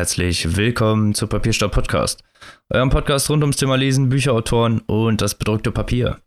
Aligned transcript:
Herzlich 0.00 0.56
willkommen 0.56 1.14
zu 1.14 1.26
Papierstopp 1.26 1.72
Podcast, 1.72 2.24
eurem 2.70 2.88
Podcast 2.88 3.28
rund 3.28 3.42
ums 3.42 3.58
Thema 3.58 3.76
Lesen, 3.76 4.08
Bücherautoren 4.08 4.80
und 4.86 5.20
das 5.20 5.34
bedruckte 5.34 5.72
Papier. 5.72 6.22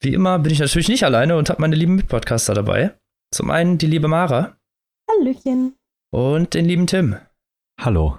Wie 0.00 0.14
immer 0.14 0.38
bin 0.38 0.50
ich 0.50 0.60
natürlich 0.60 0.88
nicht 0.88 1.04
alleine 1.04 1.36
und 1.36 1.50
habe 1.50 1.60
meine 1.60 1.76
lieben 1.76 1.94
Mitpodcaster 1.96 2.54
dabei. 2.54 2.98
Zum 3.30 3.50
einen 3.50 3.76
die 3.76 3.86
liebe 3.86 4.08
Mara. 4.08 4.56
Hallöchen. 5.10 5.76
Und 6.10 6.54
den 6.54 6.64
lieben 6.64 6.86
Tim. 6.86 7.16
Hallo. 7.78 8.16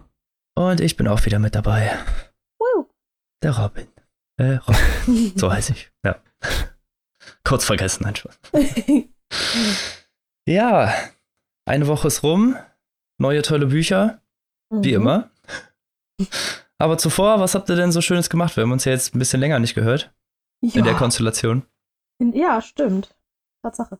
Und 0.56 0.80
ich 0.80 0.96
bin 0.96 1.08
auch 1.08 1.26
wieder 1.26 1.40
mit 1.40 1.56
dabei. 1.56 1.92
Woo. 2.60 2.86
Der 3.42 3.58
Robin. 3.58 3.88
Äh, 4.38 4.58
Robin. 4.58 5.32
so 5.36 5.52
heiße 5.52 5.74
ich. 5.74 5.92
Ja. 6.06 6.22
Kurz 7.44 7.66
vergessen, 7.66 8.04
nein, 8.04 8.16
Spaß. 8.16 8.40
ja, 10.48 10.94
eine 11.68 11.88
Woche 11.88 12.10
ist 12.10 12.22
rum. 12.22 12.58
Neue 13.20 13.42
tolle 13.42 13.66
Bücher. 13.66 14.22
Wie 14.72 14.90
Mhm. 14.98 15.02
immer. 15.02 15.30
Aber 16.78 16.98
zuvor, 16.98 17.40
was 17.40 17.56
habt 17.56 17.70
ihr 17.70 17.76
denn 17.76 17.92
so 17.92 18.02
Schönes 18.02 18.30
gemacht? 18.30 18.56
Wir 18.56 18.64
haben 18.64 18.72
uns 18.72 18.86
ja 18.86 18.92
jetzt 18.92 19.16
ein 19.16 19.20
bisschen 19.20 19.40
länger 19.40 19.60
nicht 19.60 19.76
gehört. 19.76 20.14
Ja. 20.62 20.80
In 20.80 20.84
der 20.86 20.96
Konstellation. 20.96 21.66
In- 22.20 22.34
ja, 22.34 22.62
stimmt. 22.62 23.16
Tatsache. 23.64 24.00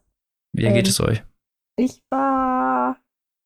Wie 0.54 0.64
geht 0.64 0.86
Ähm, 0.88 0.90
es 0.92 1.00
euch? 1.02 1.24
Ich 1.78 2.02
war 2.10 2.98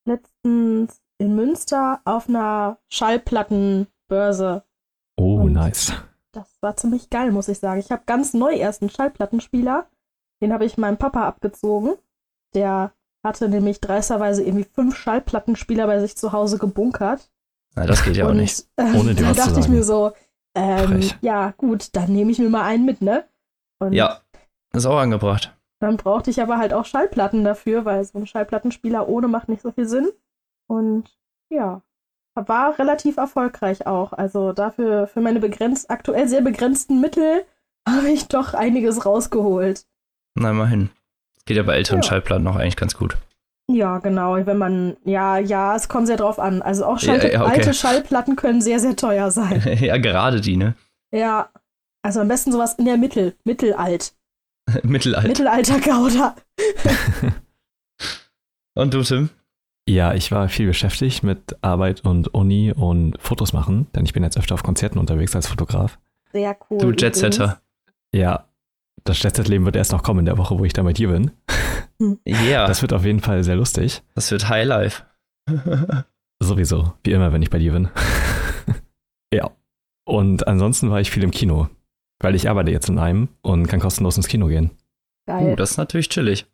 letztens 0.08 1.02
in 1.20 1.36
Münster 1.36 2.02
auf 2.06 2.28
einer 2.30 2.80
Schallplattenbörse. 2.92 4.64
Oh, 5.18 5.42
Und- 5.42 5.54
nice. 5.54 5.94
Das 6.32 6.58
war 6.62 6.76
ziemlich 6.76 7.10
geil, 7.12 7.32
muss 7.32 7.48
ich 7.48 7.60
sagen. 7.60 7.80
Ich 7.80 7.92
habe 7.92 8.04
ganz 8.08 8.34
neu 8.34 8.54
erst 8.56 8.82
einen 8.82 8.90
Schallplattenspieler. 8.90 9.88
Den 10.42 10.52
habe 10.52 10.66
ich 10.66 10.78
meinem 10.78 10.98
Papa 10.98 11.28
abgezogen. 11.28 11.96
Der 12.56 12.92
hatte 13.24 13.50
nämlich 13.50 13.80
dreisterweise 13.82 14.44
irgendwie 14.44 14.66
fünf 14.66 14.96
Schallplattenspieler 14.98 15.88
bei 15.88 16.00
sich 16.00 16.18
zu 16.18 16.32
Hause 16.32 16.58
gebunkert. 16.58 17.30
Na, 17.76 17.86
das 17.86 18.04
geht 18.04 18.18
ja 18.18 18.28
auch 18.28 18.34
nicht. 18.34 18.66
ähm, 18.78 18.96
Ohne 18.96 19.16
dir 19.16 19.24
da 19.24 19.30
was 19.30 19.38
zu 19.38 19.44
dachte 19.46 19.60
ich 19.60 19.66
sagen. 19.66 19.76
mir 19.76 19.84
so, 19.84 20.12
ähm, 20.56 21.10
ja 21.22 21.52
gut, 21.58 21.96
dann 21.96 22.12
nehme 22.12 22.32
ich 22.32 22.40
mir 22.40 22.50
mal 22.50 22.64
einen 22.64 22.86
mit, 22.86 23.02
ne? 23.02 23.26
Und 23.80 23.94
Ja, 23.94 24.22
ist 24.74 24.86
auch 24.86 24.98
angebracht. 25.00 25.56
Dann 25.80 25.98
brauchte 25.98 26.30
ich 26.30 26.42
aber 26.42 26.58
halt 26.58 26.74
auch 26.74 26.86
Schallplatten 26.86 27.44
dafür, 27.44 27.86
weil 27.86 28.04
so 28.06 28.18
ein 28.20 28.28
Schallplattenspieler 28.28 29.08
ohne 29.10 29.28
macht 29.28 29.50
nicht 29.50 29.62
so 29.62 29.72
viel 29.72 29.88
Sinn. 29.88 30.12
Und 30.68 31.10
ja, 31.50 31.82
war 32.36 32.78
relativ 32.80 33.18
erfolgreich 33.18 33.86
auch. 33.88 34.14
Also 34.14 34.54
dafür, 34.54 35.08
für 35.08 35.22
meine 35.22 35.40
begrenzt, 35.40 35.90
aktuell 35.90 36.28
sehr 36.28 36.42
begrenzten 36.42 37.02
Mittel 37.02 37.46
habe 37.88 38.10
ich 38.10 38.28
doch 38.28 38.54
einiges 38.54 39.06
rausgeholt. 39.06 39.86
Na, 40.36 40.52
immerhin. 40.52 40.90
Geht 41.46 41.58
ja 41.58 41.64
bei 41.64 41.76
älteren 41.76 42.02
Ja. 42.02 42.04
Schallplatten 42.04 42.44
noch 42.44 42.56
eigentlich 42.56 42.76
ganz 42.76 42.96
gut. 42.96 43.18
Ja, 43.72 44.00
genau. 44.00 44.46
Wenn 44.46 44.58
man, 44.58 44.98
ja, 45.06 45.38
ja, 45.38 45.76
es 45.76 45.88
kommt 45.88 46.08
sehr 46.08 46.18
drauf 46.18 46.40
an. 46.40 46.62
Also 46.62 46.86
auch 46.86 47.00
Schall 47.00 47.24
Ja, 47.24 47.32
ja, 47.32 47.42
okay. 47.46 47.52
alte 47.52 47.74
Schallplatten 47.74 48.36
können 48.36 48.62
sehr, 48.62 48.80
sehr 48.80 48.96
teuer 48.96 49.32
sein. 49.32 49.62
ja, 49.80 49.98
gerade 49.98 50.42
die, 50.42 50.58
ne? 50.58 50.76
ja. 51.12 51.50
Also 52.06 52.20
am 52.20 52.28
besten 52.28 52.52
sowas 52.52 52.74
in 52.74 52.84
der 52.84 52.98
Mittel, 52.98 53.34
mittelalt. 53.46 54.14
Mittelalter. 54.84 55.28
Mittelalter 55.28 55.80
Gouda. 55.80 56.36
Und 58.76 58.94
du, 58.94 59.04
Tim? 59.04 59.30
Ja, 59.88 60.14
ich 60.14 60.32
war 60.32 60.50
viel 60.50 60.68
beschäftigt 60.68 61.24
mit 61.24 61.58
Arbeit 61.62 62.06
und 62.06 62.34
Uni 62.34 62.72
und 62.72 63.22
Fotos 63.22 63.52
machen, 63.52 63.88
denn 63.94 64.06
ich 64.06 64.14
bin 64.14 64.24
jetzt 64.24 64.38
öfter 64.38 64.56
auf 64.56 64.64
Konzerten 64.64 64.98
unterwegs 64.98 65.36
als 65.36 65.48
Fotograf. 65.48 66.00
Sehr 66.32 66.56
cool. 66.70 66.78
Du. 66.78 66.92
Jetsetter. 66.92 67.62
Ja, 68.16 68.48
das 69.04 69.18
Städtetleben 69.18 69.66
wird 69.66 69.76
erst 69.76 69.92
noch 69.92 70.04
kommen 70.04 70.20
in 70.20 70.26
der 70.26 70.38
Woche, 70.38 70.58
wo 70.58 70.66
ich 70.66 70.74
dann 70.74 70.86
bei 70.86 70.94
dir 70.94 71.10
bin. 71.10 71.32
Ja, 72.26 72.68
das, 72.68 72.78
Das 72.78 72.82
wird 72.82 72.94
auf 72.94 73.06
jeden 73.06 73.20
Fall 73.20 73.44
sehr 73.44 73.56
lustig. 73.56 74.02
wird 74.32 74.50
Highlife. 74.50 75.04
Sowieso, 76.42 76.94
wie 77.04 77.12
immer, 77.12 77.32
wenn 77.32 77.42
ich 77.42 77.50
bei 77.50 77.60
dir 77.60 77.74
bin. 77.74 77.90
ja. 79.34 79.52
Und 80.06 80.48
ansonsten 80.48 80.90
war 80.90 81.00
ich 81.00 81.12
viel 81.12 81.24
im 81.24 81.32
Kino, 81.32 81.70
weil 82.20 82.36
ich 82.36 82.50
arbeite 82.50 82.72
jetzt 82.72 82.90
in 82.90 83.00
einem 83.00 83.30
und 83.42 83.68
kann 83.68 83.80
kostenlos 83.80 84.18
ins 84.18 84.28
Kino 84.28 84.48
gehen. 84.48 84.72
Geil. 85.26 85.54
uh, 85.54 85.56
das 85.56 85.72
ist 85.72 85.78
natürlich 85.78 86.10
chillig. 86.10 86.46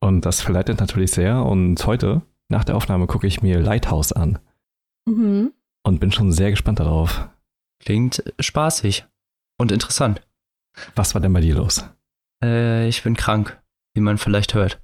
Und 0.00 0.26
das 0.26 0.42
verleitet 0.42 0.80
natürlich 0.80 1.12
sehr. 1.12 1.44
Und 1.44 1.86
heute, 1.86 2.22
nach 2.48 2.64
der 2.64 2.76
Aufnahme, 2.76 3.06
gucke 3.06 3.26
ich 3.26 3.40
mir 3.40 3.60
Lighthouse 3.60 4.12
an 4.12 4.38
mhm. 5.06 5.52
und 5.82 6.00
bin 6.00 6.12
schon 6.12 6.32
sehr 6.32 6.50
gespannt 6.50 6.80
darauf. 6.80 7.28
Klingt 7.82 8.22
spaßig 8.38 9.06
und 9.58 9.72
interessant. 9.72 10.20
Was 10.96 11.14
war 11.14 11.20
denn 11.20 11.32
bei 11.32 11.40
dir 11.40 11.54
los? 11.54 11.84
Äh, 12.42 12.88
ich 12.88 13.02
bin 13.02 13.16
krank, 13.16 13.60
wie 13.94 14.00
man 14.00 14.18
vielleicht 14.18 14.54
hört. 14.54 14.80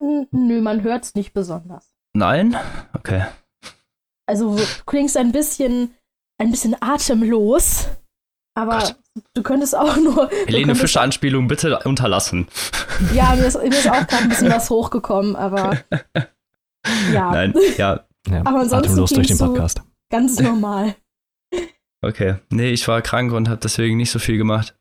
N- 0.00 0.26
Nö, 0.30 0.60
man 0.60 0.82
hört's 0.82 1.14
nicht 1.14 1.32
besonders. 1.32 1.94
Nein? 2.14 2.56
Okay. 2.94 3.24
Also 4.26 4.56
du 4.56 4.62
klingst 4.86 5.16
ein 5.16 5.32
bisschen, 5.32 5.94
ein 6.38 6.50
bisschen 6.50 6.76
atemlos, 6.80 7.88
aber 8.54 8.78
Gott. 8.78 8.96
du 9.34 9.42
könntest 9.42 9.74
auch 9.76 9.96
nur. 9.96 10.28
Helene 10.46 10.74
Fischer 10.74 11.00
Anspielung 11.00 11.48
bitte 11.48 11.78
unterlassen. 11.84 12.46
Ja, 13.14 13.34
mir 13.34 13.46
ist, 13.46 13.56
mir 13.56 13.68
ist 13.68 13.88
auch 13.88 14.06
gerade 14.06 14.24
ein 14.24 14.28
bisschen 14.28 14.50
was 14.50 14.68
hochgekommen, 14.70 15.34
aber 15.36 15.78
ja, 17.12 17.30
Nein, 17.32 17.54
ja, 17.76 18.04
Ja, 18.28 18.40
Aber 18.40 18.60
ansonsten 18.60 18.76
atemlos 18.90 19.10
durch 19.10 19.26
den 19.28 19.38
Podcast. 19.38 19.82
ganz 20.10 20.38
normal. 20.40 20.94
okay. 22.02 22.36
Nee, 22.50 22.70
ich 22.70 22.86
war 22.88 23.00
krank 23.02 23.32
und 23.32 23.48
habe 23.48 23.60
deswegen 23.62 23.96
nicht 23.96 24.10
so 24.10 24.18
viel 24.18 24.36
gemacht. 24.36 24.77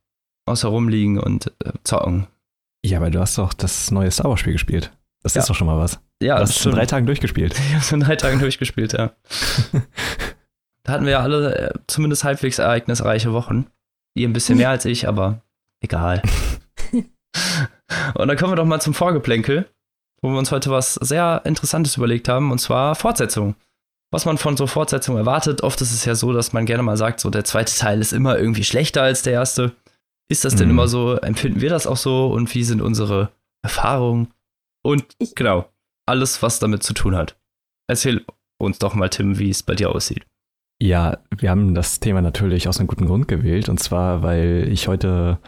Außer 0.48 0.70
rumliegen 0.70 1.20
und 1.20 1.48
äh, 1.64 1.72
zocken. 1.84 2.28
Ja, 2.84 2.98
aber 3.00 3.10
du 3.12 3.20
hast 3.20 3.38
doch 3.38 3.54
das 3.54 3.92
neue 3.92 4.10
Star 4.12 4.30
Wars 4.30 4.40
Spiel 4.40 4.54
gespielt. 4.54 4.92
Das 5.24 5.34
Ja. 5.34 5.42
ist 5.42 5.50
doch 5.50 5.56
schon 5.56 5.68
mal 5.68 5.78
was. 5.78 6.00
Ja, 6.22 6.36
du 6.36 6.42
das 6.42 6.50
hast 6.52 6.60
es 6.62 6.66
in 6.66 6.72
drei. 6.72 6.86
Tagen 6.86 7.06
durchgespielt. 7.06 7.54
Ich 7.60 7.70
habe 7.74 7.80
es 7.82 7.92
in 7.92 8.00
drei 8.00 8.16
Tagen 8.16 8.40
durchgespielt, 8.40 8.94
ja. 8.94 9.12
Da 10.84 10.94
hatten 10.94 11.04
wir 11.06 11.12
ja 11.12 11.20
alle 11.20 11.56
äh, 11.58 11.74
zumindest 11.88 12.24
halbwegs 12.24 12.60
ereignisreiche 12.60 13.34
Wochen. 13.34 13.68
Ihr 14.16 14.28
ein 14.28 14.34
bisschen 14.34 14.58
mehr 14.58 14.70
als 14.70 14.86
ich, 14.86 15.08
aber 15.08 15.42
egal. 15.82 16.22
Und 18.16 18.28
dann 18.28 18.38
kommen 18.38 18.54
wir 18.54 18.56
doch 18.56 18.66
mal 18.66 18.80
zum 18.80 18.94
Vorgeplänkel, 18.94 19.68
wo 20.22 20.30
wir 20.32 20.38
uns 20.38 20.52
heute 20.52 20.72
was 20.72 20.96
sehr 20.96 21.42
Interessantes 21.46 21.98
überlegt 21.98 22.30
haben, 22.30 22.52
und 22.52 22.60
zwar 22.60 22.96
Fortsetzung. 22.96 23.56
Was 24.12 24.26
man 24.26 24.38
von 24.38 24.56
so 24.56 24.66
Fortsetzungen 24.68 25.20
erwartet. 25.20 25.62
Oft 25.62 25.82
ist 25.82 25.92
es 25.94 26.06
ja 26.06 26.16
so, 26.16 26.32
dass 26.32 26.54
man 26.54 26.66
gerne 26.66 26.84
mal 26.84 26.96
sagt, 26.96 27.20
so 27.20 27.30
der 27.30 27.44
zweite 27.44 27.76
Teil 27.78 28.00
ist 28.00 28.14
immer 28.14 28.38
irgendwie 28.38 28.64
schlechter 28.64 29.02
als 29.02 29.22
der 29.24 29.34
erste. 29.34 29.74
Ist 30.30 30.46
das 30.46 30.56
denn 30.56 30.68
Mhm. 30.68 30.72
immer 30.74 30.88
so? 30.88 31.16
Empfinden 31.16 31.62
wir 31.62 31.70
das 31.70 31.88
auch 31.88 31.98
so? 31.98 32.28
Und 32.28 32.54
wie 32.54 32.64
sind 32.64 32.82
unsere 32.82 33.30
Erfahrungen? 33.64 34.28
Und 34.84 35.06
Ich- 35.20 35.36
genau, 35.36 35.66
alles, 36.06 36.42
was 36.42 36.60
damit 36.60 36.84
zu 36.84 36.94
tun 36.94 37.16
hat. 37.16 37.38
Erzähl 37.88 38.26
uns 38.60 38.80
doch 38.80 38.94
mal, 38.96 39.10
Tim, 39.10 39.40
wie 39.40 39.50
es 39.50 39.64
bei 39.64 39.76
dir 39.76 39.90
aussieht. 39.92 40.26
Ja, 40.82 41.18
wir 41.36 41.50
haben 41.50 41.74
das 41.74 42.00
Thema 42.00 42.22
natürlich 42.22 42.68
aus 42.68 42.80
einem 42.80 42.88
guten 42.88 43.06
Grund 43.08 43.28
gewählt. 43.28 43.70
Und 43.70 43.80
zwar, 43.80 44.22
weil 44.24 44.68
ich 44.72 44.88
heute 44.88 45.40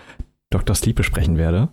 Dr. 0.49 0.75
Sleep 0.75 0.95
besprechen 0.95 1.37
werde. 1.37 1.69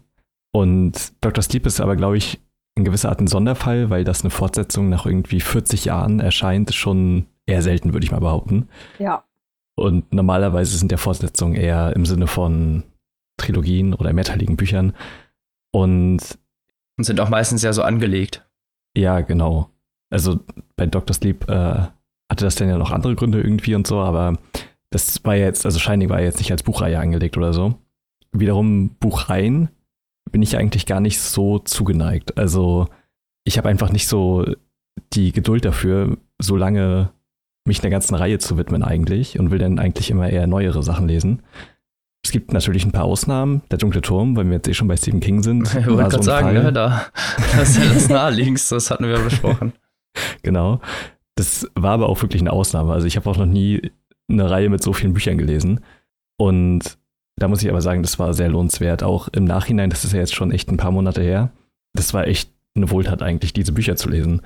Und 0.52 1.12
Dr. 1.22 1.42
Sleep 1.42 1.64
ist 1.66 1.80
aber, 1.80 1.96
glaube 1.96 2.16
ich, 2.16 2.40
in 2.76 2.84
gewisser 2.84 3.08
Art 3.08 3.20
ein 3.20 3.26
Sonderfall, 3.26 3.88
weil 3.88 4.04
das 4.04 4.22
eine 4.22 4.30
Fortsetzung 4.30 4.88
nach 4.90 5.06
irgendwie 5.06 5.40
40 5.40 5.86
Jahren 5.86 6.20
erscheint, 6.20 6.74
schon 6.74 7.26
eher 7.46 7.62
selten, 7.62 7.92
würde 7.94 8.04
ich 8.04 8.12
mal 8.12 8.20
behaupten. 8.20 8.68
Ja, 8.98 9.24
Und 9.78 10.12
normalerweise 10.14 10.76
sind 10.78 10.90
ja 10.90 10.96
Fortsetzungen 10.98 11.54
eher 11.54 11.94
im 11.94 12.06
Sinne 12.06 12.26
von 12.26 12.82
Trilogien 13.36 13.94
oder 13.94 14.12
mehrteiligen 14.12 14.56
Büchern. 14.56 14.92
Und 15.72 16.20
Und 16.96 17.04
sind 17.04 17.20
auch 17.20 17.28
meistens 17.28 17.62
ja 17.62 17.72
so 17.72 17.82
angelegt. 17.82 18.46
ja, 18.96 19.20
genau. 19.20 19.70
Also 20.10 20.40
bei 20.76 20.86
Dr. 20.86 21.14
Sleep 21.14 21.48
äh, 21.48 21.52
hatte 22.30 22.44
das 22.44 22.54
dann 22.54 22.68
ja 22.68 22.78
noch 22.78 22.92
andere 22.92 23.16
Gründe 23.16 23.40
irgendwie 23.40 23.74
und 23.74 23.86
so, 23.86 23.98
aber 23.98 24.38
das 24.90 25.24
war 25.24 25.34
ja 25.34 25.46
jetzt, 25.46 25.66
also 25.66 25.78
Shining 25.80 26.08
war 26.08 26.20
ja 26.20 26.26
jetzt 26.26 26.38
nicht 26.38 26.52
als 26.52 26.62
Buchreihe 26.62 26.98
angelegt 26.98 27.36
oder 27.36 27.52
so. 27.52 27.74
Wiederum 28.32 28.90
Buchreihen 29.00 29.68
bin 30.30 30.42
ich 30.42 30.56
eigentlich 30.56 30.86
gar 30.86 31.00
nicht 31.00 31.20
so 31.20 31.58
zugeneigt. 31.58 32.38
Also 32.38 32.86
ich 33.44 33.58
habe 33.58 33.68
einfach 33.68 33.90
nicht 33.90 34.06
so 34.06 34.46
die 35.12 35.32
Geduld 35.32 35.64
dafür, 35.64 36.16
so 36.40 36.56
lange 36.56 37.10
mich 37.66 37.82
einer 37.82 37.90
ganzen 37.90 38.14
Reihe 38.14 38.38
zu 38.38 38.56
widmen 38.56 38.82
eigentlich 38.82 39.38
und 39.38 39.50
will 39.50 39.58
dann 39.58 39.78
eigentlich 39.78 40.10
immer 40.10 40.28
eher 40.30 40.46
neuere 40.46 40.82
Sachen 40.82 41.08
lesen. 41.08 41.42
Es 42.24 42.32
gibt 42.32 42.52
natürlich 42.52 42.84
ein 42.84 42.92
paar 42.92 43.04
Ausnahmen. 43.04 43.62
Der 43.70 43.78
dunkle 43.78 44.02
Turm, 44.02 44.36
weil 44.36 44.46
wir 44.46 44.54
jetzt 44.54 44.68
eh 44.68 44.74
schon 44.74 44.88
bei 44.88 44.96
Stephen 44.96 45.20
King 45.20 45.42
sind. 45.42 45.72
Ich 45.78 45.86
wollte 45.86 45.90
so 45.90 45.96
gerade 45.96 46.16
ein 46.16 46.22
sagen, 46.22 46.52
ne, 46.54 46.72
da, 46.72 47.06
das 47.56 47.70
ist 47.70 47.78
ja 47.78 47.94
das 47.94 48.08
naheliegendste, 48.08 48.74
das 48.74 48.90
hatten 48.90 49.06
wir 49.06 49.18
besprochen. 49.18 49.72
Genau. 50.42 50.80
Das 51.34 51.68
war 51.74 51.92
aber 51.92 52.08
auch 52.08 52.22
wirklich 52.22 52.40
eine 52.40 52.50
Ausnahme. 52.52 52.94
Also 52.94 53.06
ich 53.06 53.16
habe 53.16 53.28
auch 53.28 53.36
noch 53.36 53.44
nie 53.44 53.92
eine 54.30 54.50
Reihe 54.50 54.70
mit 54.70 54.82
so 54.82 54.94
vielen 54.94 55.12
Büchern 55.12 55.36
gelesen. 55.36 55.80
Und 56.38 56.96
da 57.36 57.48
muss 57.48 57.62
ich 57.62 57.68
aber 57.68 57.82
sagen, 57.82 58.02
das 58.02 58.18
war 58.18 58.32
sehr 58.32 58.48
lohnenswert. 58.48 59.02
Auch 59.02 59.28
im 59.28 59.44
Nachhinein, 59.44 59.90
das 59.90 60.04
ist 60.06 60.14
ja 60.14 60.20
jetzt 60.20 60.34
schon 60.34 60.52
echt 60.52 60.70
ein 60.70 60.78
paar 60.78 60.90
Monate 60.90 61.20
her. 61.20 61.50
Das 61.92 62.14
war 62.14 62.26
echt 62.26 62.50
eine 62.74 62.90
Wohltat 62.90 63.22
eigentlich, 63.22 63.52
diese 63.52 63.72
Bücher 63.72 63.96
zu 63.96 64.08
lesen. 64.08 64.40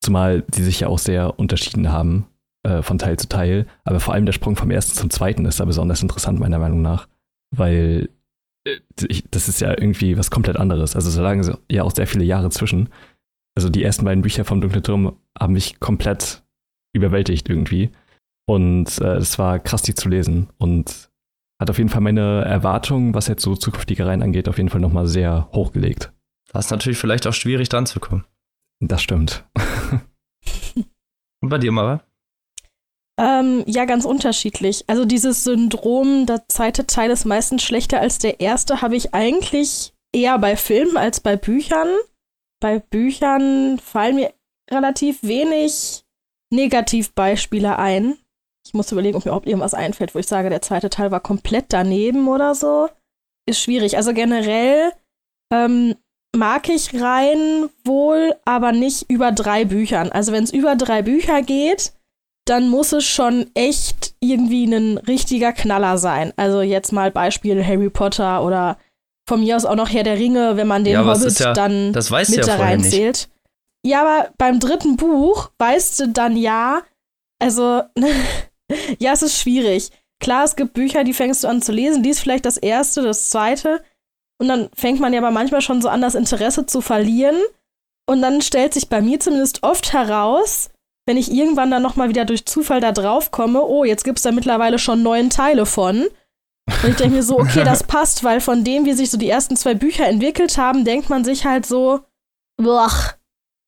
Zumal 0.00 0.42
die 0.48 0.62
sich 0.62 0.80
ja 0.80 0.88
auch 0.88 0.98
sehr 0.98 1.38
unterschieden 1.38 1.92
haben 1.92 2.26
äh, 2.62 2.82
von 2.82 2.98
Teil 2.98 3.18
zu 3.18 3.28
Teil. 3.28 3.66
Aber 3.84 4.00
vor 4.00 4.14
allem 4.14 4.26
der 4.26 4.32
Sprung 4.32 4.56
vom 4.56 4.70
ersten 4.70 4.96
zum 4.96 5.10
zweiten 5.10 5.44
ist 5.44 5.60
da 5.60 5.64
besonders 5.64 6.02
interessant, 6.02 6.38
meiner 6.38 6.58
Meinung 6.58 6.82
nach. 6.82 7.08
Weil 7.54 8.08
äh, 8.66 8.78
ich, 9.08 9.24
das 9.30 9.48
ist 9.48 9.60
ja 9.60 9.70
irgendwie 9.70 10.16
was 10.16 10.30
komplett 10.30 10.56
anderes. 10.56 10.96
Also 10.96 11.10
so 11.10 11.22
lagen 11.22 11.56
ja 11.70 11.82
auch 11.82 11.94
sehr 11.94 12.06
viele 12.06 12.24
Jahre 12.24 12.50
zwischen. 12.50 12.88
Also 13.54 13.68
die 13.68 13.82
ersten 13.82 14.04
beiden 14.04 14.22
Bücher 14.22 14.44
vom 14.44 14.60
Dunklen 14.60 14.82
Turm 14.82 15.16
haben 15.38 15.52
mich 15.52 15.80
komplett 15.80 16.42
überwältigt 16.94 17.48
irgendwie. 17.48 17.90
Und 18.46 19.00
äh, 19.00 19.16
es 19.16 19.38
war 19.38 19.58
krass, 19.58 19.82
die 19.82 19.94
zu 19.94 20.08
lesen. 20.08 20.48
Und 20.58 21.10
hat 21.60 21.70
auf 21.70 21.78
jeden 21.78 21.90
Fall 21.90 22.00
meine 22.00 22.44
Erwartungen, 22.44 23.14
was 23.14 23.28
jetzt 23.28 23.42
so 23.42 23.54
zukünftige 23.54 24.06
Reihen 24.06 24.22
angeht, 24.22 24.48
auf 24.48 24.58
jeden 24.58 24.68
Fall 24.68 24.80
nochmal 24.80 25.06
sehr 25.06 25.48
hochgelegt. 25.52 26.12
Das 26.52 26.66
ist 26.66 26.70
natürlich 26.70 26.98
vielleicht 26.98 27.26
auch 27.26 27.32
schwierig 27.32 27.68
dran 27.68 27.86
zu 27.86 28.00
kommen. 28.00 28.24
Das 28.80 29.00
stimmt. 29.00 29.44
Und 31.40 31.48
bei 31.48 31.58
dir, 31.58 31.72
Mara? 31.72 32.02
Ähm, 33.20 33.64
ja, 33.66 33.84
ganz 33.84 34.04
unterschiedlich. 34.04 34.84
Also 34.86 35.04
dieses 35.04 35.44
Syndrom, 35.44 36.26
der 36.26 36.48
zweite 36.48 36.86
Teil 36.86 37.10
ist 37.10 37.24
meistens 37.24 37.62
schlechter 37.62 38.00
als 38.00 38.18
der 38.18 38.40
erste, 38.40 38.80
habe 38.80 38.96
ich 38.96 39.14
eigentlich 39.14 39.92
eher 40.14 40.38
bei 40.38 40.56
Filmen 40.56 40.96
als 40.96 41.20
bei 41.20 41.36
Büchern. 41.36 41.88
Bei 42.60 42.78
Büchern 42.78 43.78
fallen 43.78 44.16
mir 44.16 44.32
relativ 44.70 45.22
wenig 45.22 46.04
Negativbeispiele 46.50 47.78
ein. 47.78 48.16
Ich 48.64 48.74
muss 48.74 48.92
überlegen, 48.92 49.16
ob 49.16 49.24
mir 49.24 49.30
überhaupt 49.30 49.46
irgendwas 49.46 49.74
einfällt, 49.74 50.14
wo 50.14 50.18
ich 50.18 50.26
sage, 50.26 50.48
der 50.48 50.62
zweite 50.62 50.88
Teil 50.88 51.10
war 51.10 51.20
komplett 51.20 51.66
daneben 51.70 52.28
oder 52.28 52.54
so. 52.54 52.88
Ist 53.46 53.60
schwierig. 53.60 53.96
Also 53.96 54.14
generell 54.14 54.92
ähm, 55.52 55.96
mag 56.34 56.68
ich 56.68 57.00
rein 57.00 57.68
wohl, 57.84 58.36
aber 58.44 58.72
nicht 58.72 59.10
über 59.10 59.32
drei 59.32 59.64
Büchern. 59.64 60.12
Also 60.12 60.32
wenn 60.32 60.44
es 60.44 60.52
über 60.52 60.76
drei 60.76 61.02
Bücher 61.02 61.42
geht, 61.42 61.92
dann 62.46 62.68
muss 62.68 62.92
es 62.92 63.04
schon 63.04 63.50
echt 63.54 64.14
irgendwie 64.20 64.64
ein 64.64 64.98
richtiger 64.98 65.52
Knaller 65.52 65.98
sein. 65.98 66.32
Also 66.36 66.60
jetzt 66.62 66.92
mal 66.92 67.10
Beispiel 67.10 67.64
Harry 67.64 67.90
Potter 67.90 68.42
oder 68.44 68.78
von 69.28 69.40
mir 69.40 69.56
aus 69.56 69.64
auch 69.64 69.76
noch 69.76 69.88
Herr 69.90 70.02
der 70.02 70.18
Ringe, 70.18 70.56
wenn 70.56 70.66
man 70.66 70.82
den 70.84 70.94
Ja, 70.94 71.04
Hobbit 71.04 71.38
ja- 71.38 71.52
dann 71.52 71.92
Das 71.92 72.10
mit 72.10 72.28
ja 72.30 72.42
da 72.42 72.56
reinzählt. 72.56 73.28
Ja, 73.86 74.02
aber 74.02 74.30
beim 74.38 74.58
dritten 74.60 74.96
Buch 74.96 75.50
weißt 75.58 76.00
du 76.00 76.08
dann 76.08 76.36
ja, 76.36 76.82
also, 77.40 77.82
ja, 78.98 79.12
es 79.12 79.22
ist 79.22 79.38
schwierig. 79.38 79.90
Klar, 80.20 80.44
es 80.44 80.54
gibt 80.54 80.74
Bücher, 80.74 81.02
die 81.04 81.14
fängst 81.14 81.42
du 81.42 81.48
an 81.48 81.62
zu 81.62 81.72
lesen, 81.72 82.02
liest 82.04 82.20
vielleicht 82.20 82.44
das 82.46 82.56
erste, 82.56 83.02
das 83.02 83.30
zweite, 83.30 83.82
und 84.40 84.48
dann 84.48 84.68
fängt 84.74 85.00
man 85.00 85.12
ja 85.12 85.20
aber 85.20 85.30
manchmal 85.30 85.60
schon 85.62 85.82
so 85.82 85.88
an, 85.88 86.00
das 86.00 86.14
Interesse 86.16 86.66
zu 86.66 86.80
verlieren. 86.80 87.36
Und 88.08 88.22
dann 88.22 88.42
stellt 88.42 88.74
sich 88.74 88.88
bei 88.88 89.00
mir 89.00 89.20
zumindest 89.20 89.62
oft 89.62 89.92
heraus, 89.92 90.70
wenn 91.06 91.16
ich 91.16 91.32
irgendwann 91.32 91.70
dann 91.70 91.82
nochmal 91.82 92.08
wieder 92.08 92.24
durch 92.24 92.46
Zufall 92.46 92.80
da 92.80 92.92
drauf 92.92 93.30
komme, 93.30 93.62
oh, 93.62 93.84
jetzt 93.84 94.04
gibt 94.04 94.18
es 94.18 94.22
da 94.22 94.32
mittlerweile 94.32 94.78
schon 94.78 95.02
neun 95.02 95.30
Teile 95.30 95.66
von. 95.66 96.06
Und 96.82 96.88
ich 96.88 96.96
denke 96.96 97.16
mir 97.16 97.22
so, 97.22 97.38
okay, 97.38 97.64
das 97.64 97.82
passt, 97.86 98.22
weil 98.22 98.40
von 98.40 98.62
dem, 98.62 98.84
wie 98.84 98.92
sich 98.92 99.10
so 99.10 99.18
die 99.18 99.28
ersten 99.28 99.56
zwei 99.56 99.74
Bücher 99.74 100.06
entwickelt 100.06 100.56
haben, 100.58 100.84
denkt 100.84 101.10
man 101.10 101.24
sich 101.24 101.44
halt 101.44 101.66
so, 101.66 102.00
boah, 102.56 102.90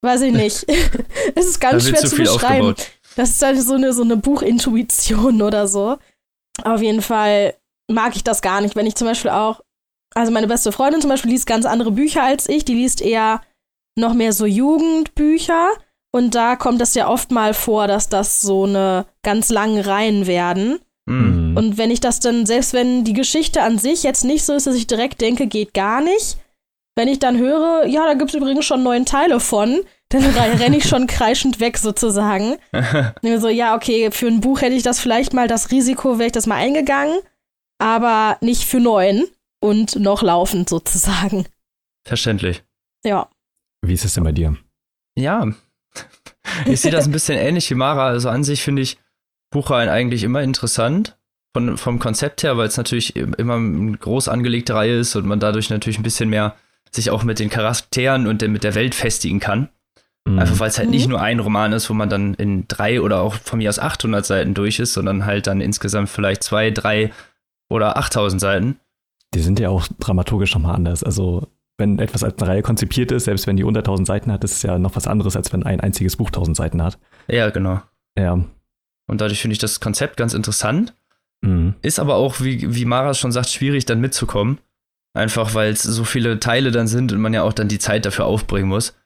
weiß 0.02 0.22
ich 0.22 0.32
nicht. 0.32 0.64
es 1.34 1.46
ist 1.46 1.60
ganz 1.60 1.88
schwer 1.88 2.00
zu 2.00 2.16
beschreiben. 2.16 2.68
aufgebaut. 2.70 2.90
Das 3.16 3.30
ist 3.30 3.42
halt 3.42 3.60
so 3.60 3.74
eine, 3.74 3.92
so 3.92 4.02
eine 4.02 4.16
Buchintuition 4.16 5.42
oder 5.42 5.68
so. 5.68 5.98
Auf 6.62 6.82
jeden 6.82 7.02
Fall 7.02 7.54
mag 7.90 8.16
ich 8.16 8.24
das 8.24 8.42
gar 8.42 8.60
nicht, 8.60 8.76
wenn 8.76 8.86
ich 8.86 8.94
zum 8.94 9.06
Beispiel 9.06 9.30
auch, 9.30 9.60
also 10.14 10.32
meine 10.32 10.46
beste 10.46 10.72
Freundin 10.72 11.00
zum 11.00 11.10
Beispiel 11.10 11.30
liest 11.30 11.46
ganz 11.46 11.66
andere 11.66 11.90
Bücher 11.90 12.22
als 12.22 12.48
ich, 12.48 12.64
die 12.64 12.74
liest 12.74 13.02
eher 13.02 13.40
noch 13.96 14.14
mehr 14.14 14.32
so 14.32 14.46
Jugendbücher 14.46 15.70
und 16.14 16.36
da 16.36 16.54
kommt 16.54 16.80
es 16.80 16.94
ja 16.94 17.08
oft 17.08 17.32
mal 17.32 17.54
vor, 17.54 17.88
dass 17.88 18.08
das 18.08 18.40
so 18.40 18.66
eine 18.66 19.04
ganz 19.24 19.48
langen 19.48 19.80
Reihen 19.80 20.28
werden. 20.28 20.78
Mhm. 21.06 21.56
Und 21.56 21.76
wenn 21.76 21.90
ich 21.90 21.98
das 21.98 22.20
dann, 22.20 22.46
selbst 22.46 22.72
wenn 22.72 23.02
die 23.02 23.14
Geschichte 23.14 23.62
an 23.62 23.78
sich 23.78 24.04
jetzt 24.04 24.22
nicht 24.22 24.44
so 24.44 24.52
ist, 24.52 24.68
dass 24.68 24.76
ich 24.76 24.86
direkt 24.86 25.20
denke, 25.20 25.48
geht 25.48 25.74
gar 25.74 26.00
nicht, 26.00 26.38
wenn 26.94 27.08
ich 27.08 27.18
dann 27.18 27.36
höre, 27.36 27.86
ja, 27.86 28.06
da 28.06 28.14
gibt 28.14 28.30
es 28.30 28.36
übrigens 28.36 28.64
schon 28.64 28.84
neun 28.84 29.06
Teile 29.06 29.40
von, 29.40 29.80
dann 30.08 30.22
renne 30.60 30.76
ich 30.76 30.88
schon 30.88 31.08
kreischend 31.08 31.58
weg 31.58 31.78
sozusagen. 31.78 32.58
Und 33.22 33.40
so, 33.40 33.48
ja, 33.48 33.74
okay, 33.74 34.12
für 34.12 34.28
ein 34.28 34.40
Buch 34.40 34.60
hätte 34.60 34.76
ich 34.76 34.84
das 34.84 35.00
vielleicht 35.00 35.32
mal, 35.32 35.48
das 35.48 35.72
Risiko 35.72 36.20
wäre 36.20 36.26
ich 36.26 36.32
das 36.32 36.46
mal 36.46 36.58
eingegangen, 36.58 37.18
aber 37.78 38.36
nicht 38.40 38.62
für 38.62 38.78
neun 38.78 39.24
und 39.60 39.96
noch 39.96 40.22
laufend 40.22 40.68
sozusagen. 40.68 41.44
Verständlich. 42.06 42.62
Ja. 43.04 43.28
Wie 43.82 43.94
ist 43.94 44.04
es 44.04 44.14
denn 44.14 44.22
bei 44.22 44.30
dir? 44.30 44.56
Ja. 45.16 45.52
Ich 46.66 46.80
sehe 46.82 46.92
das 46.92 47.06
ein 47.06 47.12
bisschen 47.12 47.38
ähnlich 47.38 47.68
wie 47.70 47.74
Mara. 47.74 48.06
Also 48.06 48.28
an 48.28 48.44
sich 48.44 48.62
finde 48.62 48.82
ich 48.82 48.98
Buchreihen 49.50 49.88
eigentlich 49.88 50.22
immer 50.22 50.42
interessant. 50.42 51.16
Von, 51.56 51.76
vom 51.78 51.98
Konzept 52.00 52.42
her, 52.42 52.56
weil 52.56 52.66
es 52.68 52.76
natürlich 52.76 53.14
immer 53.16 53.54
eine 53.54 53.96
groß 53.96 54.28
angelegte 54.28 54.74
Reihe 54.74 54.98
ist 54.98 55.14
und 55.16 55.24
man 55.26 55.38
dadurch 55.40 55.70
natürlich 55.70 55.98
ein 55.98 56.02
bisschen 56.04 56.28
mehr 56.28 56.56
sich 56.90 57.10
auch 57.10 57.22
mit 57.22 57.38
den 57.38 57.48
Charakteren 57.48 58.26
und 58.26 58.42
der- 58.42 58.48
mit 58.48 58.64
der 58.64 58.74
Welt 58.74 58.94
festigen 58.94 59.38
kann. 59.40 59.68
Mhm. 60.26 60.38
Einfach 60.40 60.58
weil 60.58 60.68
es 60.68 60.78
halt 60.78 60.88
Mhm. 60.88 60.94
nicht 60.94 61.08
nur 61.08 61.20
ein 61.20 61.38
Roman 61.40 61.72
ist, 61.72 61.88
wo 61.90 61.94
man 61.94 62.08
dann 62.08 62.34
in 62.34 62.66
drei 62.68 63.00
oder 63.00 63.20
auch 63.20 63.34
von 63.36 63.58
mir 63.58 63.68
aus 63.68 63.78
800 63.78 64.26
Seiten 64.26 64.54
durch 64.54 64.80
ist, 64.80 64.94
sondern 64.94 65.26
halt 65.26 65.46
dann 65.46 65.60
insgesamt 65.60 66.08
vielleicht 66.08 66.42
zwei, 66.42 66.70
drei 66.72 67.12
oder 67.68 67.96
8000 67.96 68.40
Seiten. 68.40 68.80
Die 69.32 69.40
sind 69.40 69.58
ja 69.60 69.68
auch 69.70 69.86
dramaturgisch 70.00 70.54
nochmal 70.54 70.74
anders. 70.74 71.02
Also, 71.04 71.46
wenn 71.78 71.98
etwas 71.98 72.22
als 72.22 72.38
eine 72.38 72.50
Reihe 72.50 72.62
konzipiert 72.62 73.10
ist, 73.12 73.24
selbst 73.24 73.46
wenn 73.46 73.56
die 73.56 73.64
unter 73.64 73.80
1000 73.80 74.06
Seiten 74.06 74.32
hat, 74.32 74.44
ist 74.44 74.52
es 74.52 74.62
ja 74.62 74.78
noch 74.78 74.94
was 74.96 75.06
anderes, 75.06 75.36
als 75.36 75.52
wenn 75.52 75.64
ein 75.64 75.80
einziges 75.80 76.16
Buch 76.16 76.28
1000 76.28 76.56
Seiten 76.56 76.82
hat. 76.82 76.98
Ja, 77.26 77.50
genau. 77.50 77.80
Ja. 78.16 78.32
Und 79.06 79.20
dadurch 79.20 79.40
finde 79.40 79.52
ich 79.52 79.58
das 79.58 79.80
Konzept 79.80 80.16
ganz 80.16 80.34
interessant. 80.34 80.94
Mhm. 81.42 81.74
Ist 81.82 81.98
aber 81.98 82.14
auch, 82.14 82.40
wie, 82.40 82.74
wie 82.74 82.84
Mara 82.84 83.14
schon 83.14 83.32
sagt, 83.32 83.50
schwierig 83.50 83.86
dann 83.86 84.00
mitzukommen. 84.00 84.58
Einfach 85.16 85.54
weil 85.54 85.72
es 85.72 85.82
so 85.82 86.04
viele 86.04 86.40
Teile 86.40 86.72
dann 86.72 86.88
sind 86.88 87.12
und 87.12 87.20
man 87.20 87.34
ja 87.34 87.42
auch 87.42 87.52
dann 87.52 87.68
die 87.68 87.78
Zeit 87.78 88.04
dafür 88.04 88.26
aufbringen 88.26 88.68
muss. 88.68 88.96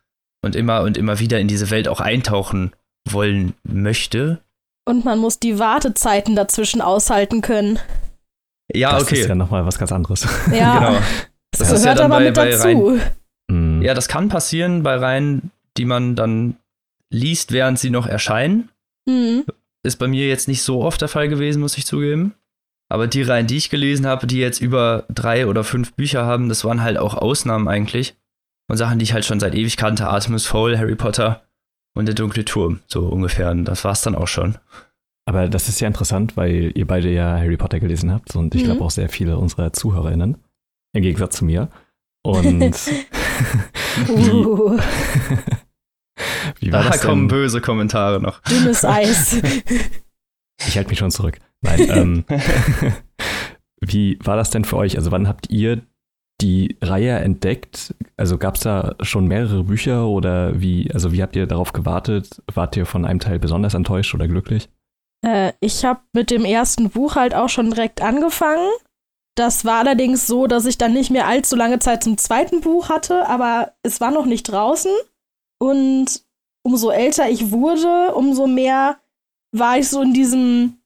Und 0.43 0.55
immer 0.55 0.83
und 0.83 0.97
immer 0.97 1.19
wieder 1.19 1.41
in 1.41 1.49
diese 1.49 1.71
Welt 1.71 1.89
auch 1.89 2.01
eintauchen 2.01 2.73
wollen 3.09 3.55
möchte. 3.65 4.41
Und 4.87 5.05
man 5.05 5.19
muss 5.19 5.41
die 5.41 5.59
Wartezeiten 5.59 6.37
dazwischen 6.37 6.81
aushalten 6.81 7.43
können. 7.43 7.79
Ja, 8.73 8.93
das 8.93 9.05
okay. 9.05 9.21
ist 9.21 9.29
ja 9.29 9.35
nochmal 9.35 9.67
was 9.67 9.79
ganz 9.79 9.93
anderes. 9.93 10.27
Ja, 10.53 10.79
genau. 10.79 11.01
Das, 11.53 11.61
Das 11.61 11.73
ist 11.73 11.83
gehört 11.83 11.99
ja 11.99 12.03
dann 12.05 12.13
aber 12.13 12.21
bei- 12.21 12.27
mit 12.27 12.35
bei 12.35 12.51
dazu. 12.51 12.99
Mhm. 13.51 13.83
Ja, 13.83 13.95
das 13.95 14.09
kann 14.09 14.29
passieren 14.29 14.83
bei 14.83 14.97
Reihen, 14.97 15.51
die 15.77 15.85
man 15.85 16.15
dann 16.17 16.57
liest, 17.11 17.53
während 17.53 17.79
sie 17.79 17.91
noch 17.91 18.07
erscheinen. 18.07 18.69
Mhm. 19.07 19.45
Ist 19.83 19.97
bei 19.99 20.09
mir 20.09 20.29
jetzt 20.29 20.49
nicht 20.49 20.63
so 20.63 20.83
oft 20.83 21.01
der 21.01 21.09
Fall 21.09 21.29
gewesen, 21.29 21.61
muss 21.61 21.79
ich 21.79 21.87
zugeben. 21.87 22.35
Aber 22.91 23.07
die 23.07 23.23
Reihen, 23.23 23.47
die 23.47 23.57
ich 23.57 23.71
gelesen 23.71 24.07
habe, 24.07 24.27
die 24.27 24.39
jetzt 24.39 24.61
über 24.61 25.05
drei 25.09 25.47
oder 25.47 25.63
fünf 25.65 25.93
Bücher 25.95 26.25
haben, 26.27 26.49
das 26.49 26.65
waren 26.65 26.83
halt 26.83 26.97
auch 26.99 27.15
Ausnahmen 27.15 27.69
eigentlich. 27.69 28.17
Und 28.71 28.77
Sachen, 28.77 28.99
die 28.99 29.05
ich 29.05 29.13
halt 29.15 29.25
schon 29.25 29.41
seit 29.41 29.55
ewig 29.55 29.77
kannte. 29.77 30.09
Artemis 30.09 30.47
Fowl, 30.47 30.77
Harry 30.79 30.97
Potter 30.97 31.43
und 31.95 32.07
der 32.07 32.15
dunkle 32.15 32.45
Turm. 32.45 32.81
So 32.87 33.07
ungefähr. 33.09 33.51
Und 33.51 33.65
das 33.65 33.85
war's 33.85 34.03
dann 34.03 34.15
auch 34.15 34.27
schon. 34.29 34.57
Aber 35.27 35.49
das 35.49 35.69
ist 35.69 35.81
ja 35.81 35.87
interessant, 35.87 36.37
weil 36.37 36.73
ihr 36.75 36.87
beide 36.87 37.11
ja 37.11 37.37
Harry 37.37 37.57
Potter 37.57 37.81
gelesen 37.81 38.11
habt 38.13 38.35
und 38.37 38.55
ich 38.55 38.63
Mhm. 38.63 38.67
glaube 38.67 38.85
auch 38.85 38.91
sehr 38.91 39.09
viele 39.09 39.37
unserer 39.39 39.73
ZuhörerInnen. 39.73 40.37
Im 40.93 41.03
Gegensatz 41.03 41.37
zu 41.37 41.45
mir. 41.45 41.69
Und 42.23 42.61
wie, 44.07 44.31
Uh, 44.31 44.79
wie 46.61 46.73
war 46.73 46.83
Da 46.85 46.91
das 46.91 47.03
kommen 47.03 47.29
denn? 47.29 47.37
böse 47.39 47.61
Kommentare 47.61 48.21
noch. 48.21 48.41
dünnes 48.43 48.85
Eis. 48.85 49.41
Ich 50.67 50.77
halte 50.77 50.91
mich 50.91 50.99
schon 50.99 51.13
zurück. 51.13 51.39
Nein, 51.61 51.89
ähm, 51.89 52.25
wie 53.81 54.19
war 54.25 54.37
das 54.37 54.51
denn 54.51 54.65
für 54.65 54.77
euch? 54.77 54.97
Also 54.97 55.13
wann 55.13 55.29
habt 55.29 55.51
ihr 55.51 55.83
die 56.41 56.77
Reihe 56.83 57.17
entdeckt? 57.21 57.95
Also 58.17 58.39
gab 58.39 58.57
es 58.57 58.63
da 58.63 58.97
schon 59.03 59.29
mehrere 59.29 59.63
Bücher 59.63 60.09
oder 60.09 60.61
wie, 60.61 60.91
also 60.93 61.13
wie 61.13 61.23
habt 61.23 61.37
ihr 61.37 61.47
darauf 61.47 61.73
gewartet? 61.73 62.43
Wart 62.53 62.77
ihr 62.77 62.87
von 62.87 63.05
einem 63.05 63.21
Teil 63.21 63.39
besonders 63.39 63.75
enttäuscht 63.75 64.15
oder 64.17 64.27
glücklich? 64.27 64.69
Äh, 65.25 65.53
ich 65.61 65.85
habe 65.85 66.01
mit 66.13 66.33
dem 66.33 66.45
ersten 66.45 66.91
Buch 66.91 67.15
halt 67.15 67.35
auch 67.37 67.49
schon 67.49 67.71
direkt 67.71 68.03
angefangen. 68.03 68.69
Das 69.39 69.65
war 69.65 69.79
allerdings 69.79 70.27
so, 70.27 70.49
dass 70.49 70.67
ich 70.67 70.79
dann 70.79 70.93
nicht 70.93 71.11
mehr 71.11 71.29
allzu 71.29 71.55
lange 71.55 71.79
Zeit 71.79 72.03
zum 72.03 72.19
zweiten 72.19 72.61
Buch 72.61 72.89
hatte, 72.89 73.29
aber 73.29 73.73
es 73.85 74.01
war 74.01 74.11
noch 74.11 74.27
nicht 74.27 74.43
draußen. 74.45 74.91
Und 75.61 76.23
umso 76.65 76.91
älter 76.91 77.31
ich 77.31 77.53
wurde, 77.53 78.17
umso 78.17 78.49
mehr 78.49 78.99
war 79.53 79.79
ich 79.79 79.89
so 79.89 80.03
in 80.03 80.13
diesem 80.13 80.79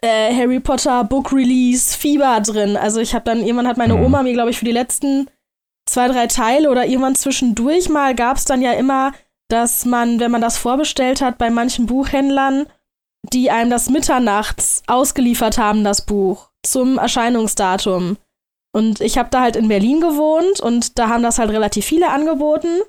äh, 0.00 0.32
Harry 0.32 0.60
Potter 0.60 1.02
Book 1.02 1.32
Release 1.32 1.98
Fieber 1.98 2.40
drin. 2.40 2.76
Also 2.76 3.00
ich 3.00 3.14
habe 3.14 3.24
dann, 3.24 3.40
irgendwann 3.40 3.66
hat 3.66 3.78
meine 3.78 3.96
Mhm. 3.96 4.04
Oma 4.04 4.22
mir, 4.22 4.32
glaube 4.32 4.50
ich, 4.50 4.58
für 4.58 4.64
die 4.64 4.70
letzten 4.70 5.28
zwei, 5.86 6.06
drei 6.06 6.28
Teile 6.28 6.70
oder 6.70 6.86
irgendwann 6.86 7.16
zwischendurch 7.16 7.88
mal 7.88 8.14
gab 8.14 8.36
es 8.36 8.44
dann 8.44 8.62
ja 8.62 8.74
immer, 8.74 9.10
dass 9.48 9.84
man, 9.84 10.20
wenn 10.20 10.30
man 10.30 10.40
das 10.40 10.56
vorbestellt 10.56 11.20
hat, 11.20 11.36
bei 11.36 11.50
manchen 11.50 11.86
Buchhändlern, 11.86 12.66
die 13.32 13.50
einem 13.50 13.70
das 13.70 13.90
mitternachts 13.90 14.84
ausgeliefert 14.86 15.58
haben, 15.58 15.82
das 15.82 16.06
Buch, 16.06 16.47
zum 16.62 16.98
Erscheinungsdatum. 16.98 18.16
Und 18.72 19.00
ich 19.00 19.18
habe 19.18 19.30
da 19.30 19.40
halt 19.40 19.56
in 19.56 19.68
Berlin 19.68 20.00
gewohnt 20.00 20.60
und 20.60 20.98
da 20.98 21.08
haben 21.08 21.22
das 21.22 21.38
halt 21.38 21.50
relativ 21.50 21.84
viele 21.84 22.10
angeboten. 22.10 22.80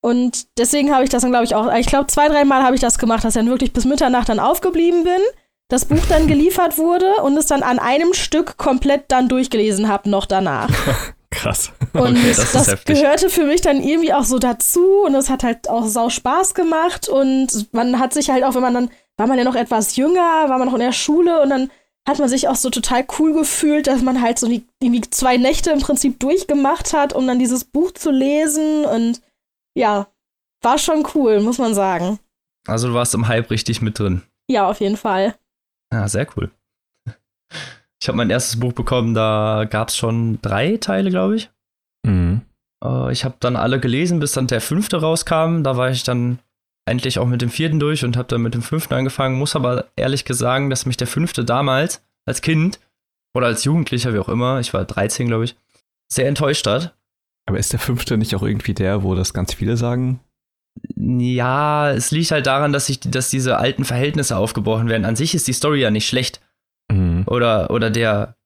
Und 0.00 0.46
deswegen 0.58 0.94
habe 0.94 1.04
ich 1.04 1.10
das 1.10 1.22
dann, 1.22 1.32
glaube 1.32 1.44
ich, 1.44 1.54
auch, 1.54 1.72
ich 1.74 1.86
glaube, 1.86 2.06
zwei, 2.06 2.28
dreimal 2.28 2.62
habe 2.62 2.74
ich 2.74 2.80
das 2.80 2.98
gemacht, 2.98 3.24
dass 3.24 3.34
ich 3.34 3.40
dann 3.40 3.50
wirklich 3.50 3.72
bis 3.72 3.84
Mitternacht 3.84 4.28
dann 4.28 4.38
aufgeblieben 4.38 5.04
bin, 5.04 5.20
das 5.68 5.84
Buch 5.84 6.04
dann 6.08 6.26
geliefert 6.26 6.78
wurde 6.78 7.16
und 7.22 7.36
es 7.36 7.46
dann 7.46 7.62
an 7.62 7.78
einem 7.78 8.14
Stück 8.14 8.56
komplett 8.56 9.04
dann 9.08 9.28
durchgelesen 9.28 9.88
habe, 9.88 10.08
noch 10.08 10.24
danach. 10.24 10.70
Krass. 11.30 11.72
Und 11.92 12.16
Okay, 12.16 12.32
das 12.34 12.52
das, 12.52 12.84
gehörte 12.84 13.28
für 13.28 13.44
mich 13.44 13.60
dann 13.60 13.82
irgendwie 13.82 14.14
auch 14.14 14.24
so 14.24 14.38
dazu 14.38 15.02
und 15.04 15.14
es 15.14 15.28
hat 15.28 15.44
halt 15.44 15.68
auch 15.68 15.86
sau 15.86 16.08
Spaß 16.08 16.54
gemacht 16.54 17.08
und 17.08 17.72
man 17.72 17.98
hat 17.98 18.14
sich 18.14 18.30
halt 18.30 18.44
auch, 18.44 18.54
wenn 18.54 18.62
man 18.62 18.74
dann 18.74 18.90
war 19.18 19.26
man 19.26 19.36
ja 19.36 19.44
noch 19.44 19.56
etwas 19.56 19.96
jünger, 19.96 20.48
war 20.48 20.58
man 20.58 20.68
noch 20.68 20.74
in 20.74 20.80
der 20.80 20.92
Schule 20.92 21.42
und 21.42 21.50
dann 21.50 21.70
hat 22.08 22.18
man 22.18 22.28
sich 22.28 22.48
auch 22.48 22.56
so 22.56 22.70
total 22.70 23.06
cool 23.18 23.34
gefühlt, 23.34 23.86
dass 23.86 24.02
man 24.02 24.22
halt 24.22 24.38
so 24.38 24.48
die, 24.48 24.66
irgendwie 24.82 25.02
zwei 25.02 25.36
Nächte 25.36 25.70
im 25.70 25.80
Prinzip 25.80 26.18
durchgemacht 26.18 26.94
hat, 26.94 27.12
um 27.12 27.26
dann 27.26 27.38
dieses 27.38 27.64
Buch 27.64 27.92
zu 27.92 28.10
lesen. 28.10 28.86
Und 28.86 29.20
ja, 29.76 30.08
war 30.62 30.78
schon 30.78 31.06
cool, 31.14 31.40
muss 31.40 31.58
man 31.58 31.74
sagen. 31.74 32.18
Also 32.66 32.88
du 32.88 32.94
warst 32.94 33.14
im 33.14 33.28
Hype 33.28 33.50
richtig 33.50 33.82
mit 33.82 33.98
drin. 33.98 34.22
Ja, 34.50 34.68
auf 34.68 34.80
jeden 34.80 34.96
Fall. 34.96 35.34
Ja, 35.92 36.08
sehr 36.08 36.26
cool. 36.36 36.50
Ich 38.00 38.08
habe 38.08 38.16
mein 38.16 38.30
erstes 38.30 38.58
Buch 38.58 38.72
bekommen, 38.72 39.12
da 39.12 39.66
gab 39.68 39.88
es 39.88 39.96
schon 39.96 40.40
drei 40.40 40.76
Teile, 40.78 41.10
glaube 41.10 41.36
ich. 41.36 41.50
Mhm. 42.06 42.42
Äh, 42.82 43.12
ich 43.12 43.24
habe 43.24 43.36
dann 43.40 43.56
alle 43.56 43.80
gelesen, 43.80 44.18
bis 44.18 44.32
dann 44.32 44.46
der 44.46 44.60
fünfte 44.60 45.00
rauskam. 45.00 45.62
Da 45.62 45.76
war 45.76 45.90
ich 45.90 46.04
dann 46.04 46.38
endlich 46.88 47.18
auch 47.18 47.26
mit 47.26 47.42
dem 47.42 47.50
vierten 47.50 47.80
durch 47.80 48.04
und 48.04 48.16
habe 48.16 48.28
dann 48.28 48.42
mit 48.42 48.54
dem 48.54 48.62
fünften 48.62 48.94
angefangen. 48.94 49.38
Muss 49.38 49.56
aber 49.56 49.86
ehrlich 49.96 50.24
sagen, 50.28 50.70
dass 50.70 50.86
mich 50.86 50.96
der 50.96 51.06
fünfte 51.06 51.44
damals 51.44 52.02
als 52.26 52.42
Kind 52.42 52.80
oder 53.34 53.46
als 53.46 53.64
Jugendlicher, 53.64 54.14
wie 54.14 54.18
auch 54.18 54.28
immer, 54.28 54.60
ich 54.60 54.74
war 54.74 54.84
13, 54.84 55.28
glaube 55.28 55.44
ich, 55.44 55.56
sehr 56.08 56.28
enttäuscht 56.28 56.66
hat. 56.66 56.94
Aber 57.46 57.58
ist 57.58 57.72
der 57.72 57.80
fünfte 57.80 58.18
nicht 58.18 58.34
auch 58.34 58.42
irgendwie 58.42 58.74
der, 58.74 59.02
wo 59.02 59.14
das 59.14 59.32
ganz 59.32 59.54
viele 59.54 59.76
sagen? 59.76 60.20
Ja, 60.96 61.90
es 61.90 62.10
liegt 62.10 62.30
halt 62.30 62.46
daran, 62.46 62.72
dass, 62.72 62.88
ich, 62.88 63.00
dass 63.00 63.30
diese 63.30 63.58
alten 63.58 63.84
Verhältnisse 63.84 64.36
aufgebrochen 64.36 64.88
werden. 64.88 65.04
An 65.04 65.16
sich 65.16 65.34
ist 65.34 65.48
die 65.48 65.52
Story 65.52 65.80
ja 65.80 65.90
nicht 65.90 66.06
schlecht. 66.06 66.40
Mhm. 66.90 67.24
Oder, 67.26 67.70
oder 67.70 67.90
der 67.90 68.36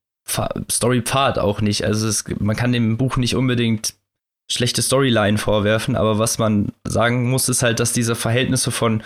Story-Part 0.71 1.39
auch 1.39 1.61
nicht. 1.61 1.85
Also 1.85 2.07
es, 2.07 2.25
man 2.39 2.57
kann 2.57 2.73
dem 2.73 2.97
Buch 2.97 3.17
nicht 3.17 3.35
unbedingt 3.35 3.95
schlechte 4.51 4.83
Storyline 4.83 5.39
vorwerfen, 5.39 5.97
aber 5.97 6.19
was 6.19 6.39
man 6.39 6.73
sagen 6.85 7.31
muss, 7.31 7.49
ist 7.49 7.63
halt, 7.63 7.81
dass 7.81 7.93
diese 7.93 8.15
Verhältnisse 8.15 8.71
von 8.71 9.03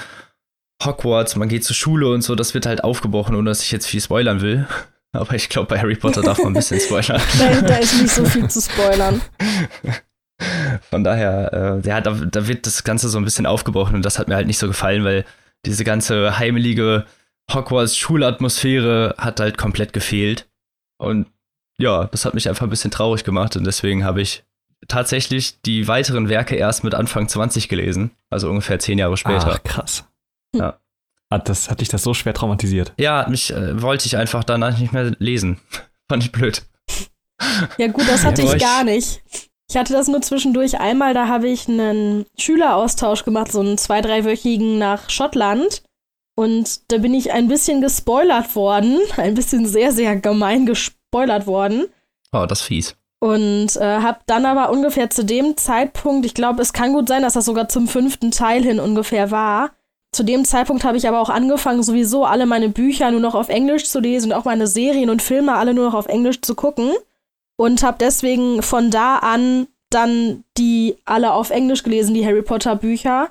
Hogwarts, 0.85 1.37
man 1.37 1.49
geht 1.49 1.65
zur 1.65 1.77
Schule 1.77 2.11
und 2.11 2.23
so, 2.23 2.35
das 2.35 2.55
wird 2.55 2.67
halt 2.67 2.85
aufgebrochen, 2.85 3.35
ohne 3.35 3.51
dass 3.51 3.63
ich 3.63 3.73
jetzt 3.73 3.87
viel 3.87 4.01
spoilern 4.01 4.41
will. 4.41 4.67
Aber 5.13 5.35
ich 5.35 5.49
glaube, 5.49 5.69
bei 5.69 5.79
Harry 5.79 5.95
Potter 5.95 6.21
darf 6.21 6.37
man 6.39 6.49
ein 6.49 6.55
bisschen 6.55 6.79
spoilern. 6.79 7.23
Da 7.67 7.77
ist 7.77 8.03
nicht 8.03 8.13
so 8.13 8.25
viel 8.27 8.49
zu 8.49 8.61
spoilern. 8.61 9.23
Von 10.91 11.05
daher, 11.05 11.81
äh, 11.83 11.89
ja, 11.89 12.03
da, 12.03 12.11
da 12.11 12.47
wird 12.47 12.67
das 12.67 12.85
Ganze 12.85 13.09
so 13.09 13.17
ein 13.17 13.25
bisschen 13.25 13.47
aufgebrochen 13.47 13.95
und 13.97 14.05
das 14.05 14.19
hat 14.19 14.29
mir 14.29 14.35
halt 14.35 14.47
nicht 14.47 14.59
so 14.59 14.67
gefallen, 14.67 15.05
weil 15.05 15.25
diese 15.65 15.85
ganze 15.85 16.39
heimelige 16.39 17.07
Hogwarts-Schulatmosphäre 17.51 19.15
hat 19.17 19.41
halt 19.41 19.57
komplett 19.57 19.95
gefehlt. 19.95 20.47
Und 20.99 21.29
ja, 21.79 22.05
das 22.05 22.27
hat 22.27 22.35
mich 22.35 22.49
einfach 22.51 22.67
ein 22.67 22.71
bisschen 22.71 22.91
traurig 22.91 23.25
gemacht 23.25 23.57
und 23.57 23.65
deswegen 23.65 24.05
habe 24.05 24.21
ich 24.21 24.45
tatsächlich 24.89 25.61
die 25.63 25.89
weiteren 25.89 26.29
Werke 26.29 26.57
erst 26.57 26.85
mit 26.85 26.95
Anfang 26.95 27.29
20 27.29 27.69
gelesen, 27.69 28.11
also 28.31 28.49
ungefähr 28.49 28.79
zehn 28.79 28.99
Jahre 28.99 29.17
später. 29.17 29.53
Ach, 29.53 29.63
krass. 29.63 30.05
Ja. 30.55 30.79
Hat, 31.31 31.49
das, 31.49 31.71
hat 31.71 31.81
dich 31.81 31.89
das 31.89 32.03
so 32.03 32.15
schwer 32.15 32.35
traumatisiert? 32.35 32.93
Ja, 32.99 33.27
mich 33.29 33.53
äh, 33.53 33.83
wollte 33.83 34.07
ich 34.07 34.17
einfach 34.17 34.45
danach 34.45 34.79
nicht 34.79 34.93
mehr 34.93 35.13
lesen. 35.19 35.59
Fand 36.09 36.23
ich 36.23 36.31
blöd. 36.31 36.63
Ja, 37.79 37.89
gut, 37.89 38.09
das 38.09 38.25
hatte 38.25 38.43
ja, 38.43 38.55
ich 38.55 38.61
gar 38.61 38.85
nicht. 38.85 39.23
Ich 39.69 39.77
hatte 39.77 39.93
das 39.93 40.07
nur 40.07 40.23
zwischendurch 40.23 40.79
einmal, 40.79 41.13
da 41.13 41.27
habe 41.27 41.49
ich 41.49 41.69
einen 41.69 42.25
Schüleraustausch 42.39 43.25
gemacht, 43.25 43.51
so 43.51 43.61
einen 43.61 43.79
zwei-, 43.79 44.01
dreiwöchigen 44.01 44.79
nach 44.79 45.11
Schottland. 45.11 45.83
Und 46.37 46.93
da 46.93 46.99
bin 46.99 47.15
ich 47.15 47.33
ein 47.33 47.49
bisschen 47.49 47.81
gespoilert 47.81 48.55
worden, 48.55 48.99
ein 49.17 49.35
bisschen 49.35 49.67
sehr, 49.67 49.93
sehr 49.93 50.17
gemein 50.17 50.67
gespoilert 50.67 51.47
worden. 51.47 51.87
Oh, 52.33 52.47
das 52.47 52.61
ist 52.61 52.67
fies. 52.67 52.97
Und 53.19 53.77
äh, 53.77 54.01
habe 54.01 54.19
dann 54.27 54.45
aber 54.45 54.71
ungefähr 54.71 55.09
zu 55.11 55.25
dem 55.25 55.57
Zeitpunkt, 55.57 56.27
ich 56.27 56.35
glaube, 56.35 56.61
es 56.63 56.73
kann 56.73 56.93
gut 56.93 57.09
sein, 57.09 57.23
dass 57.23 57.35
das 57.35 57.47
sogar 57.47 57.69
zum 57.69 57.89
fünften 57.89 58.31
Teil 58.31 58.63
hin 58.63 58.79
ungefähr 58.79 59.31
war. 59.31 59.71
Zu 60.13 60.23
dem 60.23 60.45
Zeitpunkt 60.45 60.85
habe 60.85 60.97
ich 60.97 61.09
aber 61.09 61.21
auch 61.21 61.31
angefangen, 61.31 61.83
sowieso 61.83 62.25
alle 62.25 62.47
meine 62.47 62.69
Bücher 62.69 63.11
nur 63.11 63.21
noch 63.21 63.35
auf 63.35 63.49
Englisch 63.49 63.85
zu 63.85 64.01
lesen 64.01 64.33
und 64.33 64.39
auch 64.39 64.45
meine 64.45 64.67
Serien 64.67 65.11
und 65.11 65.23
Filme 65.23 65.55
alle 65.55 65.75
nur 65.75 65.87
noch 65.87 65.95
auf 65.95 66.07
Englisch 66.07 66.41
zu 66.43 66.55
gucken. 66.55 66.93
Und 67.59 67.83
habe 67.83 67.97
deswegen 67.99 68.63
von 68.63 68.91
da 68.91 69.17
an 69.19 69.67
dann 69.91 70.45
die 70.59 70.97
alle 71.05 71.33
auf 71.33 71.51
Englisch 71.51 71.83
gelesen, 71.83 72.15
die 72.15 72.27
Harry 72.27 72.43
Potter 72.43 72.77
Bücher. 72.77 73.31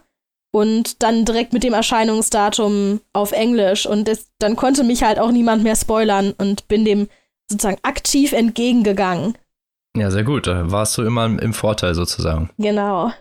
Und 0.52 1.04
dann 1.04 1.26
direkt 1.26 1.54
mit 1.54 1.64
dem 1.64 1.74
Erscheinungsdatum 1.74 3.02
auf 3.14 3.34
Englisch. 3.34 3.86
Und 3.86 4.08
das, 4.08 4.28
dann 4.40 4.56
konnte 4.56 4.84
mich 4.84 5.04
halt 5.04 5.20
auch 5.20 5.32
niemand 5.32 5.64
mehr 5.64 5.76
spoilern 5.76 6.34
und 6.38 6.68
bin 6.68 6.86
dem 6.86 7.08
sozusagen 7.50 7.80
aktiv 7.84 8.32
entgegengegangen. 8.32 9.38
Ja, 9.96 10.12
sehr 10.12 10.24
gut. 10.24 10.48
Da 10.48 10.72
warst 10.72 10.98
du 10.98 11.04
immer 11.04 11.26
im 11.26 11.54
Vorteil 11.54 11.96
sozusagen. 11.96 12.50
Genau. 12.58 13.12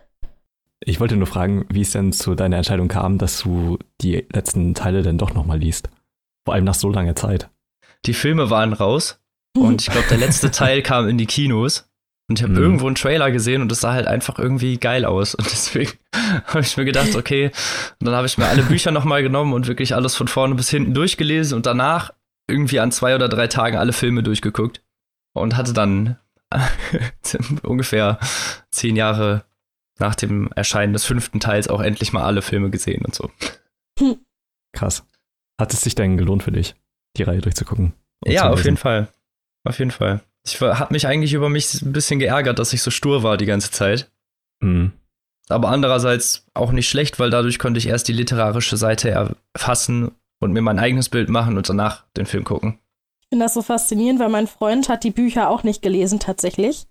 Ich 0.80 1.00
wollte 1.00 1.16
nur 1.16 1.26
fragen, 1.26 1.64
wie 1.70 1.80
es 1.80 1.92
denn 1.92 2.12
zu 2.12 2.34
deiner 2.34 2.56
Entscheidung 2.56 2.88
kam, 2.88 3.16
dass 3.16 3.40
du 3.40 3.78
die 4.00 4.26
letzten 4.32 4.74
Teile 4.74 5.02
denn 5.02 5.16
doch 5.16 5.32
nochmal 5.32 5.58
liest. 5.58 5.88
Vor 6.44 6.54
allem 6.54 6.64
nach 6.64 6.74
so 6.74 6.90
langer 6.90 7.16
Zeit. 7.16 7.48
Die 8.04 8.12
Filme 8.12 8.50
waren 8.50 8.74
raus 8.74 9.20
und 9.56 9.82
ich 9.82 9.90
glaube, 9.90 10.08
der 10.10 10.18
letzte 10.18 10.50
Teil 10.50 10.82
kam 10.82 11.08
in 11.08 11.16
die 11.16 11.26
Kinos. 11.26 11.88
Und 12.28 12.38
ich 12.38 12.42
habe 12.42 12.54
mhm. 12.54 12.62
irgendwo 12.62 12.86
einen 12.86 12.94
Trailer 12.94 13.30
gesehen 13.30 13.60
und 13.60 13.70
es 13.70 13.80
sah 13.80 13.92
halt 13.92 14.06
einfach 14.06 14.38
irgendwie 14.38 14.78
geil 14.78 15.04
aus. 15.04 15.34
Und 15.34 15.50
deswegen 15.50 15.92
habe 16.46 16.60
ich 16.60 16.76
mir 16.76 16.84
gedacht, 16.84 17.14
okay, 17.16 17.50
und 18.00 18.06
dann 18.06 18.14
habe 18.14 18.26
ich 18.26 18.36
mir 18.36 18.46
alle 18.46 18.62
Bücher 18.62 18.90
nochmal 18.90 19.22
genommen 19.22 19.52
und 19.52 19.68
wirklich 19.68 19.94
alles 19.94 20.16
von 20.16 20.28
vorne 20.28 20.54
bis 20.54 20.70
hinten 20.70 20.94
durchgelesen 20.94 21.56
und 21.56 21.66
danach 21.66 22.12
irgendwie 22.48 22.80
an 22.80 22.92
zwei 22.92 23.14
oder 23.14 23.28
drei 23.28 23.46
Tagen 23.46 23.76
alle 23.76 23.92
Filme 23.92 24.22
durchgeguckt. 24.22 24.82
Und 25.36 25.56
hatte 25.56 25.72
dann 25.72 26.16
ungefähr 27.62 28.18
zehn 28.70 28.96
Jahre 28.96 29.44
nach 29.98 30.14
dem 30.14 30.50
Erscheinen 30.54 30.92
des 30.92 31.04
fünften 31.04 31.40
Teils 31.40 31.68
auch 31.68 31.80
endlich 31.80 32.12
mal 32.12 32.24
alle 32.24 32.42
Filme 32.42 32.70
gesehen 32.70 33.04
und 33.04 33.14
so. 33.14 33.30
Krass. 34.72 35.06
Hat 35.60 35.72
es 35.72 35.82
sich 35.82 35.94
denn 35.94 36.16
gelohnt 36.16 36.42
für 36.42 36.52
dich, 36.52 36.74
die 37.16 37.22
Reihe 37.22 37.40
durchzugucken? 37.40 37.92
Ja, 38.24 38.50
auf 38.50 38.64
jeden 38.64 38.76
Fall. 38.76 39.08
Auf 39.64 39.78
jeden 39.78 39.92
Fall. 39.92 40.20
Ich 40.44 40.60
habe 40.60 40.92
mich 40.92 41.06
eigentlich 41.06 41.32
über 41.32 41.48
mich 41.48 41.80
ein 41.82 41.92
bisschen 41.92 42.18
geärgert, 42.18 42.58
dass 42.58 42.72
ich 42.72 42.82
so 42.82 42.90
stur 42.90 43.22
war 43.22 43.36
die 43.36 43.46
ganze 43.46 43.70
Zeit. 43.70 44.10
Mhm. 44.60 44.92
Aber 45.48 45.68
andererseits 45.68 46.46
auch 46.54 46.72
nicht 46.72 46.88
schlecht, 46.88 47.18
weil 47.18 47.30
dadurch 47.30 47.58
konnte 47.58 47.78
ich 47.78 47.86
erst 47.86 48.08
die 48.08 48.12
literarische 48.12 48.76
Seite 48.76 49.10
erfassen 49.54 50.12
und 50.40 50.52
mir 50.52 50.62
mein 50.62 50.78
eigenes 50.78 51.08
Bild 51.08 51.28
machen 51.28 51.56
und 51.56 51.68
danach 51.68 52.04
den 52.16 52.26
Film 52.26 52.44
gucken. 52.44 52.78
Finde 53.34 53.46
das 53.46 53.54
so 53.54 53.62
faszinierend, 53.62 54.20
weil 54.20 54.28
mein 54.28 54.46
Freund 54.46 54.88
hat 54.88 55.02
die 55.02 55.10
Bücher 55.10 55.50
auch 55.50 55.64
nicht 55.64 55.82
gelesen 55.82 56.20
tatsächlich. 56.20 56.86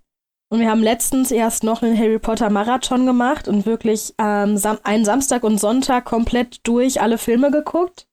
Und 0.50 0.59
wir 0.59 0.69
haben 0.69 0.83
letztens 0.83 1.31
erst 1.31 1.63
noch 1.63 1.81
einen 1.81 1.97
Harry 1.97 2.19
Potter 2.19 2.50
Marathon 2.50 3.05
gemacht 3.05 3.47
und 3.47 3.65
wirklich 3.65 4.13
ähm, 4.19 4.57
sam 4.57 4.77
einen 4.83 5.05
Samstag 5.05 5.45
und 5.45 5.57
Sonntag 5.57 6.03
komplett 6.03 6.59
durch 6.67 7.00
alle 7.00 7.17
Filme 7.17 7.50
geguckt. 7.50 8.09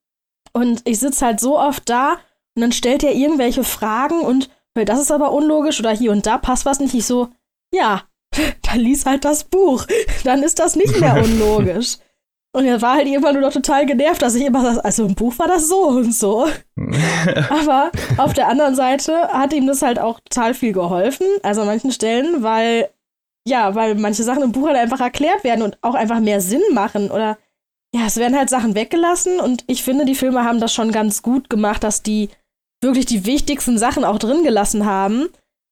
Und 0.52 0.82
ich 0.84 1.00
sitze 1.00 1.26
halt 1.26 1.40
so 1.40 1.58
oft 1.58 1.90
da 1.90 2.18
und 2.54 2.62
dann 2.62 2.70
stellt 2.70 3.02
er 3.02 3.16
irgendwelche 3.16 3.64
Fragen 3.64 4.20
und 4.20 4.49
das 4.75 5.00
ist 5.00 5.10
aber 5.10 5.32
unlogisch 5.32 5.80
oder 5.80 5.90
hier 5.90 6.12
und 6.12 6.25
da 6.25 6.38
passt 6.38 6.66
was 6.66 6.78
nicht. 6.78 6.94
Ich 6.94 7.06
so, 7.06 7.30
ja, 7.75 8.04
dann 8.62 8.78
lies 8.78 9.06
halt 9.06 9.25
das 9.25 9.42
Buch. 9.42 9.87
Dann 10.22 10.44
ist 10.44 10.60
das 10.60 10.76
nicht 10.76 11.00
mehr 11.00 11.20
unlogisch. 11.25 11.96
Und 12.52 12.64
er 12.64 12.83
war 12.83 12.97
halt 12.97 13.07
irgendwann 13.07 13.35
nur 13.35 13.42
noch 13.42 13.52
total 13.52 13.87
genervt, 13.87 14.23
dass 14.23 14.35
ich 14.35 14.45
immer 14.45 14.62
sage, 14.62 14.85
also 14.85 15.07
im 15.07 15.14
Buch 15.14 15.38
war 15.38 15.47
das 15.47 15.69
so 15.69 15.88
und 15.88 16.12
so. 16.12 16.49
Aber 17.49 17.92
auf 18.16 18.33
der 18.33 18.49
anderen 18.49 18.75
Seite 18.75 19.28
hat 19.28 19.52
ihm 19.52 19.69
das 19.69 19.83
halt 19.83 20.00
auch 20.00 20.19
total 20.21 20.54
viel 20.54 20.73
geholfen, 20.73 21.26
also 21.45 21.61
an 21.61 21.69
manchen 21.69 21.92
Stellen, 21.92 22.42
weil, 22.42 22.88
ja, 23.47 23.76
weil 23.76 23.95
manche 23.95 24.25
Sachen 24.25 24.42
im 24.42 24.52
Buch 24.52 24.66
halt 24.66 24.78
einfach 24.78 25.00
erklärt 25.00 25.45
werden 25.45 25.62
und 25.62 25.78
auch 25.83 25.95
einfach 25.95 26.19
mehr 26.19 26.40
Sinn 26.40 26.62
machen 26.73 27.11
oder 27.11 27.38
ja, 27.95 28.07
es 28.07 28.16
werden 28.16 28.37
halt 28.37 28.50
Sachen 28.50 28.75
weggelassen 28.75 29.40
und 29.40 29.64
ich 29.66 29.83
finde, 29.83 30.04
die 30.04 30.14
Filme 30.14 30.45
haben 30.45 30.61
das 30.61 30.73
schon 30.73 30.92
ganz 30.92 31.23
gut 31.23 31.50
gemacht, 31.50 31.83
dass 31.85 32.02
die 32.02 32.30
wirklich 32.83 33.07
die 33.07 33.26
wichtigsten 33.26 33.78
Sachen 33.78 34.04
auch 34.04 34.19
drin 34.19 34.42
gelassen 34.42 34.87
haben. 34.87 35.28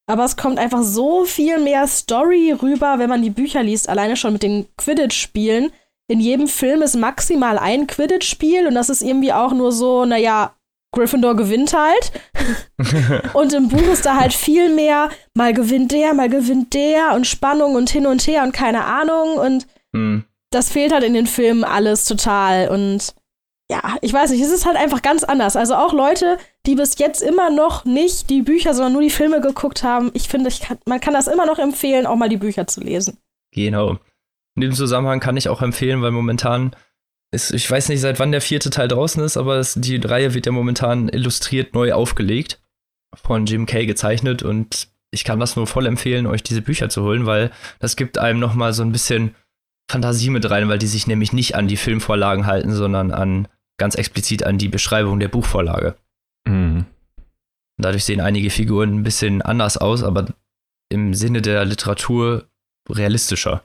Aber 0.07 0.25
es 0.25 0.37
kommt 0.37 0.57
einfach 0.57 0.81
so 0.81 1.23
viel 1.23 1.59
mehr 1.59 1.87
Story 1.87 2.51
rüber, 2.51 2.99
wenn 2.99 3.09
man 3.09 3.21
die 3.21 3.29
Bücher 3.29 3.63
liest, 3.63 3.89
alleine 3.89 4.15
schon 4.15 4.33
mit 4.33 4.43
den 4.43 4.67
Quidditch-Spielen 4.75 5.71
in 6.09 6.19
jedem 6.19 6.47
Film 6.47 6.81
ist 6.81 6.95
maximal 6.95 7.59
ein 7.59 7.85
Quidditch-Spiel 7.87 8.67
und 8.67 8.73
das 8.73 8.89
ist 8.89 9.03
irgendwie 9.03 9.31
auch 9.31 9.53
nur 9.53 9.71
so, 9.71 10.05
naja, 10.05 10.55
Gryffindor 10.91 11.35
gewinnt 11.35 11.73
halt. 11.73 12.11
und 13.33 13.53
im 13.53 13.69
Buch 13.69 13.87
ist 13.93 14.07
da 14.07 14.15
halt 14.15 14.33
viel 14.33 14.73
mehr, 14.73 15.09
mal 15.35 15.53
gewinnt 15.53 15.91
der, 15.91 16.15
mal 16.15 16.27
gewinnt 16.27 16.73
der 16.73 17.13
und 17.13 17.27
Spannung 17.27 17.75
und 17.75 17.91
hin 17.91 18.07
und 18.07 18.25
her 18.25 18.41
und 18.43 18.53
keine 18.53 18.85
Ahnung. 18.85 19.35
Und 19.35 19.67
mhm. 19.91 20.25
das 20.49 20.71
fehlt 20.71 20.91
halt 20.91 21.03
in 21.03 21.13
den 21.13 21.27
Filmen 21.27 21.63
alles 21.63 22.05
total. 22.05 22.69
Und 22.69 23.13
ja, 23.71 23.97
ich 24.01 24.11
weiß 24.11 24.31
nicht, 24.31 24.41
es 24.41 24.51
ist 24.51 24.65
halt 24.65 24.77
einfach 24.77 25.03
ganz 25.03 25.23
anders. 25.23 25.55
Also 25.55 25.75
auch 25.75 25.93
Leute, 25.93 26.39
die 26.65 26.73
bis 26.73 26.97
jetzt 26.97 27.21
immer 27.21 27.51
noch 27.51 27.85
nicht 27.85 28.31
die 28.31 28.41
Bücher, 28.41 28.73
sondern 28.73 28.93
nur 28.93 29.03
die 29.03 29.11
Filme 29.11 29.41
geguckt 29.41 29.83
haben, 29.83 30.09
ich 30.15 30.27
finde, 30.27 30.49
ich 30.49 30.61
kann, 30.61 30.79
man 30.85 30.99
kann 30.99 31.13
das 31.13 31.27
immer 31.27 31.45
noch 31.45 31.59
empfehlen, 31.59 32.07
auch 32.07 32.15
mal 32.15 32.29
die 32.29 32.37
Bücher 32.37 32.65
zu 32.65 32.81
lesen. 32.81 33.19
Genau. 33.51 33.99
In 34.59 34.71
dem 34.71 34.73
Zusammenhang 34.73 35.21
kann 35.21 35.37
ich 35.37 35.47
auch 35.47 35.61
empfehlen, 35.61 36.01
weil 36.01 36.11
momentan 36.11 36.75
ist, 37.31 37.53
ich 37.53 37.71
weiß 37.71 37.87
nicht, 37.87 38.01
seit 38.01 38.19
wann 38.19 38.33
der 38.33 38.41
vierte 38.41 38.69
Teil 38.69 38.89
draußen 38.89 39.23
ist, 39.23 39.37
aber 39.37 39.55
es, 39.55 39.75
die 39.75 39.95
Reihe 39.95 40.33
wird 40.33 40.47
ja 40.47 40.51
momentan 40.51 41.07
illustriert 41.07 41.73
neu 41.73 41.93
aufgelegt, 41.93 42.59
von 43.15 43.45
Jim 43.45 43.65
Kay 43.65 43.85
gezeichnet 43.85 44.43
und 44.43 44.89
ich 45.11 45.23
kann 45.23 45.39
das 45.39 45.55
nur 45.55 45.65
voll 45.65 45.85
empfehlen, 45.85 46.27
euch 46.27 46.43
diese 46.43 46.61
Bücher 46.61 46.89
zu 46.89 47.03
holen, 47.03 47.25
weil 47.25 47.51
das 47.79 47.95
gibt 47.95 48.17
einem 48.17 48.41
nochmal 48.41 48.73
so 48.73 48.83
ein 48.83 48.91
bisschen 48.91 49.33
Fantasie 49.89 50.29
mit 50.29 50.49
rein, 50.49 50.67
weil 50.67 50.77
die 50.77 50.87
sich 50.87 51.07
nämlich 51.07 51.31
nicht 51.31 51.55
an 51.55 51.69
die 51.69 51.77
Filmvorlagen 51.77 52.45
halten, 52.45 52.73
sondern 52.73 53.11
an 53.11 53.47
ganz 53.77 53.95
explizit 53.95 54.43
an 54.43 54.57
die 54.57 54.67
Beschreibung 54.67 55.21
der 55.21 55.29
Buchvorlage. 55.29 55.95
Mhm. 56.45 56.85
Dadurch 57.77 58.03
sehen 58.03 58.19
einige 58.19 58.49
Figuren 58.49 58.93
ein 58.93 59.03
bisschen 59.03 59.41
anders 59.41 59.77
aus, 59.77 60.03
aber 60.03 60.25
im 60.89 61.13
Sinne 61.13 61.41
der 61.41 61.63
Literatur 61.63 62.49
realistischer. 62.89 63.63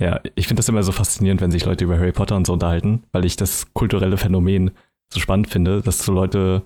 Ja, 0.00 0.20
ich 0.34 0.48
finde 0.48 0.60
das 0.60 0.68
immer 0.68 0.82
so 0.82 0.92
faszinierend, 0.92 1.40
wenn 1.40 1.50
sich 1.52 1.64
Leute 1.64 1.84
über 1.84 1.96
Harry 1.98 2.12
Potter 2.12 2.36
und 2.36 2.46
so 2.46 2.52
unterhalten, 2.52 3.04
weil 3.12 3.24
ich 3.24 3.36
das 3.36 3.72
kulturelle 3.74 4.16
Phänomen 4.16 4.72
so 5.12 5.20
spannend 5.20 5.48
finde, 5.48 5.82
dass 5.82 6.04
so 6.04 6.12
Leute 6.12 6.62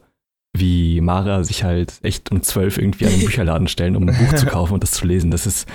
wie 0.56 1.00
Mara 1.02 1.44
sich 1.44 1.62
halt 1.62 1.99
echt 2.02 2.30
um 2.32 2.42
zwölf 2.42 2.78
irgendwie 2.78 3.04
an 3.06 3.12
den 3.12 3.20
Bücherladen 3.25 3.68
stellen, 3.68 3.97
um 3.97 4.08
ein 4.08 4.16
Buch 4.16 4.35
zu 4.35 4.47
kaufen 4.47 4.75
und 4.75 4.82
das 4.82 4.92
zu 4.92 5.06
lesen. 5.06 5.30
Das 5.30 5.47
ist, 5.47 5.68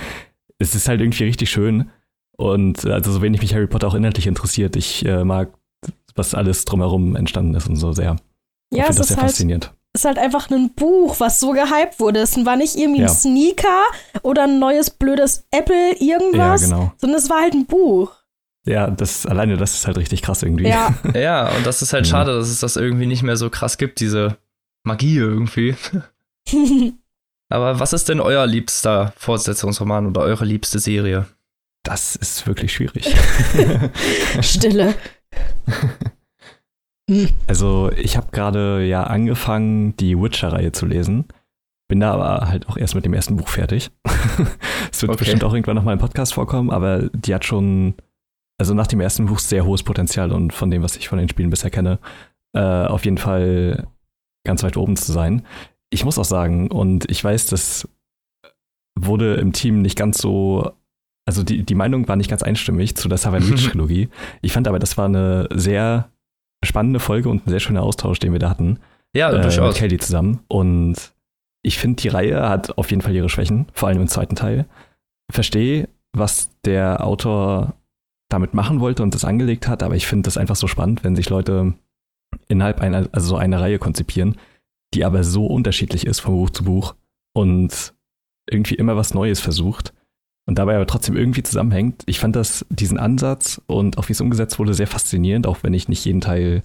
es 0.58 0.74
ist 0.74 0.88
halt 0.88 1.00
irgendwie 1.00 1.24
richtig 1.24 1.50
schön. 1.50 1.90
Und 2.36 2.84
also 2.84 3.12
so 3.12 3.22
wenig 3.22 3.40
mich 3.40 3.54
Harry 3.54 3.68
Potter 3.68 3.86
auch 3.86 3.94
inhaltlich 3.94 4.26
interessiert, 4.26 4.74
ich 4.74 5.04
äh, 5.06 5.24
mag, 5.24 5.52
was 6.16 6.34
alles 6.34 6.64
drumherum 6.64 7.14
entstanden 7.14 7.54
ist 7.54 7.68
und 7.68 7.76
so 7.76 7.92
sehr. 7.92 8.16
Ich 8.72 8.78
Ja, 8.78 8.84
finde 8.86 8.90
es 8.90 8.96
das 8.96 9.06
ist 9.06 9.08
sehr 9.14 9.16
halt, 9.18 9.30
faszinierend. 9.30 9.72
Ist 9.94 10.04
halt 10.04 10.18
einfach 10.18 10.50
ein 10.50 10.74
Buch, 10.74 11.20
was 11.20 11.38
so 11.40 11.52
gehypt 11.52 12.00
wurde. 12.00 12.20
Es 12.20 12.36
war 12.44 12.56
nicht 12.56 12.76
irgendwie 12.76 13.02
Ja. 13.02 13.06
ein 13.08 13.14
Sneaker 13.14 13.84
oder 14.22 14.42
ein 14.44 14.58
neues 14.58 14.90
blödes 14.90 15.46
Apple 15.52 15.92
irgendwas, 16.00 16.62
Ja, 16.62 16.68
genau. 16.76 16.92
sondern 16.98 17.18
es 17.18 17.30
war 17.30 17.40
halt 17.40 17.54
ein 17.54 17.66
Buch. 17.66 18.12
Ja, 18.66 18.90
das 18.90 19.24
alleine 19.26 19.56
das 19.56 19.74
ist 19.74 19.86
halt 19.86 19.96
richtig 19.98 20.22
krass 20.22 20.42
irgendwie. 20.42 20.66
Ja, 20.68 20.94
Ja, 21.14 21.48
und 21.54 21.64
das 21.66 21.80
ist 21.82 21.92
halt 21.92 22.06
Mhm. 22.06 22.10
schade, 22.10 22.36
dass 22.36 22.48
es 22.48 22.60
das 22.60 22.76
irgendwie 22.76 23.06
nicht 23.06 23.22
mehr 23.22 23.36
so 23.36 23.50
krass 23.50 23.78
gibt, 23.78 24.00
diese 24.00 24.36
Magie 24.82 25.16
irgendwie. 25.16 25.76
Aber 27.50 27.78
was 27.78 27.92
ist 27.92 28.08
denn 28.08 28.20
euer 28.20 28.46
liebster 28.46 29.12
Fortsetzungsroman 29.16 30.06
oder 30.08 30.22
eure 30.22 30.44
liebste 30.44 30.78
Serie? 30.80 31.26
Das 31.84 32.16
ist 32.16 32.46
wirklich 32.46 32.72
schwierig. 32.72 33.14
Stille. 34.40 34.94
Hm. 37.10 37.28
Also, 37.46 37.90
ich 37.96 38.16
habe 38.16 38.28
gerade 38.32 38.84
ja 38.84 39.04
angefangen, 39.04 39.96
die 39.96 40.18
Witcher-Reihe 40.18 40.72
zu 40.72 40.86
lesen. 40.86 41.26
Bin 41.88 42.00
da 42.00 42.12
aber 42.14 42.48
halt 42.48 42.66
auch 42.68 42.76
erst 42.78 42.94
mit 42.94 43.04
dem 43.04 43.12
ersten 43.12 43.36
Buch 43.36 43.48
fertig. 43.48 43.90
Es 44.90 45.02
wird 45.02 45.10
Okay. 45.10 45.18
bestimmt 45.18 45.44
auch 45.44 45.52
irgendwann 45.52 45.74
nochmal 45.76 45.92
im 45.94 45.98
Podcast 45.98 46.34
vorkommen, 46.34 46.70
aber 46.70 47.08
die 47.12 47.34
hat 47.34 47.44
schon, 47.44 47.94
also 48.58 48.72
nach 48.74 48.86
dem 48.86 49.00
ersten 49.00 49.26
Buch 49.26 49.38
sehr 49.40 49.64
hohes 49.66 49.82
Potenzial 49.82 50.30
und 50.32 50.52
von 50.52 50.70
dem, 50.70 50.82
was 50.82 50.96
ich 50.96 51.08
von 51.08 51.18
den 51.18 51.28
Spielen 51.28 51.50
bisher 51.50 51.70
kenne, 51.70 51.98
äh, 52.56 52.60
auf 52.86 53.04
jeden 53.04 53.18
Fall 53.18 53.86
ganz 54.46 54.62
weit 54.62 54.76
oben 54.76 54.96
zu 54.96 55.10
sein. 55.12 55.44
Ich 55.90 56.04
muss 56.04 56.18
auch 56.18 56.24
sagen, 56.24 56.70
und 56.70 57.10
ich 57.10 57.22
weiß, 57.24 57.46
das 57.46 57.88
wurde 58.98 59.34
im 59.34 59.52
Team 59.52 59.82
nicht 59.82 59.98
ganz 59.98 60.18
so, 60.18 60.70
also 61.26 61.42
die, 61.42 61.64
die 61.64 61.74
Meinung 61.74 62.06
war 62.06 62.16
nicht 62.16 62.30
ganz 62.30 62.42
einstimmig 62.44 62.96
zu 62.96 63.08
der 63.08 63.18
Savage 63.18 63.48
Witch 63.50 63.68
Trilogie. 63.70 64.08
Ich 64.40 64.52
fand 64.52 64.68
aber, 64.68 64.78
das 64.78 64.96
war 64.96 65.06
eine 65.06 65.48
sehr 65.52 66.08
spannende 66.64 67.00
Folge 67.00 67.28
und 67.28 67.46
ein 67.46 67.50
sehr 67.50 67.60
schöner 67.60 67.82
Austausch, 67.82 68.18
den 68.18 68.32
wir 68.32 68.38
da 68.38 68.50
hatten 68.50 68.78
Ja, 69.14 69.30
äh, 69.30 69.34
mit 69.34 69.44
durchaus. 69.44 69.74
Kelly 69.76 69.98
zusammen. 69.98 70.40
Und 70.48 70.96
ich 71.62 71.78
finde, 71.78 72.02
die 72.02 72.08
Reihe 72.08 72.48
hat 72.48 72.76
auf 72.78 72.90
jeden 72.90 73.02
Fall 73.02 73.14
ihre 73.14 73.28
Schwächen, 73.28 73.66
vor 73.72 73.88
allem 73.88 74.02
im 74.02 74.08
zweiten 74.08 74.36
Teil. 74.36 74.66
Verstehe, 75.32 75.88
was 76.12 76.50
der 76.64 77.04
Autor 77.04 77.74
damit 78.28 78.54
machen 78.54 78.80
wollte 78.80 79.02
und 79.02 79.14
das 79.14 79.24
angelegt 79.24 79.68
hat, 79.68 79.82
aber 79.82 79.96
ich 79.96 80.06
finde 80.06 80.26
das 80.26 80.36
einfach 80.36 80.56
so 80.56 80.66
spannend, 80.66 81.04
wenn 81.04 81.16
sich 81.16 81.30
Leute 81.30 81.74
innerhalb 82.48 82.80
einer, 82.80 83.08
also 83.12 83.28
so 83.28 83.36
eine 83.36 83.60
Reihe 83.60 83.78
konzipieren, 83.78 84.36
die 84.92 85.04
aber 85.04 85.24
so 85.24 85.46
unterschiedlich 85.46 86.06
ist 86.06 86.20
von 86.20 86.34
Buch 86.34 86.50
zu 86.50 86.64
Buch 86.64 86.94
und 87.32 87.94
irgendwie 88.50 88.74
immer 88.74 88.96
was 88.96 89.14
Neues 89.14 89.40
versucht 89.40 89.92
und 90.46 90.58
dabei 90.58 90.76
aber 90.76 90.86
trotzdem 90.86 91.16
irgendwie 91.16 91.42
zusammenhängt. 91.42 92.02
Ich 92.06 92.20
fand 92.20 92.36
das, 92.36 92.66
diesen 92.68 92.98
Ansatz 92.98 93.60
und 93.66 93.98
auch 93.98 94.08
wie 94.08 94.12
es 94.12 94.20
umgesetzt 94.20 94.58
wurde, 94.58 94.74
sehr 94.74 94.86
faszinierend, 94.86 95.46
auch 95.46 95.58
wenn 95.62 95.74
ich 95.74 95.88
nicht 95.88 96.04
jeden 96.04 96.20
Teil 96.20 96.62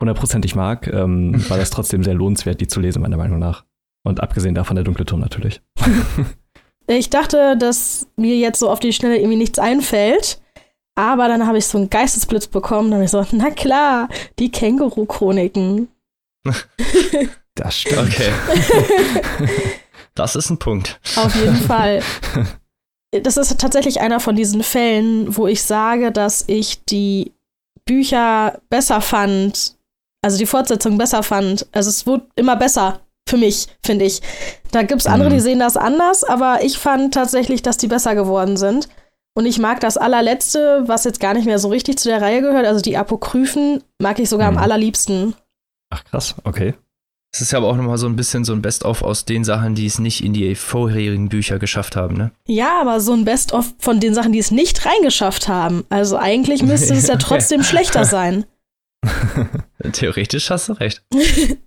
hundertprozentig 0.00 0.54
mag, 0.54 0.86
ähm, 0.88 1.42
war 1.48 1.58
das 1.58 1.70
trotzdem 1.70 2.02
sehr 2.02 2.14
lohnenswert, 2.14 2.60
die 2.60 2.66
zu 2.66 2.80
lesen, 2.80 3.02
meiner 3.02 3.16
Meinung 3.16 3.38
nach. 3.38 3.64
Und 4.04 4.20
abgesehen 4.20 4.54
davon 4.54 4.76
der 4.76 4.84
dunkle 4.84 5.06
Turm 5.06 5.20
natürlich. 5.20 5.62
Ich 6.86 7.08
dachte, 7.08 7.56
dass 7.56 8.06
mir 8.16 8.36
jetzt 8.36 8.58
so 8.58 8.68
auf 8.68 8.78
die 8.78 8.92
Schnelle 8.92 9.16
irgendwie 9.16 9.38
nichts 9.38 9.58
einfällt. 9.58 10.38
Aber 10.94 11.28
dann 11.28 11.46
habe 11.46 11.56
ich 11.58 11.66
so 11.66 11.78
einen 11.78 11.88
Geistesblitz 11.88 12.46
bekommen. 12.46 12.90
Dann 12.90 12.98
habe 12.98 13.04
ich 13.06 13.10
so, 13.10 13.24
na 13.32 13.50
klar, 13.50 14.08
die 14.38 14.50
Känguru-Chroniken. 14.50 15.88
Das 17.56 17.78
stimmt. 17.78 18.08
Okay. 18.08 18.32
Das 20.16 20.34
ist 20.34 20.50
ein 20.50 20.58
Punkt. 20.58 21.00
Auf 21.14 21.36
jeden 21.36 21.54
Fall. 21.54 22.02
Das 23.22 23.36
ist 23.36 23.58
tatsächlich 23.60 24.00
einer 24.00 24.20
von 24.20 24.34
diesen 24.36 24.62
Fällen, 24.62 25.36
wo 25.36 25.46
ich 25.46 25.62
sage, 25.62 26.10
dass 26.12 26.44
ich 26.46 26.84
die 26.84 27.32
Bücher 27.84 28.60
besser 28.70 29.00
fand, 29.00 29.76
also 30.22 30.38
die 30.38 30.46
Fortsetzung 30.46 30.96
besser 30.98 31.22
fand. 31.22 31.66
Also 31.72 31.90
es 31.90 32.06
wurde 32.06 32.26
immer 32.34 32.56
besser 32.56 33.00
für 33.28 33.36
mich, 33.36 33.68
finde 33.84 34.04
ich. 34.06 34.20
Da 34.72 34.82
gibt 34.82 35.00
es 35.00 35.06
andere, 35.06 35.30
Mhm. 35.30 35.34
die 35.34 35.40
sehen 35.40 35.58
das 35.58 35.76
anders, 35.76 36.24
aber 36.24 36.62
ich 36.64 36.78
fand 36.78 37.14
tatsächlich, 37.14 37.62
dass 37.62 37.76
die 37.76 37.86
besser 37.88 38.14
geworden 38.14 38.56
sind. 38.56 38.88
Und 39.36 39.46
ich 39.46 39.58
mag 39.58 39.80
das 39.80 39.96
allerletzte, 39.96 40.84
was 40.86 41.04
jetzt 41.04 41.20
gar 41.20 41.34
nicht 41.34 41.46
mehr 41.46 41.58
so 41.58 41.68
richtig 41.68 41.98
zu 41.98 42.08
der 42.08 42.22
Reihe 42.22 42.40
gehört, 42.40 42.66
also 42.66 42.80
die 42.80 42.96
Apokryphen, 42.96 43.82
mag 44.00 44.18
ich 44.18 44.28
sogar 44.28 44.50
Mhm. 44.50 44.58
am 44.58 44.62
allerliebsten. 44.62 45.34
Ach 45.90 46.04
krass, 46.04 46.34
okay. 46.44 46.74
Es 47.34 47.40
ist 47.40 47.50
ja 47.50 47.58
aber 47.58 47.66
auch 47.66 47.76
nochmal 47.76 47.98
so 47.98 48.06
ein 48.06 48.14
bisschen 48.14 48.44
so 48.44 48.52
ein 48.52 48.62
Best-of 48.62 49.02
aus 49.02 49.24
den 49.24 49.42
Sachen, 49.42 49.74
die 49.74 49.86
es 49.86 49.98
nicht 49.98 50.22
in 50.22 50.32
die 50.32 50.54
vorherigen 50.54 51.28
Bücher 51.28 51.58
geschafft 51.58 51.96
haben, 51.96 52.16
ne? 52.16 52.30
Ja, 52.46 52.80
aber 52.80 53.00
so 53.00 53.12
ein 53.12 53.24
Best-of 53.24 53.74
von 53.80 53.98
den 53.98 54.14
Sachen, 54.14 54.30
die 54.30 54.38
es 54.38 54.52
nicht 54.52 54.86
reingeschafft 54.86 55.48
haben. 55.48 55.84
Also 55.88 56.16
eigentlich 56.16 56.62
müsste 56.62 56.94
es 56.94 57.08
ja 57.08 57.16
trotzdem 57.18 57.64
schlechter 57.64 58.04
sein. 58.04 58.44
Theoretisch 59.92 60.48
hast 60.48 60.68
du 60.68 60.74
recht. 60.74 61.02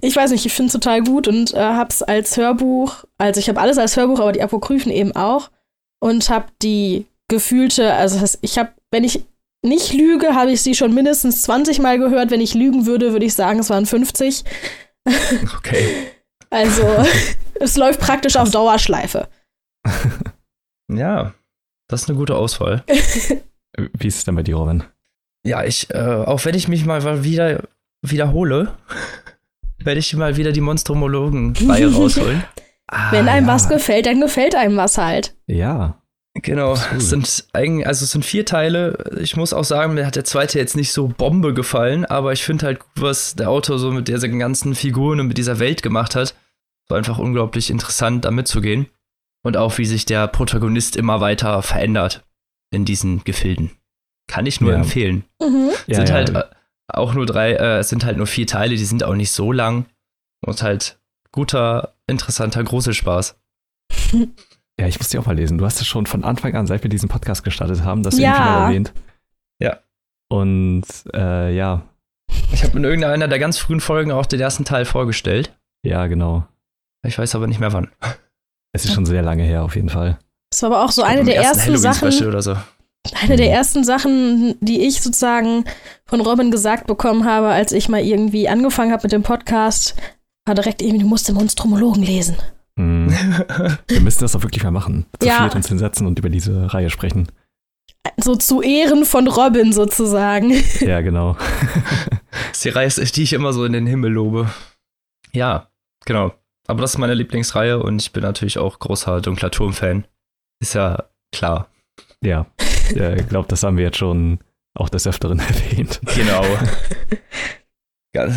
Ich 0.00 0.14
weiß 0.14 0.32
nicht, 0.32 0.44
ich 0.44 0.52
finde 0.52 0.66
es 0.66 0.72
total 0.74 1.02
gut 1.02 1.28
und 1.28 1.54
äh, 1.54 1.58
hab's 1.58 2.02
als 2.02 2.36
Hörbuch, 2.36 3.04
also 3.16 3.40
ich 3.40 3.48
habe 3.48 3.58
alles 3.58 3.78
als 3.78 3.96
Hörbuch, 3.96 4.20
aber 4.20 4.32
die 4.32 4.42
Apokryphen 4.42 4.92
eben 4.92 5.12
auch 5.12 5.50
und 5.98 6.28
habe 6.28 6.46
die 6.60 7.06
gefühlte, 7.28 7.94
also 7.94 8.16
das 8.16 8.22
heißt, 8.22 8.38
ich 8.42 8.58
habe, 8.58 8.72
wenn 8.90 9.04
ich 9.04 9.24
nicht 9.64 9.94
lüge, 9.94 10.34
habe 10.34 10.52
ich 10.52 10.60
sie 10.60 10.74
schon 10.74 10.92
mindestens 10.92 11.42
20 11.42 11.78
Mal 11.78 11.98
gehört. 11.98 12.30
Wenn 12.30 12.42
ich 12.42 12.52
lügen 12.52 12.84
würde, 12.84 13.12
würde 13.12 13.24
ich 13.24 13.34
sagen, 13.34 13.60
es 13.60 13.70
waren 13.70 13.86
50. 13.86 14.44
Okay. 15.06 16.08
Also 16.50 16.82
es 17.60 17.76
läuft 17.76 18.00
praktisch 18.00 18.36
auf 18.36 18.50
Dauerschleife. 18.50 19.28
Ja, 20.92 21.32
das 21.88 22.02
ist 22.02 22.10
eine 22.10 22.18
gute 22.18 22.36
Auswahl. 22.36 22.84
Wie 23.98 24.06
ist 24.06 24.18
es 24.18 24.24
denn 24.24 24.34
bei 24.34 24.42
dir, 24.42 24.56
Robin? 24.56 24.84
Ja, 25.44 25.64
ich, 25.64 25.90
äh, 25.90 25.98
auch 25.98 26.44
wenn 26.44 26.54
ich 26.54 26.68
mich 26.68 26.84
mal 26.84 27.24
wieder 27.24 27.62
wiederhole, 28.02 28.74
werde 29.78 29.98
ich 29.98 30.14
mal 30.14 30.36
wieder 30.36 30.52
die 30.52 30.60
Monstromologen-Reihe 30.60 31.92
rausholen. 31.92 32.44
Ah, 32.86 33.12
Wenn 33.12 33.28
einem 33.28 33.46
ja. 33.46 33.54
was 33.54 33.68
gefällt, 33.68 34.06
dann 34.06 34.20
gefällt 34.20 34.54
einem 34.54 34.76
was 34.76 34.98
halt. 34.98 35.34
Ja. 35.46 36.02
Genau, 36.42 36.74
es 36.96 37.10
sind 37.10 37.46
eigentlich, 37.52 37.86
also 37.86 38.04
es 38.04 38.10
sind 38.10 38.24
vier 38.24 38.44
Teile. 38.44 38.98
Ich 39.20 39.36
muss 39.36 39.52
auch 39.52 39.62
sagen, 39.62 39.94
mir 39.94 40.04
hat 40.04 40.16
der 40.16 40.24
zweite 40.24 40.58
jetzt 40.58 40.74
nicht 40.76 40.92
so 40.92 41.06
Bombe 41.06 41.54
gefallen, 41.54 42.04
aber 42.04 42.32
ich 42.32 42.42
finde 42.44 42.66
halt 42.66 42.80
gut, 42.80 42.90
was 42.96 43.36
der 43.36 43.50
Autor 43.50 43.78
so 43.78 43.92
mit 43.92 44.08
diesen 44.08 44.38
ganzen 44.40 44.74
Figuren 44.74 45.20
und 45.20 45.28
mit 45.28 45.38
dieser 45.38 45.60
Welt 45.60 45.82
gemacht 45.82 46.16
hat. 46.16 46.34
War 46.88 46.98
einfach 46.98 47.18
unglaublich 47.18 47.70
interessant, 47.70 48.24
da 48.24 48.30
mitzugehen. 48.32 48.86
Und 49.44 49.56
auch, 49.56 49.78
wie 49.78 49.84
sich 49.86 50.06
der 50.06 50.26
Protagonist 50.26 50.96
immer 50.96 51.20
weiter 51.20 51.62
verändert 51.62 52.24
in 52.70 52.84
diesen 52.84 53.22
Gefilden. 53.24 53.70
Kann 54.26 54.46
ich 54.46 54.60
nur 54.60 54.72
Ja. 54.72 54.78
empfehlen. 54.78 55.24
Mhm. 55.40 55.70
ja 55.86 55.96
sind 55.96 56.08
ja. 56.08 56.14
halt 56.14 56.30
äh, 56.30 56.42
auch 56.88 57.14
nur 57.14 57.26
drei, 57.26 57.52
äh, 57.52 57.78
es 57.78 57.90
sind 57.90 58.04
halt 58.04 58.16
nur 58.16 58.26
vier 58.26 58.46
Teile, 58.46 58.74
die 58.74 58.84
sind 58.84 59.04
auch 59.04 59.14
nicht 59.14 59.30
so 59.30 59.52
lang. 59.52 59.86
Und 60.44 60.62
halt 60.62 60.98
guter, 61.30 61.94
interessanter 62.08 62.64
Gruselspaß. 62.64 63.36
Ja, 64.78 64.86
ich 64.88 64.98
muss 64.98 65.08
die 65.08 65.18
auch 65.18 65.26
mal 65.26 65.36
lesen. 65.36 65.58
Du 65.58 65.64
hast 65.64 65.80
es 65.80 65.86
schon 65.86 66.06
von 66.06 66.24
Anfang 66.24 66.54
an, 66.56 66.66
seit 66.66 66.82
wir 66.82 66.90
diesen 66.90 67.08
Podcast 67.08 67.44
gestartet 67.44 67.84
haben, 67.84 68.02
das 68.02 68.18
Ja. 68.18 68.30
irgendwie 68.32 68.50
mal 68.50 68.64
erwähnt. 68.66 68.92
Ja. 69.60 69.78
Und 70.28 70.84
äh, 71.14 71.54
ja, 71.54 71.82
Ich 72.52 72.64
habe 72.64 72.76
in 72.78 72.84
irgendeiner 72.84 73.28
der 73.28 73.38
ganz 73.38 73.58
frühen 73.58 73.80
Folgen 73.80 74.10
auch 74.10 74.26
den 74.26 74.40
ersten 74.40 74.64
Teil 74.64 74.84
vorgestellt. 74.84 75.52
ja, 75.84 76.06
genau. 76.06 76.44
Ich 77.06 77.18
weiß 77.18 77.34
aber 77.34 77.46
nicht 77.46 77.60
mehr 77.60 77.72
wann. 77.74 77.90
Es 78.72 78.84
ist 78.86 78.94
schon 78.94 79.04
sehr 79.06 79.22
lange 79.22 79.42
her, 79.42 79.62
auf 79.62 79.76
jeden 79.76 79.90
Fall. 79.90 80.18
Das 80.50 80.62
war 80.62 80.70
aber 80.72 80.84
auch 80.84 80.90
so 80.90 81.02
Ich 81.02 81.08
eine 81.08 81.22
der 81.24 81.36
ersten 81.36 81.60
Halloween-Special 81.74 82.12
Sachen, 82.12 82.26
oder 82.28 82.42
so. 82.42 82.56
eine 83.22 83.36
der 83.36 83.48
Mhm. 83.48 83.52
ersten 83.52 83.84
Sachen, 83.84 84.54
die 84.60 84.80
ich 84.86 85.02
sozusagen 85.02 85.64
von 86.06 86.20
Robin 86.22 86.50
gesagt 86.50 86.86
bekommen 86.86 87.26
habe, 87.26 87.48
als 87.48 87.72
ich 87.72 87.88
mal 87.90 88.00
irgendwie 88.02 88.48
angefangen 88.48 88.90
habe 88.92 89.02
mit 89.04 89.12
dem 89.12 89.22
Podcast, 89.22 89.94
war 90.46 90.54
direkt 90.54 90.80
irgendwie, 90.80 91.00
du 91.02 91.06
musst 91.08 91.28
den 91.28 91.34
Monstromologen 91.34 92.02
lesen. 92.02 92.36
Hm. 92.78 93.08
Wir 93.88 94.00
müssen 94.00 94.20
das 94.20 94.32
doch 94.32 94.42
wirklich 94.42 94.64
mal 94.64 94.70
machen. 94.70 95.06
Zu 95.20 95.28
Ja. 95.28 95.38
viert 95.38 95.54
uns 95.54 95.68
hinsetzen 95.68 96.06
und 96.06 96.18
über 96.18 96.28
diese 96.28 96.72
Reihe 96.72 96.90
sprechen. 96.90 97.28
So 98.16 98.36
zu 98.36 98.62
Ehren 98.62 99.04
von 99.04 99.28
Robin 99.28 99.72
sozusagen. 99.72 100.52
Ja, 100.80 101.00
genau. 101.00 101.36
Das 102.30 102.52
ist 102.52 102.64
die 102.64 102.68
Reihe, 102.70 102.88
die 102.88 103.22
ich 103.22 103.32
immer 103.32 103.52
so 103.52 103.64
in 103.64 103.72
den 103.72 103.86
Himmel 103.86 104.12
lobe. 104.12 104.50
Ja, 105.32 105.68
genau. 106.04 106.34
Aber 106.66 106.80
das 106.80 106.92
ist 106.92 106.98
meine 106.98 107.14
Lieblingsreihe 107.14 107.78
und 107.82 108.00
ich 108.00 108.12
bin 108.12 108.22
natürlich 108.22 108.58
auch 108.58 108.78
großer 108.78 109.20
Dunkler 109.20 109.50
Turm-Fan. 109.50 110.06
Ist 110.60 110.74
ja 110.74 111.04
klar. 111.32 111.68
Ja, 112.22 112.46
ja 112.94 113.12
ich 113.14 113.28
glaube, 113.28 113.48
das 113.48 113.62
haben 113.62 113.76
wir 113.76 113.84
jetzt 113.84 113.98
schon 113.98 114.38
auch 114.74 114.88
des 114.88 115.06
Öfteren 115.06 115.38
erwähnt. 115.40 116.00
Genau. 116.14 116.44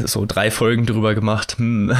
so 0.05 0.25
drei 0.25 0.51
Folgen 0.51 0.85
drüber 0.85 1.15
gemacht. 1.15 1.57
Hm. 1.57 1.93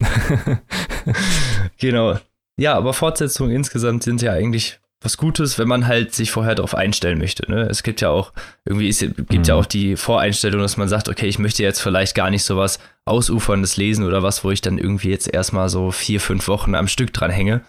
genau. 1.78 2.18
Ja, 2.58 2.74
aber 2.74 2.92
Fortsetzungen 2.92 3.54
insgesamt 3.54 4.02
sind 4.02 4.22
ja 4.22 4.32
eigentlich 4.32 4.80
was 5.02 5.16
Gutes, 5.16 5.58
wenn 5.58 5.68
man 5.68 5.86
halt 5.86 6.14
sich 6.14 6.30
vorher 6.30 6.54
darauf 6.54 6.74
einstellen 6.74 7.18
möchte. 7.18 7.50
Ne? 7.50 7.62
Es 7.62 7.82
gibt 7.82 8.02
ja 8.02 8.10
auch, 8.10 8.32
irgendwie 8.66 8.88
es 8.88 8.98
gibt 8.98 9.32
mhm. 9.32 9.42
ja 9.44 9.54
auch 9.54 9.64
die 9.64 9.96
Voreinstellung, 9.96 10.60
dass 10.60 10.76
man 10.76 10.88
sagt, 10.88 11.08
okay, 11.08 11.26
ich 11.26 11.38
möchte 11.38 11.62
jetzt 11.62 11.80
vielleicht 11.80 12.14
gar 12.14 12.28
nicht 12.28 12.44
so 12.44 12.56
was 12.56 12.78
Ausuferndes 13.06 13.78
lesen 13.78 14.04
oder 14.04 14.22
was, 14.22 14.44
wo 14.44 14.50
ich 14.50 14.60
dann 14.60 14.76
irgendwie 14.76 15.08
jetzt 15.08 15.32
erstmal 15.32 15.70
so 15.70 15.90
vier, 15.90 16.20
fünf 16.20 16.48
Wochen 16.48 16.74
am 16.74 16.86
Stück 16.86 17.14
dran 17.14 17.30
hänge. 17.30 17.62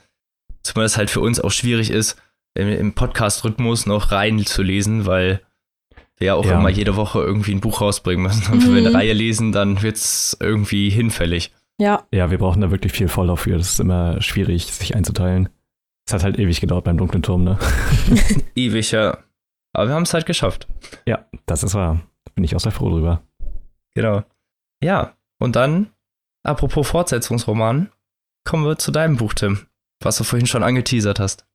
Zumal 0.64 0.86
es 0.86 0.98
halt 0.98 1.10
für 1.10 1.22
uns 1.22 1.40
auch 1.40 1.52
schwierig 1.52 1.90
ist, 1.90 2.22
im 2.54 2.94
Podcast-Rhythmus 2.94 3.86
noch 3.86 4.12
rein 4.12 4.46
zu 4.46 4.62
lesen, 4.62 5.06
weil 5.06 5.42
wir 6.18 6.28
ja 6.28 6.36
auch 6.36 6.46
ja. 6.46 6.60
immer 6.60 6.70
jede 6.70 6.98
Woche 6.98 7.20
irgendwie 7.20 7.54
ein 7.54 7.62
Buch 7.62 7.80
rausbringen 7.80 8.24
müssen. 8.24 8.52
Und 8.52 8.60
mhm. 8.60 8.66
wenn 8.66 8.76
wir 8.76 8.90
eine 8.90 8.94
Reihe 8.94 9.14
lesen, 9.14 9.54
dann 9.54 9.82
wird 9.82 9.96
es 9.96 10.36
irgendwie 10.42 10.90
hinfällig. 10.90 11.54
Ja. 11.82 12.06
Ja, 12.14 12.30
wir 12.30 12.38
brauchen 12.38 12.62
da 12.62 12.70
wirklich 12.70 12.92
viel 12.92 13.08
Vorlauf 13.08 13.40
für. 13.40 13.58
Das 13.58 13.72
ist 13.72 13.80
immer 13.80 14.22
schwierig, 14.22 14.68
sich 14.68 14.96
einzuteilen. 14.96 15.50
Es 16.06 16.14
hat 16.14 16.24
halt 16.24 16.38
ewig 16.38 16.62
gedauert 16.62 16.84
beim 16.84 16.98
dunklen 16.98 17.24
Turm, 17.24 17.44
ne? 17.44 17.58
ewig, 18.56 18.92
ja. 18.92 19.18
Aber 19.74 19.88
wir 19.88 19.96
haben 19.96 20.04
es 20.04 20.14
halt 20.14 20.28
geschafft. 20.28 20.68
Ja, 21.08 21.26
das 21.48 21.64
ist 21.64 21.74
wahr. 21.74 22.02
Bin 22.36 22.44
ich 22.44 22.56
auch 22.56 22.60
sehr 22.60 22.72
froh 22.72 22.92
drüber. 22.92 23.24
Genau. 23.96 24.24
Ja, 24.84 25.16
und 25.40 25.56
dann, 25.56 25.90
apropos 26.44 26.88
Fortsetzungsroman, 26.88 27.90
kommen 28.48 28.64
wir 28.64 28.78
zu 28.78 28.92
deinem 28.92 29.18
Buch, 29.18 29.34
Tim, 29.34 29.66
was 30.04 30.18
du 30.18 30.24
vorhin 30.24 30.46
schon 30.46 30.62
angeteasert 30.62 31.20
hast. 31.20 31.48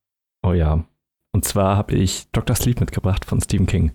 Oh 0.42 0.54
ja. 0.54 0.84
Und 1.32 1.44
zwar 1.44 1.76
habe 1.76 1.94
ich 1.94 2.26
Dr. 2.32 2.56
Sleep 2.56 2.80
mitgebracht 2.80 3.24
von 3.24 3.40
Stephen 3.40 3.66
King. 3.66 3.92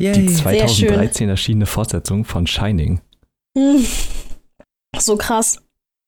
Yay, 0.00 0.14
die 0.14 0.34
2013 0.34 1.28
erschienene 1.28 1.66
Fortsetzung 1.66 2.24
von 2.24 2.48
Shining. 2.48 3.00
Hm. 4.94 5.00
So 5.00 5.16
krass. 5.16 5.62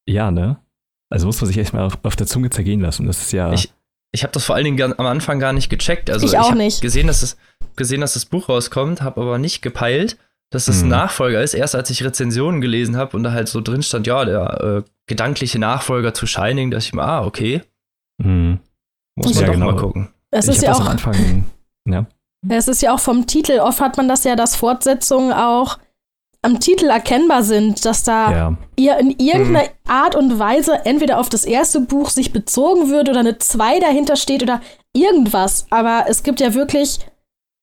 Ja, 0.07 0.31
ne? 0.31 0.59
Also 1.11 1.27
muss 1.27 1.41
man 1.41 1.49
sich 1.49 1.59
echt 1.59 1.73
mal 1.73 1.85
auf, 1.85 1.99
auf 2.03 2.17
der 2.17 2.27
Zunge 2.27 2.51
zergehen 2.51 2.81
lassen. 2.81 3.07
Das 3.07 3.21
ist 3.21 3.33
ja. 3.33 3.53
Ich, 3.53 3.73
ich 4.13 4.23
habe 4.23 4.33
das 4.33 4.45
vor 4.45 4.55
allen 4.55 4.65
Dingen 4.65 4.95
am 4.99 5.07
Anfang 5.07 5.39
gar 5.39 5.53
nicht 5.53 5.69
gecheckt. 5.69 6.11
Also 6.11 6.27
ich 6.27 6.39
auch 6.39 6.51
ich 6.51 6.57
nicht. 6.57 6.81
Gesehen, 6.81 7.07
dass 7.07 7.23
es, 7.23 7.37
gesehen, 7.77 8.01
dass 8.01 8.15
das 8.15 8.25
Buch 8.25 8.49
rauskommt, 8.49 9.03
habe 9.03 9.21
aber 9.21 9.39
nicht 9.39 9.63
gepeilt, 9.63 10.17
dass 10.51 10.69
es 10.69 10.79
hm. 10.79 10.87
ein 10.87 10.89
Nachfolger 10.91 11.43
ist. 11.43 11.55
Erst 11.55 11.75
als 11.75 11.91
ich 11.91 12.03
Rezensionen 12.05 12.61
gelesen 12.61 12.97
habe 12.97 13.17
und 13.17 13.23
da 13.23 13.33
halt 13.33 13.49
so 13.49 13.61
drin 13.61 13.83
stand, 13.83 14.07
ja, 14.07 14.25
der 14.25 14.61
äh, 14.61 14.91
gedankliche 15.07 15.59
Nachfolger 15.59 16.15
zu 16.15 16.27
Shining, 16.27 16.71
dass 16.71 16.85
ich 16.87 16.93
mir, 16.93 17.03
ah, 17.03 17.25
okay. 17.25 17.63
Hm. 18.23 18.59
Muss 19.17 19.35
man 19.35 19.41
ja, 19.41 19.47
doch 19.47 19.55
genau. 19.55 19.67
mal 19.67 19.77
gucken. 19.77 20.09
Es 20.31 20.49
ist 20.49 20.63
ja 20.63 20.73
auch. 20.73 20.87
Anfang, 20.87 21.45
ja. 21.87 22.07
Es 22.49 22.69
ist 22.69 22.83
ja 22.83 22.95
auch 22.95 23.01
vom 23.01 23.27
Titel, 23.27 23.61
oft 23.61 23.81
hat 23.81 23.97
man 23.97 24.09
das 24.09 24.25
ja, 24.25 24.35
dass 24.35 24.57
Fortsetzungen 24.57 25.33
auch 25.33 25.79
am 26.43 26.59
Titel 26.59 26.87
erkennbar 26.87 27.45
sind, 27.45 27.85
dass 27.85 28.03
da 28.03 28.33
ja. 28.33 28.57
ihr 28.77 28.99
in 28.99 29.11
irgendeiner 29.19 29.67
hm. 29.67 29.73
Art 29.87 30.17
und 30.17 30.39
Weise 30.39 30.85
entweder 30.85 31.19
auf 31.19 31.29
das 31.29 31.45
erste 31.45 31.81
Buch 31.81 32.11
sich 32.11 32.33
bezogen 32.33 32.91
wird 32.91 33.09
oder 33.09 33.21
eine 33.21 33.39
2 33.39 33.79
dahinter 33.79 34.17
steht 34.17 34.43
oder 34.43 34.61
irgendwas. 34.93 35.67
Aber 35.71 36.07
es 36.09 36.25
gibt 36.25 36.41
ja 36.41 36.55
wirklich 36.55 36.99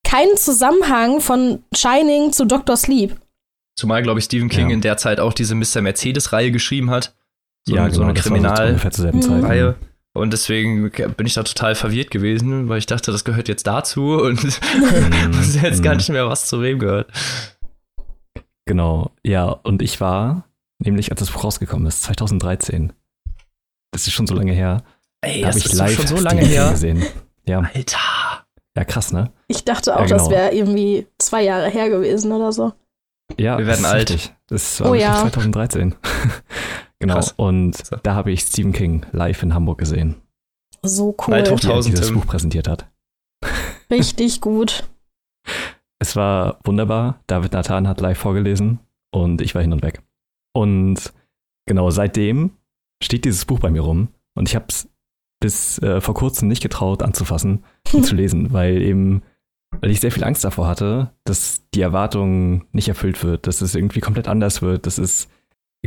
keinen 0.08 0.38
Zusammenhang 0.38 1.20
von 1.20 1.64
Shining 1.76 2.32
zu 2.32 2.46
Dr. 2.46 2.78
Sleep. 2.78 3.16
Zumal, 3.78 4.02
glaube 4.02 4.20
ich, 4.20 4.26
Stephen 4.26 4.50
King 4.50 4.70
ja. 4.70 4.74
in 4.74 4.82
der 4.82 4.98
Zeit 4.98 5.20
auch 5.20 5.34
diese 5.34 5.56
Mr. 5.56 5.82
Mercedes-Reihe 5.82 6.52
geschrieben 6.52 6.90
hat. 6.90 7.14
So, 7.68 7.76
ja, 7.76 7.84
genau, 7.86 7.96
so 7.96 8.04
eine 8.04 8.14
Kriminalreihe. 8.14 9.76
Mhm. 9.80 9.90
Und 10.14 10.34
deswegen 10.34 10.90
bin 10.90 11.28
ich 11.28 11.34
da 11.36 11.44
total 11.44 11.76
verwirrt 11.76 12.12
gewesen, 12.12 12.68
weil 12.68 12.80
ich 12.80 12.88
dachte, 12.88 13.12
das 13.12 13.24
gehört 13.24 13.48
jetzt 13.48 13.68
dazu 13.68 14.18
und 14.22 14.44
mhm. 14.44 15.38
wusste 15.38 15.60
jetzt 15.60 15.84
gar 15.84 15.94
mhm. 15.94 15.98
nicht 15.98 16.10
mehr, 16.10 16.28
was 16.28 16.48
zu 16.48 16.62
wem 16.62 16.80
gehört. 16.80 17.12
Genau, 18.70 19.10
ja, 19.24 19.48
und 19.50 19.82
ich 19.82 20.00
war, 20.00 20.44
nämlich 20.78 21.10
als 21.10 21.22
das 21.22 21.32
Buch 21.32 21.44
rausgekommen 21.44 21.88
ist, 21.88 22.04
2013. 22.04 22.94
Das 23.92 24.06
ist 24.06 24.14
schon 24.14 24.28
so 24.28 24.36
lange 24.36 24.52
her. 24.52 24.84
Ey, 25.22 25.42
das 25.42 25.56
ich 25.56 25.66
ist 25.66 25.74
live 25.74 25.96
schon 25.96 26.06
so 26.06 26.18
lange 26.18 26.46
her. 26.46 26.70
gesehen. 26.70 27.04
Ja. 27.48 27.62
Alter. 27.74 28.46
Ja, 28.78 28.86
krass, 28.86 29.12
ne? 29.12 29.32
Ich 29.48 29.66
dachte 29.66 29.96
auch, 29.96 30.02
ja, 30.02 30.06
genau. 30.06 30.18
das 30.20 30.30
wäre 30.30 30.54
irgendwie 30.54 31.08
zwei 31.18 31.42
Jahre 31.42 31.68
her 31.68 31.90
gewesen 31.90 32.32
oder 32.32 32.52
so. 32.52 32.74
Ja, 33.40 33.58
wir 33.58 33.66
werden 33.66 33.86
alt. 33.86 34.12
Richtig. 34.12 34.36
Das 34.46 34.80
war 34.82 34.92
oh, 34.92 34.94
ja. 34.94 35.20
2013. 35.20 35.96
genau. 37.00 37.16
Krass. 37.16 37.34
Und 37.38 37.88
so. 37.88 37.96
da 38.04 38.14
habe 38.14 38.32
ich 38.32 38.42
Stephen 38.42 38.72
King 38.72 39.04
live 39.14 39.42
in 39.42 39.56
Hamburg 39.56 39.80
gesehen. 39.80 40.22
So 40.84 41.16
cool. 41.26 41.34
Alt 41.34 41.50
1000 41.50 41.98
das 41.98 42.12
Buch 42.12 42.28
präsentiert 42.28 42.68
hat. 42.68 42.88
Richtig 43.90 44.42
gut. 44.42 44.88
Es 46.00 46.16
war 46.16 46.60
wunderbar. 46.64 47.22
David 47.28 47.52
Nathan 47.52 47.88
hat 47.88 48.02
live 48.02 48.18
vorgelesen 48.18 48.80
und 49.12 49.42
ich 49.42 49.54
war 49.54 49.62
hin 49.62 49.74
und 49.74 49.84
weg. 49.84 50.02
Und 50.54 51.14
genau 51.68 51.90
seitdem 51.92 52.52
steht 53.04 53.26
dieses 53.26 53.46
Buch 53.46 53.60
bei 53.60 53.70
mir 53.70 53.82
rum 53.82 54.10
und 54.34 54.48
ich 54.50 54.56
habe 54.56 54.66
es 54.70 54.90
bis 55.42 55.80
äh, 55.80 56.02
vor 56.02 56.16
kurzem 56.16 56.48
nicht 56.48 56.62
getraut 56.62 57.02
anzufassen 57.02 57.64
und 57.94 58.06
zu 58.06 58.16
lesen, 58.16 58.52
weil 58.52 58.82
eben, 58.82 59.22
weil 59.80 59.92
ich 59.92 60.00
sehr 60.00 60.12
viel 60.12 60.24
Angst 60.24 60.44
davor 60.44 60.68
hatte, 60.68 61.12
dass 61.24 61.70
die 61.74 61.82
Erwartung 61.82 62.66
nicht 62.72 62.88
erfüllt 62.90 63.24
wird, 63.24 63.48
dass 63.48 63.62
es 63.62 63.76
irgendwie 63.76 64.02
komplett 64.02 64.28
anders 64.28 64.62
wird, 64.62 64.86
dass 64.86 64.98
es, 64.98 65.30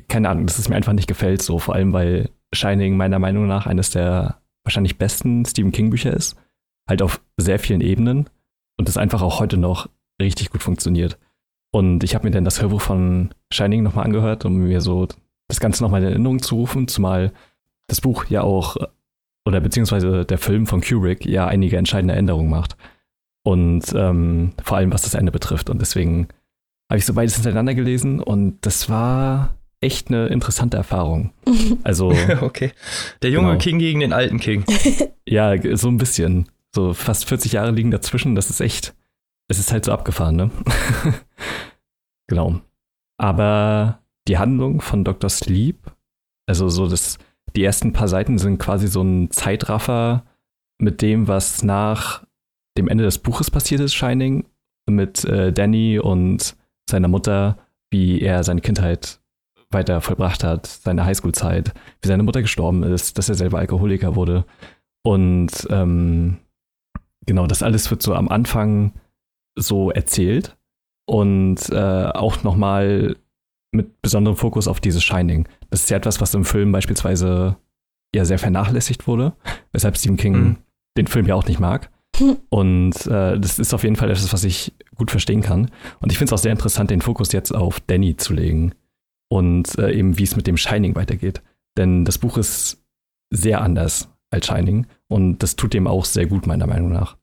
keine 0.08 0.28
Ahnung, 0.28 0.46
dass 0.46 0.58
es 0.58 0.68
mir 0.68 0.76
einfach 0.76 0.94
nicht 0.94 1.08
gefällt, 1.08 1.42
so 1.42 1.58
vor 1.58 1.74
allem, 1.74 1.92
weil 1.92 2.30
Shining 2.54 2.96
meiner 2.96 3.18
Meinung 3.18 3.46
nach 3.46 3.66
eines 3.66 3.90
der 3.90 4.40
wahrscheinlich 4.64 4.98
besten 4.98 5.44
Stephen 5.44 5.72
King 5.72 5.90
Bücher 5.90 6.12
ist, 6.12 6.36
halt 6.88 7.02
auf 7.02 7.20
sehr 7.36 7.58
vielen 7.58 7.80
Ebenen 7.80 8.30
und 8.78 8.88
das 8.88 8.96
einfach 8.96 9.22
auch 9.22 9.40
heute 9.40 9.56
noch 9.56 9.88
richtig 10.22 10.50
gut 10.50 10.62
funktioniert. 10.62 11.18
Und 11.70 12.04
ich 12.04 12.14
habe 12.14 12.26
mir 12.26 12.30
dann 12.30 12.44
das 12.44 12.60
Hörbuch 12.60 12.80
von 12.80 13.30
Shining 13.52 13.82
nochmal 13.82 14.04
angehört, 14.04 14.44
um 14.44 14.56
mir 14.56 14.80
so 14.80 15.08
das 15.48 15.60
Ganze 15.60 15.82
nochmal 15.82 16.02
in 16.02 16.08
Erinnerung 16.08 16.42
zu 16.42 16.56
rufen, 16.56 16.88
zumal 16.88 17.32
das 17.86 18.00
Buch 18.00 18.26
ja 18.26 18.42
auch, 18.42 18.76
oder 19.46 19.60
beziehungsweise 19.60 20.24
der 20.24 20.38
Film 20.38 20.66
von 20.66 20.80
Kubrick 20.80 21.24
ja 21.26 21.46
einige 21.46 21.76
entscheidende 21.76 22.14
Änderungen 22.14 22.50
macht. 22.50 22.76
Und 23.44 23.84
ähm, 23.94 24.52
vor 24.62 24.76
allem 24.76 24.92
was 24.92 25.02
das 25.02 25.14
Ende 25.14 25.32
betrifft. 25.32 25.68
Und 25.70 25.80
deswegen 25.80 26.28
habe 26.90 26.98
ich 26.98 27.06
so 27.06 27.14
beides 27.14 27.34
hintereinander 27.34 27.74
gelesen 27.74 28.20
und 28.20 28.58
das 28.60 28.88
war 28.88 29.56
echt 29.80 30.08
eine 30.08 30.26
interessante 30.28 30.76
Erfahrung. 30.76 31.32
Also. 31.84 32.12
okay. 32.40 32.72
Der 33.22 33.30
junge 33.30 33.48
genau. 33.48 33.58
King 33.58 33.78
gegen 33.78 34.00
den 34.00 34.12
alten 34.12 34.38
King. 34.38 34.64
ja, 35.26 35.54
so 35.76 35.88
ein 35.88 35.96
bisschen. 35.96 36.46
So 36.74 36.94
fast 36.94 37.28
40 37.28 37.52
Jahre 37.52 37.72
liegen 37.72 37.90
dazwischen. 37.90 38.34
Das 38.34 38.50
ist 38.50 38.60
echt 38.60 38.94
es 39.52 39.58
ist 39.58 39.72
halt 39.72 39.84
so 39.84 39.92
abgefahren, 39.92 40.36
ne? 40.36 40.50
genau. 42.26 42.60
Aber 43.18 44.00
die 44.26 44.38
Handlung 44.38 44.80
von 44.80 45.04
Dr. 45.04 45.28
Sleep, 45.28 45.92
also 46.46 46.70
so 46.70 46.88
das, 46.88 47.18
die 47.54 47.62
ersten 47.62 47.92
paar 47.92 48.08
Seiten 48.08 48.38
sind 48.38 48.58
quasi 48.58 48.88
so 48.88 49.02
ein 49.02 49.30
Zeitraffer 49.30 50.24
mit 50.78 51.02
dem, 51.02 51.28
was 51.28 51.62
nach 51.62 52.24
dem 52.78 52.88
Ende 52.88 53.04
des 53.04 53.18
Buches 53.18 53.50
passiert 53.50 53.82
ist, 53.82 53.94
Shining, 53.94 54.46
mit 54.88 55.24
äh, 55.26 55.52
Danny 55.52 55.98
und 55.98 56.56
seiner 56.88 57.08
Mutter, 57.08 57.58
wie 57.90 58.22
er 58.22 58.44
seine 58.44 58.62
Kindheit 58.62 59.20
weiter 59.70 60.00
vollbracht 60.00 60.44
hat, 60.44 60.66
seine 60.66 61.04
Highschool-Zeit, 61.04 61.74
wie 62.00 62.08
seine 62.08 62.22
Mutter 62.22 62.40
gestorben 62.40 62.82
ist, 62.82 63.18
dass 63.18 63.28
er 63.28 63.34
selber 63.34 63.58
Alkoholiker 63.58 64.16
wurde. 64.16 64.46
Und 65.04 65.50
ähm, 65.68 66.38
genau, 67.26 67.46
das 67.46 67.62
alles 67.62 67.90
wird 67.90 68.02
so 68.02 68.14
am 68.14 68.28
Anfang 68.28 68.92
so 69.56 69.90
erzählt 69.90 70.56
und 71.06 71.68
äh, 71.70 72.04
auch 72.06 72.42
nochmal 72.42 73.16
mit 73.72 74.02
besonderem 74.02 74.36
Fokus 74.36 74.68
auf 74.68 74.80
dieses 74.80 75.02
Shining. 75.02 75.48
Das 75.70 75.82
ist 75.82 75.90
ja 75.90 75.96
etwas, 75.96 76.20
was 76.20 76.34
im 76.34 76.44
Film 76.44 76.72
beispielsweise 76.72 77.56
ja 78.14 78.24
sehr 78.24 78.38
vernachlässigt 78.38 79.06
wurde, 79.06 79.32
weshalb 79.72 79.96
Stephen 79.96 80.16
King 80.16 80.34
mhm. 80.34 80.56
den 80.96 81.06
Film 81.06 81.26
ja 81.26 81.34
auch 81.34 81.46
nicht 81.46 81.60
mag. 81.60 81.90
Und 82.50 83.06
äh, 83.06 83.38
das 83.40 83.58
ist 83.58 83.72
auf 83.72 83.84
jeden 83.84 83.96
Fall 83.96 84.10
etwas, 84.10 84.32
was 84.32 84.44
ich 84.44 84.74
gut 84.94 85.10
verstehen 85.10 85.40
kann. 85.40 85.70
Und 86.00 86.12
ich 86.12 86.18
finde 86.18 86.34
es 86.34 86.38
auch 86.38 86.42
sehr 86.42 86.52
interessant, 86.52 86.90
den 86.90 87.00
Fokus 87.00 87.32
jetzt 87.32 87.54
auf 87.54 87.80
Danny 87.80 88.16
zu 88.16 88.34
legen 88.34 88.74
und 89.30 89.78
äh, 89.78 89.92
eben, 89.92 90.18
wie 90.18 90.24
es 90.24 90.36
mit 90.36 90.46
dem 90.46 90.58
Shining 90.58 90.94
weitergeht. 90.94 91.42
Denn 91.78 92.04
das 92.04 92.18
Buch 92.18 92.36
ist 92.36 92.84
sehr 93.30 93.62
anders 93.62 94.10
als 94.30 94.46
Shining 94.46 94.86
und 95.08 95.38
das 95.42 95.56
tut 95.56 95.72
dem 95.72 95.86
auch 95.86 96.04
sehr 96.04 96.26
gut, 96.26 96.46
meiner 96.46 96.66
Meinung 96.66 96.92
nach. 96.92 97.16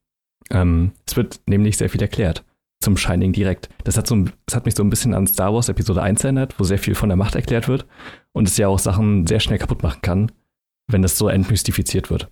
Ähm, 0.51 0.91
es 1.05 1.15
wird 1.15 1.41
nämlich 1.47 1.77
sehr 1.77 1.89
viel 1.89 2.01
erklärt 2.01 2.43
zum 2.81 2.95
Shining 2.95 3.33
direkt. 3.33 3.69
Das 3.83 3.97
hat, 3.97 4.07
so, 4.07 4.25
das 4.45 4.55
hat 4.55 4.65
mich 4.65 4.75
so 4.75 4.83
ein 4.83 4.89
bisschen 4.89 5.13
an 5.13 5.27
Star 5.27 5.53
Wars 5.53 5.69
Episode 5.69 6.01
1 6.01 6.23
erinnert, 6.23 6.59
wo 6.59 6.63
sehr 6.63 6.79
viel 6.79 6.95
von 6.95 7.09
der 7.09 7.17
Macht 7.17 7.35
erklärt 7.35 7.67
wird 7.67 7.85
und 8.31 8.47
es 8.47 8.57
ja 8.57 8.67
auch 8.67 8.79
Sachen 8.79 9.27
sehr 9.27 9.39
schnell 9.39 9.59
kaputt 9.59 9.83
machen 9.83 10.01
kann, 10.01 10.31
wenn 10.87 11.01
das 11.01 11.17
so 11.17 11.27
entmystifiziert 11.27 12.09
wird. 12.09 12.29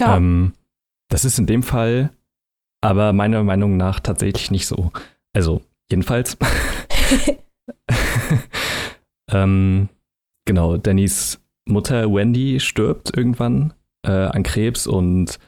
Ja. 0.00 0.16
Ähm, 0.16 0.52
das 1.08 1.24
ist 1.24 1.38
in 1.38 1.46
dem 1.46 1.62
Fall 1.62 2.10
aber 2.80 3.12
meiner 3.12 3.42
Meinung 3.44 3.76
nach 3.76 4.00
tatsächlich 4.00 4.50
nicht 4.50 4.66
so. 4.66 4.92
Also, 5.32 5.62
jedenfalls. 5.90 6.36
ähm, 9.30 9.88
genau, 10.44 10.76
Dannys 10.76 11.40
Mutter 11.64 12.12
Wendy 12.12 12.58
stirbt 12.60 13.16
irgendwann 13.16 13.72
äh, 14.04 14.10
an 14.10 14.42
Krebs 14.42 14.86
und 14.86 15.38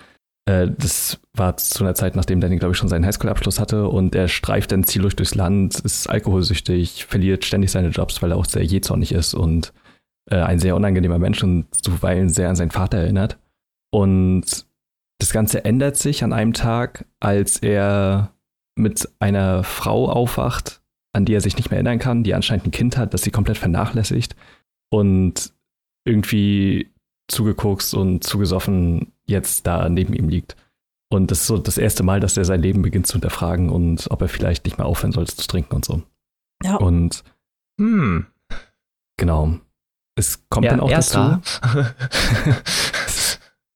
Äh, 0.47 0.71
das 0.77 1.21
war 1.35 1.57
zu 1.57 1.85
einer 1.85 1.95
Zeit, 1.95 2.17
nachdem 2.17 2.41
Danny, 2.41 2.59
glaube 2.59 2.73
ich, 2.73 2.79
schon 2.79 2.89
seinen 2.89 3.07
Highschool-Abschluss 3.07 3.61
hatte 3.61 3.89
und 3.89 4.15
er 4.15 4.29
streift 4.29 4.73
dann 4.73 4.85
ziellos 4.85 5.17
durchs 5.17 5.35
Land, 5.35 5.81
ist 5.81 6.09
alkoholsüchtig, 6.09 7.07
verliert 7.07 7.45
ständig 7.45 7.71
seine 7.71 7.89
Jobs, 7.89 8.23
weil 8.23 8.33
er 8.33 8.37
auch 8.37 8.45
sehr 8.45 8.65
jähzornig 8.65 9.13
ist 9.13 9.35
und 9.35 9.73
äh, 10.31 10.37
ein 10.37 10.59
sehr 10.59 10.77
unangenehmer 10.77 11.19
Mensch 11.19 11.43
und 11.43 11.67
zuweilen 11.83 12.29
sehr 12.29 12.49
an 12.49 12.57
seinen 12.57 12.71
Vater 12.71 12.99
erinnert. 12.99 13.39
Und 13.91 14.67
das 15.19 15.33
Ganze 15.33 15.65
ändert 15.65 15.97
sich 15.97 16.25
an 16.25 16.33
einem 16.33 16.53
Tag, 16.53 17.07
als 17.21 17.59
er 17.59 18.33
mit 18.77 19.09
einer 19.21 19.63
Frau 19.63 20.09
aufwacht, 20.09 20.83
an 21.15 21.25
die 21.25 21.35
er 21.35 21.41
sich 21.41 21.57
nicht 21.57 21.71
mehr 21.71 21.77
erinnern 21.77 22.01
kann, 22.01 22.25
die 22.25 22.35
anscheinend 22.35 22.67
ein 22.67 22.73
Kind 22.73 22.97
hat, 22.97 23.15
das 23.15 23.23
sie 23.23 23.31
komplett 23.31 23.57
vernachlässigt 23.57 24.35
und 24.91 25.53
irgendwie 26.05 26.93
zugekokst 27.29 27.95
und 27.95 28.25
zugesoffen 28.25 29.14
jetzt 29.27 29.67
da 29.67 29.89
neben 29.89 30.15
ihm 30.15 30.29
liegt. 30.29 30.57
Und 31.11 31.31
das 31.31 31.41
ist 31.43 31.47
so 31.47 31.59
das 31.59 31.79
erste 31.79 32.03
Mal, 32.03 32.21
dass 32.21 32.37
er 32.37 32.45
sein 32.45 32.61
Leben 32.63 32.83
beginnt 32.83 33.07
zu 33.07 33.15
hinterfragen 33.15 33.69
und 33.71 34.07
ob 34.11 34.23
er 34.23 34.29
vielleicht 34.29 34.65
nicht 34.65 34.79
mehr 34.79 34.87
aufhören 34.87 35.13
sollte 35.13 35.37
zu 35.37 35.47
trinken 35.47 35.75
und 35.77 35.85
so. 35.85 36.03
Ja. 36.63 36.77
Und 36.77 37.23
Hm. 37.81 38.27
genau. 39.17 39.59
Es 40.17 40.49
kommt 40.49 40.65
Ja, 40.67 40.71
dann 40.73 40.81
auch 40.81 40.91
dazu. 40.91 41.19
erster. 41.19 41.41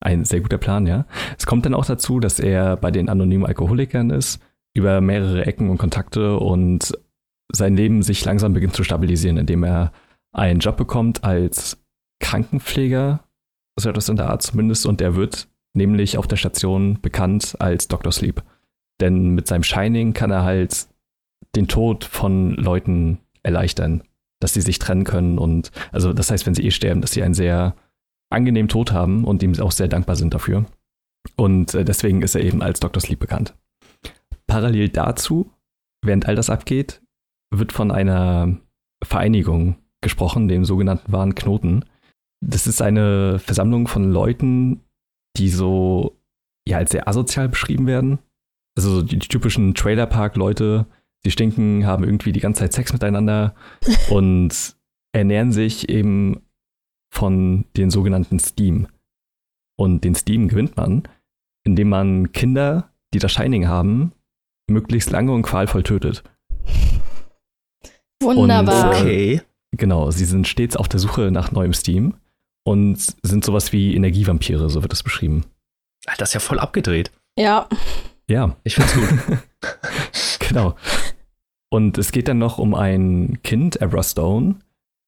Ein 0.00 0.24
sehr 0.24 0.40
guter 0.40 0.58
Plan, 0.58 0.86
ja. 0.86 1.06
Es 1.36 1.46
kommt 1.46 1.66
dann 1.66 1.74
auch 1.74 1.84
dazu, 1.84 2.20
dass 2.20 2.38
er 2.38 2.76
bei 2.76 2.90
den 2.92 3.08
anonymen 3.08 3.46
Alkoholikern 3.46 4.10
ist, 4.10 4.40
über 4.74 5.00
mehrere 5.00 5.44
Ecken 5.44 5.70
und 5.70 5.78
Kontakte 5.78 6.38
und 6.38 6.96
sein 7.52 7.76
Leben 7.76 8.02
sich 8.02 8.24
langsam 8.24 8.52
beginnt 8.52 8.76
zu 8.76 8.84
stabilisieren, 8.84 9.38
indem 9.38 9.64
er 9.64 9.92
einen 10.32 10.60
Job 10.60 10.76
bekommt 10.76 11.24
als 11.24 11.78
Krankenpfleger, 12.20 13.24
so 13.78 13.88
etwas 13.88 14.08
in 14.08 14.16
der 14.16 14.30
Art 14.30 14.42
zumindest, 14.42 14.86
und 14.86 15.00
er 15.00 15.14
wird 15.14 15.48
nämlich 15.74 16.18
auf 16.18 16.26
der 16.26 16.36
Station 16.36 17.00
bekannt 17.00 17.56
als 17.58 17.88
Dr. 17.88 18.12
Sleep. 18.12 18.42
Denn 19.00 19.30
mit 19.30 19.46
seinem 19.46 19.62
Shining 19.62 20.12
kann 20.12 20.30
er 20.30 20.44
halt 20.44 20.88
den 21.54 21.68
Tod 21.68 22.04
von 22.04 22.52
Leuten 22.54 23.18
erleichtern, 23.42 24.02
dass 24.40 24.54
sie 24.54 24.60
sich 24.60 24.78
trennen 24.78 25.04
können 25.04 25.38
und, 25.38 25.70
also 25.92 26.12
das 26.12 26.30
heißt, 26.30 26.46
wenn 26.46 26.54
sie 26.54 26.64
eh 26.64 26.70
sterben, 26.70 27.00
dass 27.00 27.12
sie 27.12 27.22
einen 27.22 27.34
sehr 27.34 27.74
angenehmen 28.30 28.68
Tod 28.68 28.92
haben 28.92 29.24
und 29.24 29.42
ihm 29.42 29.58
auch 29.60 29.72
sehr 29.72 29.88
dankbar 29.88 30.16
sind 30.16 30.34
dafür. 30.34 30.66
Und 31.36 31.74
äh, 31.74 31.84
deswegen 31.84 32.22
ist 32.22 32.34
er 32.34 32.42
eben 32.42 32.62
als 32.62 32.80
Dr. 32.80 33.00
Sleep 33.00 33.18
bekannt. 33.18 33.54
Parallel 34.46 34.88
dazu, 34.88 35.50
während 36.02 36.26
all 36.26 36.34
das 36.34 36.50
abgeht, 36.50 37.02
wird 37.50 37.72
von 37.72 37.90
einer 37.90 38.58
Vereinigung 39.02 39.76
gesprochen, 40.00 40.48
dem 40.48 40.64
sogenannten 40.64 41.12
wahren 41.12 41.34
Knoten. 41.34 41.84
Das 42.40 42.66
ist 42.66 42.80
eine 42.82 43.38
Versammlung 43.38 43.88
von 43.88 44.10
Leuten, 44.10 44.80
die 45.36 45.48
so 45.48 46.18
ja 46.66 46.78
als 46.78 46.90
sehr 46.92 47.08
asozial 47.08 47.48
beschrieben 47.48 47.86
werden. 47.86 48.18
Also 48.76 48.96
so 48.96 49.02
die 49.02 49.18
typischen 49.18 49.74
Trailerpark-Leute, 49.74 50.86
sie 51.24 51.30
stinken, 51.30 51.86
haben 51.86 52.04
irgendwie 52.04 52.32
die 52.32 52.40
ganze 52.40 52.60
Zeit 52.60 52.72
Sex 52.72 52.92
miteinander 52.92 53.54
und 54.10 54.76
ernähren 55.12 55.52
sich 55.52 55.88
eben 55.88 56.42
von 57.12 57.64
den 57.76 57.90
sogenannten 57.90 58.38
Steam. 58.38 58.86
Und 59.76 60.04
den 60.04 60.14
Steam 60.14 60.48
gewinnt 60.48 60.76
man, 60.76 61.04
indem 61.64 61.88
man 61.88 62.32
Kinder, 62.32 62.92
die 63.14 63.18
das 63.18 63.32
Shining 63.32 63.66
haben, 63.66 64.12
möglichst 64.70 65.10
lange 65.10 65.32
und 65.32 65.42
qualvoll 65.42 65.82
tötet. 65.82 66.22
Wunderbar. 68.22 68.90
Und, 68.90 68.96
äh, 68.96 69.00
Okay. 69.00 69.42
Genau, 69.76 70.10
sie 70.10 70.24
sind 70.24 70.48
stets 70.48 70.76
auf 70.76 70.88
der 70.88 70.98
Suche 70.98 71.30
nach 71.30 71.52
neuem 71.52 71.72
Steam 71.74 72.14
und 72.68 72.98
sind 73.22 73.46
sowas 73.46 73.72
wie 73.72 73.94
Energievampire, 73.94 74.68
so 74.68 74.82
wird 74.82 74.92
es 74.92 75.02
beschrieben. 75.02 75.46
Ah, 76.06 76.12
Das 76.18 76.28
ist 76.30 76.34
ja 76.34 76.40
voll 76.40 76.58
abgedreht. 76.58 77.10
Ja. 77.38 77.66
Ja, 78.28 78.56
Ich 78.62 78.74
find's 78.74 78.92
gut. 78.92 79.08
genau. 80.38 80.74
Und 81.70 81.96
es 81.96 82.12
geht 82.12 82.28
dann 82.28 82.36
noch 82.38 82.58
um 82.58 82.74
ein 82.74 83.38
Kind, 83.42 83.80
Abra 83.80 84.02
Stone, 84.02 84.56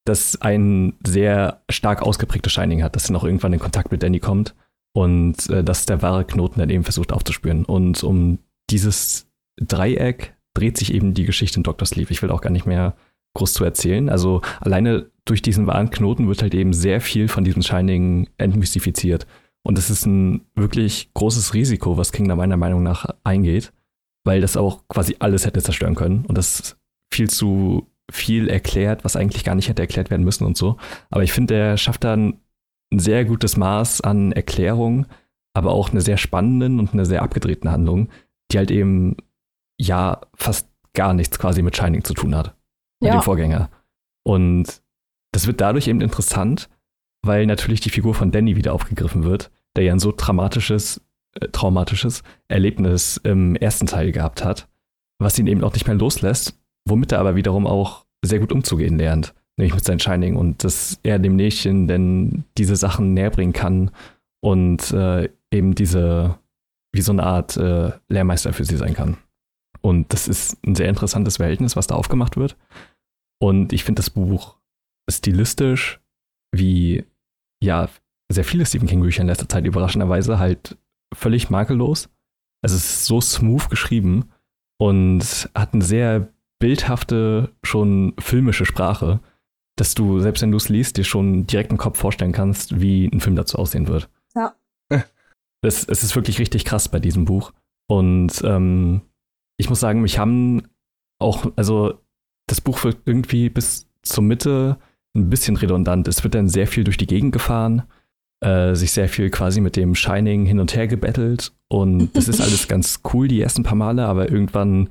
das 0.06 0.40
ein 0.40 0.94
sehr 1.06 1.60
stark 1.70 2.00
ausgeprägtes 2.00 2.50
Shining 2.50 2.82
hat, 2.82 2.96
das 2.96 3.04
dann 3.04 3.16
auch 3.16 3.24
irgendwann 3.24 3.52
in 3.52 3.58
Kontakt 3.58 3.92
mit 3.92 4.02
Danny 4.02 4.20
kommt 4.20 4.54
und 4.94 5.50
äh, 5.50 5.62
das 5.62 5.84
der 5.84 6.00
wahre 6.00 6.24
Knoten 6.24 6.60
dann 6.60 6.70
eben 6.70 6.84
versucht 6.84 7.12
aufzuspüren. 7.12 7.66
Und 7.66 8.02
um 8.02 8.38
dieses 8.70 9.26
Dreieck 9.60 10.34
dreht 10.54 10.78
sich 10.78 10.94
eben 10.94 11.12
die 11.12 11.24
Geschichte 11.26 11.58
in 11.58 11.62
Dr. 11.62 11.86
Sleep. 11.86 12.10
Ich 12.10 12.22
will 12.22 12.30
auch 12.30 12.40
gar 12.40 12.50
nicht 12.50 12.64
mehr 12.64 12.96
groß 13.34 13.54
zu 13.54 13.64
erzählen. 13.64 14.08
Also 14.08 14.42
alleine 14.60 15.10
durch 15.24 15.42
diesen 15.42 15.66
wahren 15.66 15.90
Knoten 15.90 16.28
wird 16.28 16.42
halt 16.42 16.54
eben 16.54 16.72
sehr 16.72 17.00
viel 17.00 17.28
von 17.28 17.44
diesem 17.44 17.62
Shining 17.62 18.28
entmystifiziert. 18.38 19.26
Und 19.62 19.78
es 19.78 19.90
ist 19.90 20.06
ein 20.06 20.42
wirklich 20.54 21.10
großes 21.14 21.54
Risiko, 21.54 21.96
was 21.96 22.12
King 22.12 22.28
da 22.28 22.36
meiner 22.36 22.56
Meinung 22.56 22.82
nach 22.82 23.06
eingeht, 23.24 23.72
weil 24.24 24.40
das 24.40 24.56
auch 24.56 24.88
quasi 24.88 25.16
alles 25.18 25.46
hätte 25.46 25.62
zerstören 25.62 25.94
können. 25.94 26.24
Und 26.26 26.38
das 26.38 26.78
viel 27.12 27.28
zu 27.28 27.86
viel 28.10 28.48
erklärt, 28.48 29.04
was 29.04 29.16
eigentlich 29.16 29.44
gar 29.44 29.54
nicht 29.54 29.68
hätte 29.68 29.82
erklärt 29.82 30.10
werden 30.10 30.24
müssen 30.24 30.44
und 30.44 30.56
so. 30.56 30.78
Aber 31.10 31.22
ich 31.22 31.32
finde, 31.32 31.54
er 31.54 31.76
schafft 31.76 32.04
da 32.04 32.14
ein 32.14 32.40
ein 32.92 32.98
sehr 32.98 33.24
gutes 33.24 33.56
Maß 33.56 34.00
an 34.00 34.32
Erklärung, 34.32 35.06
aber 35.54 35.72
auch 35.72 35.90
eine 35.90 36.00
sehr 36.00 36.16
spannenden 36.16 36.78
und 36.78 36.92
eine 36.92 37.06
sehr 37.06 37.22
abgedrehten 37.22 37.70
Handlung, 37.70 38.08
die 38.50 38.58
halt 38.58 38.70
eben 38.70 39.16
ja 39.78 40.20
fast 40.34 40.68
gar 40.94 41.14
nichts 41.14 41.38
quasi 41.38 41.62
mit 41.62 41.76
Shining 41.76 42.04
zu 42.04 42.14
tun 42.14 42.34
hat. 42.34 42.56
Mit 43.00 43.08
Ja. 43.08 43.18
dem 43.18 43.22
Vorgänger. 43.22 43.70
Und 44.24 44.82
das 45.32 45.46
wird 45.46 45.60
dadurch 45.60 45.88
eben 45.88 46.00
interessant, 46.00 46.68
weil 47.22 47.46
natürlich 47.46 47.80
die 47.80 47.90
Figur 47.90 48.14
von 48.14 48.30
Danny 48.30 48.56
wieder 48.56 48.72
aufgegriffen 48.72 49.24
wird, 49.24 49.50
der 49.76 49.84
ja 49.84 49.92
ein 49.92 49.98
so 49.98 50.12
traumatisches, 50.12 51.00
äh, 51.40 51.48
traumatisches 51.48 52.22
Erlebnis 52.48 53.18
im 53.22 53.56
ersten 53.56 53.86
Teil 53.86 54.12
gehabt 54.12 54.44
hat, 54.44 54.68
was 55.18 55.38
ihn 55.38 55.46
eben 55.46 55.62
auch 55.64 55.72
nicht 55.72 55.86
mehr 55.86 55.96
loslässt, 55.96 56.58
womit 56.86 57.12
er 57.12 57.20
aber 57.20 57.36
wiederum 57.36 57.66
auch 57.66 58.04
sehr 58.24 58.38
gut 58.38 58.52
umzugehen 58.52 58.98
lernt, 58.98 59.34
nämlich 59.56 59.74
mit 59.74 59.84
seinem 59.84 59.98
Shining 60.00 60.36
und 60.36 60.64
dass 60.64 60.98
er 61.02 61.18
dem 61.18 61.36
Mädchen 61.36 61.86
denn 61.88 62.44
diese 62.58 62.76
Sachen 62.76 63.14
näher 63.14 63.30
bringen 63.30 63.52
kann 63.52 63.90
und 64.42 64.90
äh, 64.92 65.28
eben 65.50 65.74
diese, 65.74 66.38
wie 66.92 67.02
so 67.02 67.12
eine 67.12 67.22
Art 67.22 67.56
äh, 67.56 67.92
Lehrmeister 68.08 68.52
für 68.52 68.64
sie 68.64 68.76
sein 68.76 68.94
kann. 68.94 69.16
Und 69.80 70.12
das 70.12 70.28
ist 70.28 70.58
ein 70.66 70.74
sehr 70.74 70.88
interessantes 70.88 71.38
Verhältnis, 71.38 71.76
was 71.76 71.86
da 71.86 71.94
aufgemacht 71.94 72.36
wird. 72.36 72.56
Und 73.40 73.72
ich 73.72 73.84
finde 73.84 74.00
das 74.00 74.10
Buch 74.10 74.56
stilistisch, 75.10 76.00
wie 76.52 77.04
ja, 77.62 77.88
sehr 78.30 78.44
viele 78.44 78.64
Stephen 78.64 78.88
King-Bücher 78.88 79.22
in 79.22 79.26
letzter 79.26 79.48
Zeit 79.48 79.64
überraschenderweise 79.64 80.38
halt 80.38 80.76
völlig 81.14 81.50
makellos. 81.50 82.08
Also 82.62 82.76
es 82.76 82.84
ist 82.84 83.04
so 83.06 83.20
smooth 83.20 83.68
geschrieben 83.70 84.30
und 84.78 85.50
hat 85.54 85.74
eine 85.74 85.82
sehr 85.82 86.28
bildhafte, 86.58 87.50
schon 87.62 88.14
filmische 88.18 88.66
Sprache, 88.66 89.20
dass 89.76 89.94
du, 89.94 90.20
selbst 90.20 90.42
wenn 90.42 90.50
du 90.50 90.58
es 90.58 90.68
liest, 90.68 90.96
dir 90.96 91.04
schon 91.04 91.46
direkt 91.46 91.70
im 91.70 91.78
Kopf 91.78 91.98
vorstellen 91.98 92.32
kannst, 92.32 92.80
wie 92.80 93.06
ein 93.06 93.20
Film 93.20 93.34
dazu 93.34 93.58
aussehen 93.58 93.88
wird. 93.88 94.08
Ja. 94.36 94.54
Es, 95.62 95.84
es 95.86 96.02
ist 96.02 96.14
wirklich 96.14 96.38
richtig 96.38 96.64
krass 96.64 96.88
bei 96.88 97.00
diesem 97.00 97.24
Buch. 97.24 97.52
Und 97.88 98.42
ähm, 98.44 99.02
ich 99.60 99.68
muss 99.68 99.80
sagen, 99.80 100.00
mich 100.00 100.18
haben 100.18 100.62
auch, 101.20 101.52
also 101.56 102.00
das 102.48 102.60
Buch 102.60 102.82
wird 102.82 102.98
irgendwie 103.04 103.48
bis 103.50 103.86
zur 104.02 104.24
Mitte 104.24 104.78
ein 105.14 105.28
bisschen 105.28 105.56
redundant. 105.56 106.08
Es 106.08 106.24
wird 106.24 106.34
dann 106.34 106.48
sehr 106.48 106.66
viel 106.66 106.84
durch 106.84 106.96
die 106.96 107.06
Gegend 107.06 107.32
gefahren, 107.32 107.82
äh, 108.40 108.74
sich 108.74 108.92
sehr 108.92 109.08
viel 109.08 109.30
quasi 109.30 109.60
mit 109.60 109.76
dem 109.76 109.94
Shining 109.94 110.46
hin 110.46 110.60
und 110.60 110.74
her 110.74 110.88
gebettelt. 110.88 111.52
Und 111.68 112.16
das 112.16 112.28
ist 112.28 112.40
alles 112.40 112.68
ganz 112.68 113.00
cool 113.12 113.28
die 113.28 113.40
ersten 113.40 113.62
paar 113.62 113.76
Male, 113.76 114.06
aber 114.06 114.30
irgendwann, 114.30 114.88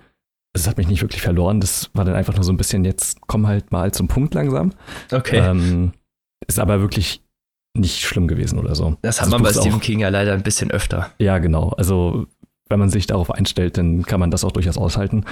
es 0.53 0.67
hat 0.67 0.77
mich 0.77 0.87
nicht 0.87 1.01
wirklich 1.01 1.21
verloren. 1.21 1.59
Das 1.59 1.89
war 1.93 2.05
dann 2.05 2.15
einfach 2.15 2.35
nur 2.35 2.43
so 2.43 2.53
ein 2.53 2.57
bisschen, 2.57 2.85
jetzt 2.85 3.19
komm 3.21 3.47
halt 3.47 3.71
mal 3.71 3.91
zum 3.91 4.07
Punkt 4.07 4.33
langsam. 4.33 4.71
Okay. 5.11 5.37
Ähm, 5.39 5.93
ist 6.47 6.59
aber 6.59 6.79
wirklich 6.79 7.23
nicht 7.75 8.01
schlimm 8.01 8.27
gewesen 8.27 8.59
oder 8.59 8.75
so. 8.75 8.97
das 9.01 9.19
hat 9.19 9.27
Also 9.27 9.37
man 9.37 9.43
bei 9.43 9.53
Stephen 9.53 9.79
King 9.79 9.99
ja 9.99 10.09
leider 10.09 10.33
ein 10.33 10.43
bisschen 10.43 10.71
öfter. 10.71 11.11
Ja, 11.19 11.37
genau. 11.37 11.69
Also, 11.69 12.27
wenn 12.69 12.79
man 12.79 12.89
sich 12.89 13.07
darauf 13.07 13.31
einstellt, 13.31 13.77
dann 13.77 14.03
kann 14.03 14.19
man 14.19 14.31
das 14.31 14.43
auch 14.43 14.51
durchaus 14.51 14.77
aushalten. 14.77 15.25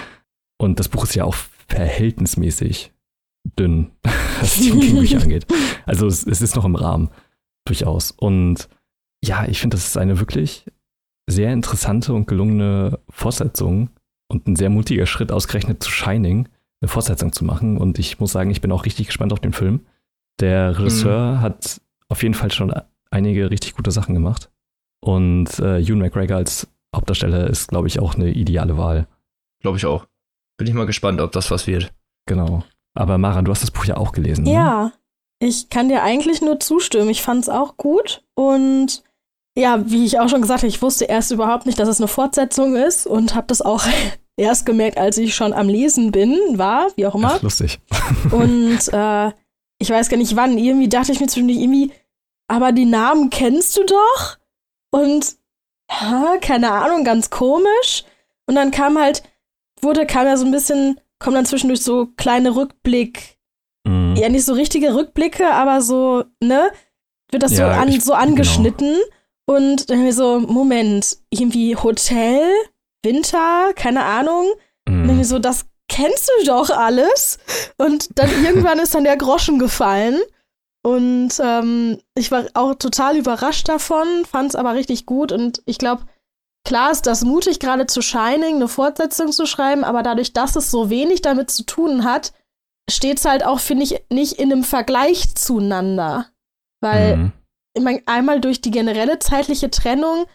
Und 0.60 0.80
das 0.80 0.90
Buch 0.90 1.04
ist 1.04 1.16
ja 1.16 1.24
auch 1.24 1.36
verhältnismäßig 1.68 2.92
dünn, 3.58 3.92
was 4.40 4.56
Stephen 4.56 4.80
King-Bücher 4.82 5.22
angeht. 5.22 5.46
Also, 5.86 6.08
es, 6.08 6.26
es 6.26 6.42
ist 6.42 6.56
noch 6.56 6.66
im 6.66 6.76
Rahmen, 6.76 7.10
durchaus. 7.66 8.12
Und 8.12 8.68
ja, 9.24 9.46
ich 9.48 9.60
finde, 9.60 9.78
das 9.78 9.88
ist 9.88 9.98
eine 9.98 10.20
wirklich 10.20 10.66
sehr 11.30 11.52
interessante 11.54 12.14
und 12.14 12.28
gelungene 12.28 13.00
Fortsetzung 13.10 13.90
und 14.30 14.48
ein 14.48 14.56
sehr 14.56 14.70
mutiger 14.70 15.06
Schritt, 15.06 15.32
ausgerechnet 15.32 15.84
zu 15.84 15.92
Shining 15.92 16.48
eine 16.82 16.90
Fortsetzung 16.90 17.32
zu 17.34 17.44
machen. 17.44 17.78
Und 17.78 18.00
ich 18.00 18.20
muss 18.20 18.32
sagen, 18.32 18.52
ich 18.52 18.62
bin 18.62 18.72
auch 18.72 18.86
richtig 18.86 19.08
gespannt 19.08 19.34
auf 19.34 19.40
den 19.40 19.54
Film. 19.54 19.82
Der 20.40 20.78
Regisseur 20.78 21.42
hat 21.42 21.82
auf 22.10 22.24
jeden 22.24 22.36
Fall 22.36 22.52
schon 22.52 22.74
einige 23.10 23.50
richtig 23.50 23.76
gute 23.76 23.92
Sachen 23.92 24.14
gemacht. 24.14 24.52
Und 25.02 25.60
äh, 25.60 25.80
Ewan 25.80 26.00
McGregor 26.00 26.38
als 26.38 26.68
Hauptdarsteller 26.98 27.48
ist, 27.48 27.70
glaube 27.70 27.88
ich, 27.88 28.00
auch 28.00 28.16
eine 28.16 28.30
ideale 28.30 28.78
Wahl. 28.78 29.08
Glaube 29.62 29.78
ich 29.78 29.86
auch. 29.86 30.06
Bin 30.58 30.68
ich 30.68 30.74
mal 30.74 30.86
gespannt, 30.86 31.22
ob 31.22 31.32
das 31.32 31.50
was 31.52 31.66
wird. 31.68 31.94
Genau. 32.26 32.64
Aber 32.94 33.18
Mara, 33.18 33.42
du 33.42 33.52
hast 33.52 33.64
das 33.64 33.72
Buch 33.72 33.86
ja 33.86 33.98
auch 33.98 34.12
gelesen. 34.12 34.44
Ne? 34.44 34.54
Ja, 34.54 34.92
ich 35.40 35.70
kann 35.70 35.88
dir 35.88 36.04
eigentlich 36.04 36.42
nur 36.42 36.60
zustimmen. 36.60 37.10
Ich 37.10 37.22
fand 37.22 37.44
es 37.44 37.50
auch 37.50 37.78
gut 37.78 38.24
und 38.36 39.04
Ja, 39.58 39.90
wie 39.90 40.06
ich 40.06 40.20
auch 40.20 40.30
schon 40.30 40.42
gesagt 40.42 40.60
habe, 40.62 40.68
ich 40.68 40.82
wusste 40.84 41.06
erst 41.06 41.32
überhaupt 41.32 41.66
nicht, 41.66 41.80
dass 41.80 41.90
es 41.90 42.00
eine 42.00 42.08
Fortsetzung 42.08 42.76
ist 42.76 43.08
und 43.08 43.34
habe 43.34 43.48
das 43.48 43.62
auch 43.64 43.84
erst 44.38 44.66
gemerkt, 44.68 44.98
als 45.00 45.18
ich 45.18 45.34
schon 45.34 45.52
am 45.54 45.68
Lesen 45.68 46.12
bin, 46.12 46.38
war, 46.54 46.88
wie 46.96 47.08
auch 47.08 47.16
immer. 47.16 47.34
Ach, 47.38 47.42
lustig. 47.42 47.80
Und 48.32 48.80
äh, 48.94 49.32
ich 49.80 49.90
weiß 49.90 50.10
gar 50.10 50.18
nicht 50.18 50.36
wann, 50.36 50.60
irgendwie 50.60 50.90
dachte 50.90 51.12
ich 51.12 51.20
mir 51.20 51.26
zwischendurch 51.28 51.60
irgendwie, 51.60 51.92
aber 52.48 52.72
die 52.72 52.86
Namen 52.86 53.32
kennst 53.32 53.76
du 53.78 53.84
doch? 53.84 54.38
Und 54.92 55.38
ha, 55.92 56.38
keine 56.42 56.72
Ahnung, 56.72 57.04
ganz 57.04 57.30
komisch. 57.30 58.04
Und 58.48 58.56
dann 58.56 58.72
kam 58.72 58.98
halt, 59.00 59.24
wurde, 59.82 60.06
kam 60.06 60.26
ja 60.28 60.38
so 60.38 60.46
ein 60.46 60.52
bisschen, 60.52 61.00
kommen 61.20 61.36
dann 61.36 61.46
zwischendurch 61.46 61.82
so 61.82 62.08
kleine 62.18 62.56
Rückblick, 62.56 63.38
Mhm. 63.88 64.16
ja 64.18 64.28
nicht 64.30 64.46
so 64.46 64.54
richtige 64.54 64.96
Rückblicke, 64.96 65.50
aber 65.50 65.82
so, 65.82 66.24
ne? 66.44 66.72
Wird 67.32 67.44
das 67.44 67.58
Ja, 67.58 67.74
so, 67.74 67.80
an, 67.82 67.88
ich- 67.90 68.04
so 68.04 68.14
angeschnitten. 68.14 68.96
Und 69.46 69.90
dann 69.90 70.00
hab 70.02 70.08
ich 70.08 70.16
so, 70.16 70.40
Moment, 70.40 71.18
irgendwie 71.30 71.76
Hotel, 71.76 72.42
Winter, 73.04 73.72
keine 73.76 74.04
Ahnung. 74.04 74.48
Und 74.88 75.08
dann 75.08 75.18
Mhm. 75.18 75.24
so, 75.24 75.40
das 75.40 75.66
kennst 75.90 76.30
du 76.40 76.46
doch 76.46 76.70
alles. 76.70 77.38
Und 77.78 78.10
dann 78.20 78.30
irgendwann 78.44 78.80
ist 78.80 78.94
dann 78.96 79.04
der 79.06 79.16
Groschen 79.18 79.58
gefallen. 79.60 80.20
Und 80.88 81.34
ähm, 81.44 82.00
ich 82.16 82.32
war 82.32 82.46
auch 82.54 82.76
total 82.76 83.18
überrascht 83.18 83.68
davon, 83.68 84.08
fand 84.24 84.52
es 84.52 84.56
aber 84.56 84.74
richtig 84.74 85.06
gut. 85.06 85.34
Und 85.34 85.62
ich 85.66 85.80
glaube, 85.80 86.04
klar 86.66 86.92
ist 86.92 87.08
das 87.08 87.26
mutig, 87.26 87.60
gerade 87.60 87.88
zu 87.88 88.02
Shining 88.02 88.56
eine 88.56 88.70
Fortsetzung 88.70 89.34
zu 89.34 89.46
schreiben, 89.46 89.84
aber 89.84 90.02
dadurch, 90.02 90.32
dass 90.32 90.56
es 90.56 90.72
so 90.72 90.90
wenig 90.90 91.22
damit 91.22 91.52
zu 91.52 91.64
tun 91.66 92.06
hat, 92.06 92.32
steht 92.90 93.18
es 93.18 93.26
halt 93.26 93.44
auch, 93.46 93.60
finde 93.60 93.84
ich, 93.84 94.02
nicht 94.10 94.40
in 94.40 94.50
einem 94.50 94.64
Vergleich 94.64 95.36
zueinander. 95.36 96.28
Weil 96.80 97.18
Mhm. 97.18 97.32
ich 97.74 97.84
mein, 97.84 98.02
einmal 98.06 98.40
durch 98.40 98.62
die 98.62 98.72
generelle 98.72 99.20
zeitliche 99.20 99.70
Trennung 99.70 100.26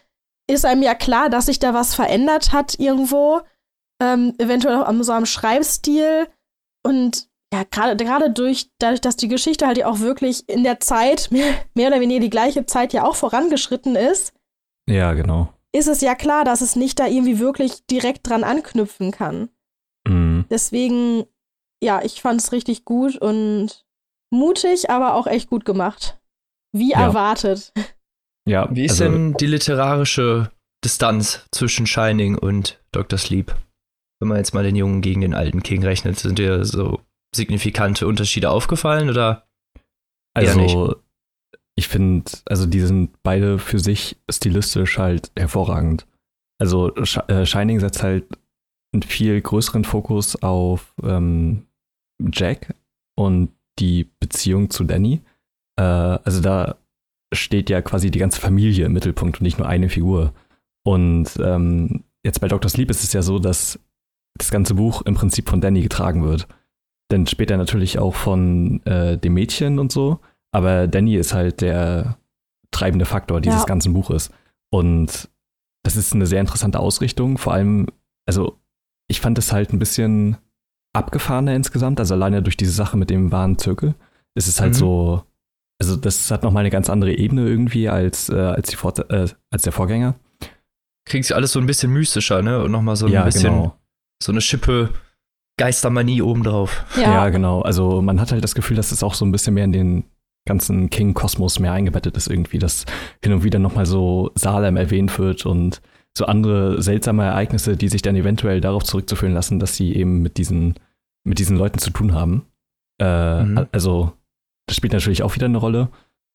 ist 0.50 0.66
einem 0.66 0.82
ja 0.82 0.94
klar, 0.94 1.30
dass 1.30 1.46
sich 1.46 1.60
da 1.60 1.72
was 1.72 1.94
verändert 1.94 2.52
hat 2.52 2.78
irgendwo. 2.78 3.40
Ähm, 4.02 4.34
eventuell 4.36 4.76
auch 4.82 4.86
am, 4.86 5.02
so 5.02 5.12
am 5.12 5.24
Schreibstil. 5.24 6.28
Und 6.84 7.28
ja, 7.52 7.64
gerade 7.70 7.96
gerade 8.02 8.30
durch, 8.30 8.70
dadurch, 8.78 9.00
dass 9.00 9.16
die 9.16 9.28
Geschichte 9.28 9.66
halt 9.66 9.78
ja 9.78 9.86
auch 9.86 10.00
wirklich 10.00 10.48
in 10.48 10.64
der 10.64 10.80
Zeit, 10.80 11.28
mehr, 11.32 11.52
mehr 11.74 11.88
oder 11.88 12.00
weniger 12.00 12.20
die 12.20 12.30
gleiche 12.30 12.66
Zeit 12.66 12.92
ja 12.92 13.04
auch 13.04 13.16
vorangeschritten 13.16 13.94
ist, 13.96 14.32
Ja, 14.88 15.12
genau. 15.12 15.52
ist 15.72 15.88
es 15.88 16.00
ja 16.00 16.14
klar, 16.14 16.44
dass 16.44 16.60
es 16.60 16.76
nicht 16.76 16.98
da 16.98 17.06
irgendwie 17.06 17.38
wirklich 17.38 17.86
direkt 17.86 18.28
dran 18.28 18.44
anknüpfen 18.44 19.10
kann. 19.10 19.50
Mhm. 20.08 20.46
Deswegen, 20.50 21.24
ja, 21.82 22.02
ich 22.02 22.20
fand 22.22 22.40
es 22.40 22.52
richtig 22.52 22.84
gut 22.84 23.16
und 23.16 23.84
mutig, 24.32 24.90
aber 24.90 25.14
auch 25.14 25.26
echt 25.26 25.48
gut 25.50 25.64
gemacht. 25.64 26.18
Wie 26.74 26.92
Ja. 26.92 27.02
erwartet. 27.06 27.72
Ja, 28.48 28.66
Wie 28.74 28.86
ist 28.86 28.92
also, 29.00 29.04
denn 29.04 29.34
die 29.34 29.46
literarische 29.46 30.50
Distanz 30.84 31.46
zwischen 31.52 31.86
Shining 31.86 32.36
und 32.38 32.82
Dr. 32.92 33.18
Sleep? 33.18 33.54
Wenn 34.20 34.28
man 34.28 34.38
jetzt 34.38 34.54
mal 34.54 34.64
den 34.64 34.74
Jungen 34.74 35.00
gegen 35.02 35.20
den 35.20 35.34
alten 35.34 35.62
King 35.62 35.84
rechnet, 35.84 36.18
sind 36.18 36.38
dir 36.38 36.64
so 36.64 37.00
signifikante 37.34 38.06
Unterschiede 38.06 38.50
aufgefallen 38.50 39.08
oder? 39.08 39.46
Also, 40.34 40.96
ich 41.76 41.88
finde, 41.88 42.30
also 42.46 42.66
die 42.66 42.80
sind 42.80 43.22
beide 43.22 43.58
für 43.58 43.78
sich 43.78 44.16
stilistisch 44.30 44.98
halt 44.98 45.30
hervorragend. 45.36 46.06
Also 46.58 46.92
Sh 47.04 47.18
äh, 47.28 47.44
Shining 47.44 47.80
setzt 47.80 48.02
halt 48.02 48.26
einen 48.92 49.02
viel 49.02 49.40
größeren 49.40 49.84
Fokus 49.84 50.40
auf 50.42 50.94
ähm, 51.02 51.66
Jack 52.32 52.74
und 53.16 53.50
die 53.78 54.10
Beziehung 54.20 54.70
zu 54.70 54.84
Danny. 54.84 55.22
Äh, 55.76 55.82
also 55.82 56.40
da 56.40 56.76
steht 57.34 57.70
ja 57.70 57.80
quasi 57.80 58.10
die 58.10 58.18
ganze 58.18 58.40
Familie 58.40 58.86
im 58.86 58.92
Mittelpunkt 58.92 59.40
und 59.40 59.42
nicht 59.42 59.58
nur 59.58 59.66
eine 59.66 59.88
Figur. 59.88 60.34
Und 60.84 61.30
ähm, 61.42 62.04
jetzt 62.24 62.40
bei 62.40 62.48
Dr. 62.48 62.68
Sleep 62.68 62.90
ist 62.90 63.02
es 63.02 63.12
ja 63.12 63.22
so, 63.22 63.38
dass 63.38 63.78
das 64.38 64.50
ganze 64.50 64.74
Buch 64.74 65.02
im 65.02 65.14
Prinzip 65.14 65.48
von 65.48 65.60
Danny 65.60 65.80
getragen 65.80 66.24
wird. 66.24 66.46
Denn 67.12 67.26
später 67.26 67.56
natürlich 67.56 67.98
auch 67.98 68.14
von 68.14 68.84
äh, 68.86 69.16
dem 69.18 69.34
Mädchen 69.34 69.78
und 69.78 69.92
so. 69.92 70.18
Aber 70.50 70.88
Danny 70.88 71.14
ist 71.14 71.32
halt 71.34 71.60
der 71.60 72.16
treibende 72.72 73.04
Faktor 73.04 73.40
dieses 73.40 73.60
Ja. 73.60 73.66
ganzen 73.66 73.92
Buches. 73.92 74.30
Und 74.72 75.28
das 75.84 75.96
ist 75.96 76.14
eine 76.14 76.26
sehr 76.26 76.40
interessante 76.40 76.80
Ausrichtung. 76.80 77.38
Vor 77.38 77.52
allem, 77.52 77.86
also 78.26 78.58
ich 79.08 79.20
fand 79.20 79.38
es 79.38 79.52
halt 79.52 79.72
ein 79.72 79.78
bisschen 79.78 80.36
abgefahrener 80.94 81.54
insgesamt. 81.54 82.00
Also 82.00 82.14
alleine 82.14 82.42
durch 82.42 82.56
diese 82.56 82.72
Sache 82.72 82.96
mit 82.96 83.10
dem 83.10 83.30
wahren 83.30 83.58
Zirkel 83.58 83.94
ist 84.34 84.48
es 84.48 84.60
halt 84.60 84.72
Mhm. 84.72 84.78
so, 84.78 85.22
also 85.80 85.96
das 85.96 86.30
hat 86.30 86.42
nochmal 86.42 86.60
eine 86.62 86.70
ganz 86.70 86.88
andere 86.88 87.12
Ebene 87.14 87.46
irgendwie 87.46 87.88
als, 87.88 88.28
äh, 88.30 88.36
als, 88.36 88.70
die 88.70 88.76
Vor 88.76 88.98
äh, 89.10 89.28
als 89.50 89.62
der 89.62 89.72
Vorgänger. 89.72 90.14
Kriegst 91.04 91.30
du 91.30 91.34
alles 91.34 91.52
so 91.52 91.58
ein 91.60 91.66
bisschen 91.66 91.92
mystischer, 91.92 92.42
ne? 92.42 92.62
Und 92.62 92.70
nochmal 92.70 92.96
so 92.96 93.06
ein 93.06 93.12
ja, 93.12 93.24
bisschen 93.24 93.52
genau. 93.54 93.76
so 94.22 94.32
eine 94.32 94.40
Schippe 94.40 94.90
Geistermanie 95.62 96.22
obendrauf. 96.22 96.84
Ja. 97.00 97.28
genau. 97.28 97.62
Also 97.62 98.02
man 98.02 98.20
hat 98.20 98.32
halt 98.32 98.42
das 98.42 98.56
Gefühl, 98.56 98.76
dass 98.76 98.90
es 98.90 99.04
auch 99.04 99.14
so 99.14 99.24
ein 99.24 99.30
bisschen 99.30 99.54
mehr 99.54 99.62
in 99.62 99.70
den 99.70 100.04
ganzen 100.44 100.90
King-Kosmos 100.90 101.60
mehr 101.60 101.70
eingebettet 101.70 102.16
ist 102.16 102.26
irgendwie, 102.26 102.58
dass 102.58 102.84
hin 103.22 103.32
und 103.32 103.44
wieder 103.44 103.60
nochmal 103.60 103.86
so 103.86 104.32
Salem 104.34 104.76
erwähnt 104.76 105.16
wird 105.20 105.46
und 105.46 105.80
so 106.18 106.26
andere 106.26 106.82
seltsame 106.82 107.22
Ereignisse, 107.26 107.76
die 107.76 107.88
sich 107.88 108.02
dann 108.02 108.16
eventuell 108.16 108.60
darauf 108.60 108.82
zurückzuführen 108.82 109.34
lassen, 109.34 109.60
dass 109.60 109.76
sie 109.76 109.94
eben 109.94 110.20
mit 110.20 110.36
diesen, 110.36 110.74
mit 111.22 111.38
diesen 111.38 111.56
Leuten 111.56 111.78
zu 111.78 111.90
tun 111.90 112.12
haben. 112.12 112.44
Äh, 113.00 113.44
Mhm. 113.44 113.68
Also 113.70 114.12
das 114.66 114.76
spielt 114.76 114.94
natürlich 114.94 115.22
auch 115.22 115.36
wieder 115.36 115.46
eine 115.46 115.58
Rolle. 115.58 115.90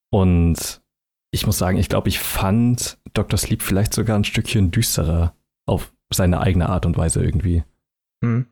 Und 0.09 0.81
ich 1.31 1.45
muss 1.45 1.57
sagen, 1.57 1.77
ich 1.77 1.89
glaube, 1.89 2.07
ich 2.07 2.19
fand 2.19 2.97
Dr. 3.13 3.37
Sleep 3.37 3.61
vielleicht 3.61 3.93
sogar 3.93 4.17
ein 4.17 4.23
Stückchen 4.23 4.71
düsterer 4.71 5.33
auf 5.65 5.91
seine 6.13 6.39
eigene 6.39 6.69
Art 6.69 6.85
und 6.85 6.95
Weise 6.95 7.21
irgendwie. 7.21 7.65
Hm. 8.23 8.45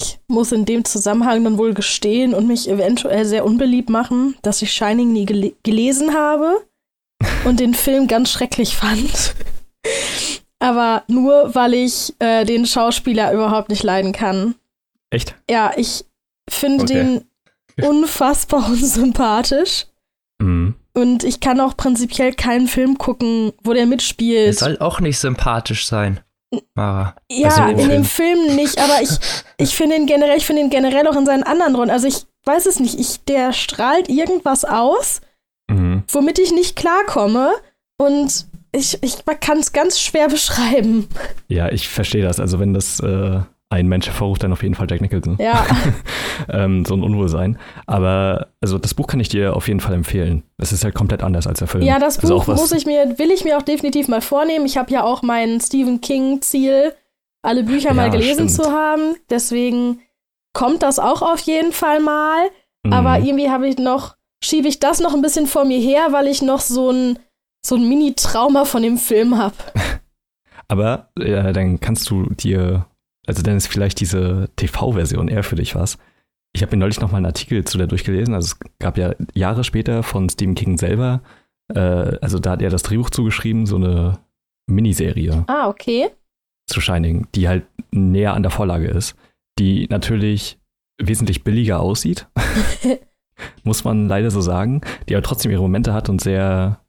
Ich 0.00 0.20
muss 0.28 0.52
in 0.52 0.64
dem 0.64 0.84
Zusammenhang 0.84 1.42
dann 1.42 1.58
wohl 1.58 1.74
gestehen 1.74 2.32
und 2.32 2.46
mich 2.46 2.68
eventuell 2.70 3.24
sehr 3.24 3.44
unbeliebt 3.44 3.90
machen, 3.90 4.36
dass 4.42 4.62
ich 4.62 4.72
Shining 4.72 5.12
nie 5.12 5.26
gele 5.26 5.54
gelesen 5.64 6.14
habe 6.14 6.64
und 7.44 7.58
den 7.58 7.74
Film 7.74 8.06
ganz 8.06 8.30
schrecklich 8.30 8.76
fand. 8.76 9.34
Aber 10.60 11.02
nur, 11.08 11.54
weil 11.54 11.74
ich 11.74 12.14
äh, 12.20 12.44
den 12.44 12.64
Schauspieler 12.66 13.32
überhaupt 13.32 13.70
nicht 13.70 13.82
leiden 13.82 14.12
kann. 14.12 14.54
Echt? 15.10 15.34
Ja, 15.50 15.72
ich 15.76 16.04
finde 16.48 16.84
Okay. 16.84 16.94
den 16.94 17.24
unfassbar 17.84 18.68
unsympathisch. 18.68 19.86
Mhm. 20.40 20.74
Und 20.94 21.22
ich 21.24 21.40
kann 21.40 21.60
auch 21.60 21.76
prinzipiell 21.76 22.34
keinen 22.34 22.66
Film 22.66 22.98
gucken, 22.98 23.52
wo 23.62 23.72
der 23.72 23.82
Er 23.82 23.86
mitspielt. 23.88 24.58
soll 24.58 24.78
auch 24.78 25.00
nicht 25.00 25.18
sympathisch 25.18 25.86
sein, 25.86 26.20
Mara. 26.74 27.14
Ja, 27.30 27.48
Also 27.48 27.62
in 27.82 27.88
dem 27.88 28.04
Film 28.04 28.56
nicht, 28.56 28.78
aber 28.80 29.02
ich, 29.02 29.10
ich 29.58 29.74
finde 29.74 29.96
ihn 29.96 30.06
generell, 30.06 30.36
ich 30.38 30.46
finde 30.46 30.62
ihn 30.62 30.70
generell 30.70 31.06
auch 31.06 31.16
in 31.16 31.26
seinen 31.26 31.42
anderen 31.42 31.74
Rollen. 31.74 31.90
Also 31.90 32.06
ich 32.08 32.24
weiß 32.44 32.66
es 32.66 32.80
nicht, 32.80 32.98
ich, 32.98 33.22
der 33.24 33.52
strahlt 33.52 34.08
irgendwas 34.08 34.64
aus, 34.64 35.20
Mhm. 35.70 36.04
womit 36.10 36.38
ich 36.38 36.50
nicht 36.52 36.76
klarkomme. 36.76 37.52
Und 38.00 38.46
ich, 38.72 39.02
ich 39.02 39.16
kann 39.40 39.58
es 39.58 39.72
ganz 39.72 40.00
schwer 40.00 40.28
beschreiben. 40.28 41.08
Ja, 41.48 41.68
ich 41.70 41.88
verstehe 41.88 42.22
das. 42.22 42.40
Also 42.40 42.58
wenn 42.58 42.72
das 42.72 43.00
äh, 43.00 43.40
ein 43.70 43.86
Mensch 43.86 44.06
hervorruft, 44.06 44.42
dann 44.42 44.52
auf 44.52 44.62
jeden 44.62 44.74
Fall 44.74 44.86
Jack 44.88 45.02
Nicholson. 45.02 45.36
Ja, 45.38 45.66
ähm, 46.48 46.84
so 46.86 46.94
ein 46.94 47.02
Unwohlsein. 47.02 47.58
Aber 47.86 48.48
also 48.60 48.78
das 48.78 48.94
Buch 48.94 49.06
kann 49.06 49.20
ich 49.20 49.28
dir 49.28 49.54
auf 49.54 49.68
jeden 49.68 49.80
Fall 49.80 49.94
empfehlen. 49.94 50.42
Es 50.56 50.72
ist 50.72 50.84
halt 50.84 50.94
komplett 50.94 51.22
anders 51.22 51.46
als 51.46 51.58
der 51.58 51.68
Film. 51.68 51.84
ja 51.84 51.98
das 51.98 52.18
also 52.18 52.36
Buch 52.36 52.48
was, 52.48 52.60
muss 52.60 52.72
ich 52.72 52.86
mir, 52.86 53.18
will 53.18 53.30
ich 53.30 53.44
mir 53.44 53.58
auch 53.58 53.62
definitiv 53.62 54.08
mal 54.08 54.22
vornehmen. 54.22 54.64
Ich 54.64 54.78
habe 54.78 54.90
ja 54.90 55.04
auch 55.04 55.22
mein 55.22 55.60
Stephen 55.60 56.00
King-Ziel, 56.00 56.94
alle 57.42 57.62
Bücher 57.62 57.88
Ja, 57.90 57.94
mal 57.94 58.10
gelesen 58.10 58.48
stimmt. 58.48 58.68
zu 58.68 58.72
haben. 58.72 59.16
Deswegen 59.28 60.00
kommt 60.54 60.82
das 60.82 60.98
auch 60.98 61.20
auf 61.20 61.40
jeden 61.40 61.72
Fall 61.72 62.00
mal. 62.00 62.48
Mhm. 62.84 62.92
Aber 62.94 63.18
irgendwie 63.18 63.50
habe 63.50 63.68
ich 63.68 63.76
noch, 63.76 64.16
schiebe 64.42 64.68
ich 64.68 64.80
das 64.80 65.00
noch 65.00 65.14
ein 65.14 65.22
bisschen 65.22 65.46
vor 65.46 65.66
mir 65.66 65.78
her, 65.78 66.08
weil 66.10 66.26
ich 66.26 66.40
noch 66.40 66.60
so 66.60 66.90
ein, 66.90 67.18
so 67.64 67.76
ein 67.76 67.86
Mini-Trauma 67.86 68.64
von 68.64 68.82
dem 68.82 68.96
Film 68.96 69.36
habe. 69.36 69.54
Aber 70.68 71.10
äh, 71.18 71.52
dann 71.52 71.80
kannst 71.80 72.08
du 72.10 72.30
dir, 72.30 72.86
also 73.28 73.42
dann 73.42 73.58
ist 73.58 73.68
vielleicht 73.68 74.00
diese 74.00 74.48
TV-Version 74.56 75.28
eher 75.28 75.44
für 75.44 75.56
dich 75.56 75.74
was. 75.74 75.98
Ich 76.54 76.62
habe 76.62 76.74
mir 76.74 76.80
neulich 76.80 76.98
noch 76.98 77.12
mal 77.12 77.18
einen 77.18 77.26
Artikel 77.26 77.62
zu 77.64 77.76
der 77.76 77.86
durchgelesen. 77.86 78.34
Also 78.34 78.54
es 78.54 78.58
gab 78.78 78.96
ja 78.96 79.14
Jahre 79.34 79.64
später 79.64 80.02
von 80.02 80.30
Stephen 80.30 80.54
King 80.54 80.78
selber, 80.78 81.20
äh, 81.68 81.78
also 81.78 82.38
da 82.38 82.52
hat 82.52 82.62
er 82.62 82.70
das 82.70 82.82
Drehbuch 82.82 83.10
zugeschrieben, 83.10 83.66
so 83.66 83.76
eine 83.76 84.18
Miniserie. 84.66 85.44
Ah, 85.46 85.68
okay. 85.68 86.08
zu 86.66 86.80
Shining, 86.80 87.26
die 87.34 87.48
halt 87.48 87.66
näher 87.90 88.34
an 88.34 88.42
der 88.42 88.50
Vorlage 88.50 88.88
ist, 88.88 89.14
die 89.58 89.86
natürlich 89.88 90.58
wesentlich 90.98 91.44
billiger 91.44 91.80
aussieht, 91.80 92.26
muss 93.62 93.84
man 93.84 94.08
leider 94.08 94.30
so 94.30 94.40
sagen, 94.40 94.80
die 95.08 95.14
aber 95.14 95.22
trotzdem 95.22 95.52
ihre 95.52 95.62
Momente 95.62 95.92
hat 95.92 96.08
und 96.08 96.20
sehr 96.20 96.80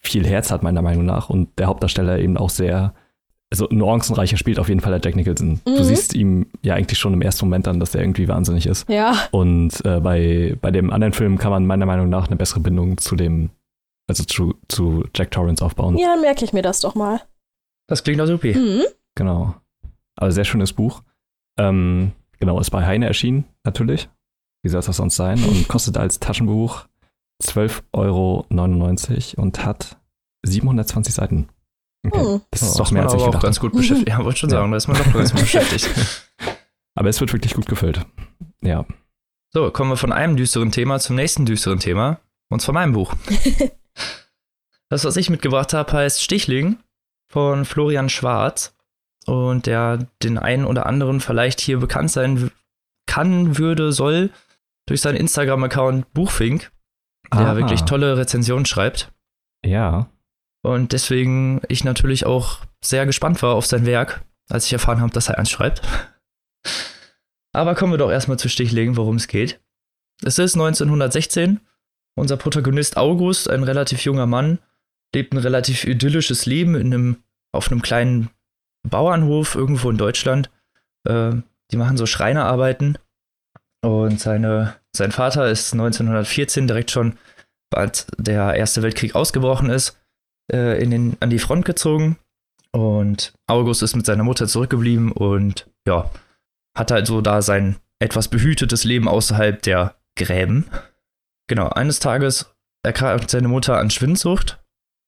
viel 0.00 0.26
Herz 0.26 0.50
hat, 0.52 0.62
meiner 0.62 0.82
Meinung 0.82 1.04
nach, 1.04 1.28
und 1.28 1.58
der 1.58 1.66
Hauptdarsteller 1.66 2.18
eben 2.18 2.36
auch 2.36 2.50
sehr, 2.50 2.94
also 3.50 3.66
nuancenreicher 3.70 4.36
spielt 4.36 4.58
auf 4.58 4.68
jeden 4.68 4.80
Fall 4.80 4.92
der 4.92 5.00
Jack 5.02 5.16
Nicholson. 5.16 5.60
Mhm. 5.66 5.76
Du 5.76 5.82
siehst 5.82 6.14
ihm 6.14 6.46
ja 6.62 6.74
eigentlich 6.74 6.98
schon 6.98 7.14
im 7.14 7.22
ersten 7.22 7.46
Moment 7.46 7.66
an, 7.66 7.80
dass 7.80 7.94
er 7.94 8.02
irgendwie 8.02 8.28
wahnsinnig 8.28 8.66
ist. 8.66 8.88
Ja. 8.88 9.28
Und 9.30 9.84
äh, 9.84 10.00
bei, 10.00 10.56
bei 10.60 10.70
dem 10.70 10.92
anderen 10.92 11.14
Film 11.14 11.38
kann 11.38 11.50
man 11.50 11.66
meiner 11.66 11.86
Meinung 11.86 12.08
nach 12.08 12.26
eine 12.26 12.36
bessere 12.36 12.60
Bindung 12.60 12.98
zu 12.98 13.16
dem 13.16 13.50
Also 14.06 14.24
zu, 14.24 14.54
zu 14.68 15.04
Jack 15.14 15.30
Torrance 15.30 15.64
aufbauen. 15.64 15.96
Ja, 15.96 16.16
merke 16.20 16.44
ich 16.44 16.52
mir 16.52 16.62
das 16.62 16.80
doch 16.80 16.94
mal. 16.94 17.22
Das 17.88 18.04
klingt 18.04 18.20
doch 18.20 18.26
super. 18.26 18.48
Mhm. 18.48 18.84
Genau. 19.14 19.54
Aber 20.16 20.30
sehr 20.30 20.44
schönes 20.44 20.74
Buch. 20.74 21.02
Ähm, 21.58 22.12
genau, 22.38 22.60
ist 22.60 22.70
bei 22.70 22.84
Heine 22.84 23.06
erschienen, 23.06 23.44
natürlich. 23.64 24.08
Wie 24.62 24.68
soll 24.68 24.80
es 24.80 24.86
das 24.86 24.96
sonst 24.98 25.16
sein? 25.16 25.42
Und 25.42 25.68
kostet 25.68 25.96
als 25.96 26.20
Taschenbuch 26.20 26.86
12,99 27.42 27.78
Euro 29.38 29.42
und 29.42 29.64
hat 29.64 29.96
720 30.44 31.14
Seiten. 31.14 31.48
Okay. 32.06 32.18
Hm. 32.24 32.40
Das 32.50 32.62
ist 32.62 32.74
Oh, 32.76 32.78
doch 32.78 32.90
mehr 32.90 33.02
als 33.02 33.12
ich 33.12 33.16
aber 33.16 33.24
auch 33.24 33.30
gedacht 33.30 33.42
ganz 33.42 33.60
gut 33.60 33.72
beschäftigt. 33.72 34.08
Ja, 34.18 34.24
wollte 34.24 34.38
schon 34.38 34.50
Ja. 34.50 34.58
sagen, 34.58 34.70
da 34.70 34.76
ist 34.76 34.88
man 34.88 34.96
doch 34.98 35.12
ganz 35.12 35.32
gut 35.32 35.40
beschäftigt. 35.40 35.88
Aber 36.94 37.08
es 37.08 37.20
wird 37.20 37.32
wirklich 37.32 37.54
gut 37.54 37.66
gefüllt. 37.66 38.04
Ja. 38.60 38.84
So, 39.52 39.70
kommen 39.70 39.90
wir 39.90 39.96
von 39.96 40.10
einem 40.12 40.36
düsteren 40.36 40.72
Thema 40.72 40.98
zum 40.98 41.14
nächsten 41.16 41.46
düsteren 41.46 41.78
Thema. 41.78 42.18
Und 42.50 42.60
zwar 42.60 42.74
meinem 42.74 42.92
Buch. 42.92 43.14
Das, 44.90 45.04
was 45.04 45.16
ich 45.18 45.28
mitgebracht 45.28 45.74
habe, 45.74 45.92
heißt 45.92 46.22
Stichling 46.22 46.78
von 47.30 47.66
Florian 47.66 48.08
Schwarz. 48.08 48.74
Und 49.26 49.66
der 49.66 50.06
den 50.22 50.38
einen 50.38 50.64
oder 50.64 50.86
anderen 50.86 51.20
vielleicht 51.20 51.60
hier 51.60 51.78
bekannt 51.78 52.10
sein 52.10 52.50
kann, 53.06 53.58
würde, 53.58 53.92
soll, 53.92 54.30
durch 54.86 55.02
seinen 55.02 55.16
Instagram-Account 55.16 56.10
Buchfink, 56.14 56.72
der 57.30 57.40
Aha. 57.40 57.56
wirklich 57.56 57.82
tolle 57.82 58.16
Rezensionen 58.16 58.64
schreibt. 58.64 59.12
Ja. 59.62 60.08
Und 60.62 60.92
deswegen 60.92 61.60
ich 61.68 61.84
natürlich 61.84 62.26
auch 62.26 62.60
sehr 62.82 63.06
gespannt 63.06 63.42
war 63.42 63.54
auf 63.54 63.66
sein 63.66 63.86
Werk, 63.86 64.22
als 64.48 64.66
ich 64.66 64.72
erfahren 64.72 65.00
habe, 65.00 65.12
dass 65.12 65.28
er 65.28 65.38
eins 65.38 65.50
schreibt. 65.50 65.82
Aber 67.52 67.74
kommen 67.74 67.92
wir 67.92 67.98
doch 67.98 68.10
erstmal 68.10 68.38
zu 68.38 68.48
Stichlegen, 68.48 68.96
worum 68.96 69.16
es 69.16 69.28
geht. 69.28 69.60
Es 70.22 70.38
ist 70.38 70.54
1916. 70.54 71.60
Unser 72.16 72.36
Protagonist 72.36 72.96
August, 72.96 73.48
ein 73.48 73.62
relativ 73.62 74.04
junger 74.04 74.26
Mann, 74.26 74.58
lebt 75.14 75.32
ein 75.32 75.38
relativ 75.38 75.84
idyllisches 75.84 76.46
Leben 76.46 76.74
in 76.74 76.92
einem, 76.92 77.22
auf 77.52 77.70
einem 77.70 77.82
kleinen 77.82 78.30
Bauernhof 78.82 79.54
irgendwo 79.54 79.90
in 79.90 79.98
Deutschland. 79.98 80.50
Äh, 81.04 81.34
die 81.70 81.76
machen 81.76 81.96
so 81.96 82.06
Schreinerarbeiten. 82.06 82.98
Und 83.82 84.20
seine, 84.20 84.74
sein 84.92 85.12
Vater 85.12 85.48
ist 85.48 85.72
1914 85.72 86.66
direkt 86.66 86.90
schon, 86.90 87.16
als 87.70 88.06
der 88.16 88.54
Erste 88.54 88.82
Weltkrieg 88.82 89.14
ausgebrochen 89.14 89.70
ist, 89.70 89.97
äh, 90.52 90.82
in 90.82 90.90
den, 90.90 91.16
an 91.20 91.30
die 91.30 91.38
Front 91.38 91.64
gezogen. 91.64 92.18
Und 92.72 93.32
August 93.46 93.82
ist 93.82 93.96
mit 93.96 94.06
seiner 94.06 94.24
Mutter 94.24 94.46
zurückgeblieben 94.46 95.12
und 95.12 95.68
ja, 95.86 96.10
hat 96.76 96.90
halt 96.90 97.06
so 97.06 97.20
da 97.20 97.42
sein 97.42 97.76
etwas 97.98 98.28
behütetes 98.28 98.84
Leben 98.84 99.08
außerhalb 99.08 99.60
der 99.62 99.96
Gräben. 100.16 100.66
Genau, 101.48 101.68
eines 101.68 101.98
Tages 101.98 102.54
erkrankt 102.82 103.30
seine 103.30 103.48
Mutter 103.48 103.78
an 103.78 103.90
Schwindsucht. 103.90 104.62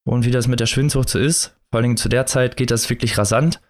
Und 0.06 0.24
wie 0.24 0.30
das 0.30 0.48
mit 0.48 0.60
der 0.60 0.66
Schwindsucht 0.66 1.08
so 1.08 1.18
ist, 1.18 1.54
vor 1.70 1.78
allen 1.78 1.84
Dingen 1.84 1.96
zu 1.96 2.08
der 2.08 2.26
Zeit 2.26 2.56
geht 2.56 2.70
das 2.70 2.88
wirklich 2.88 3.18
rasant, 3.18 3.60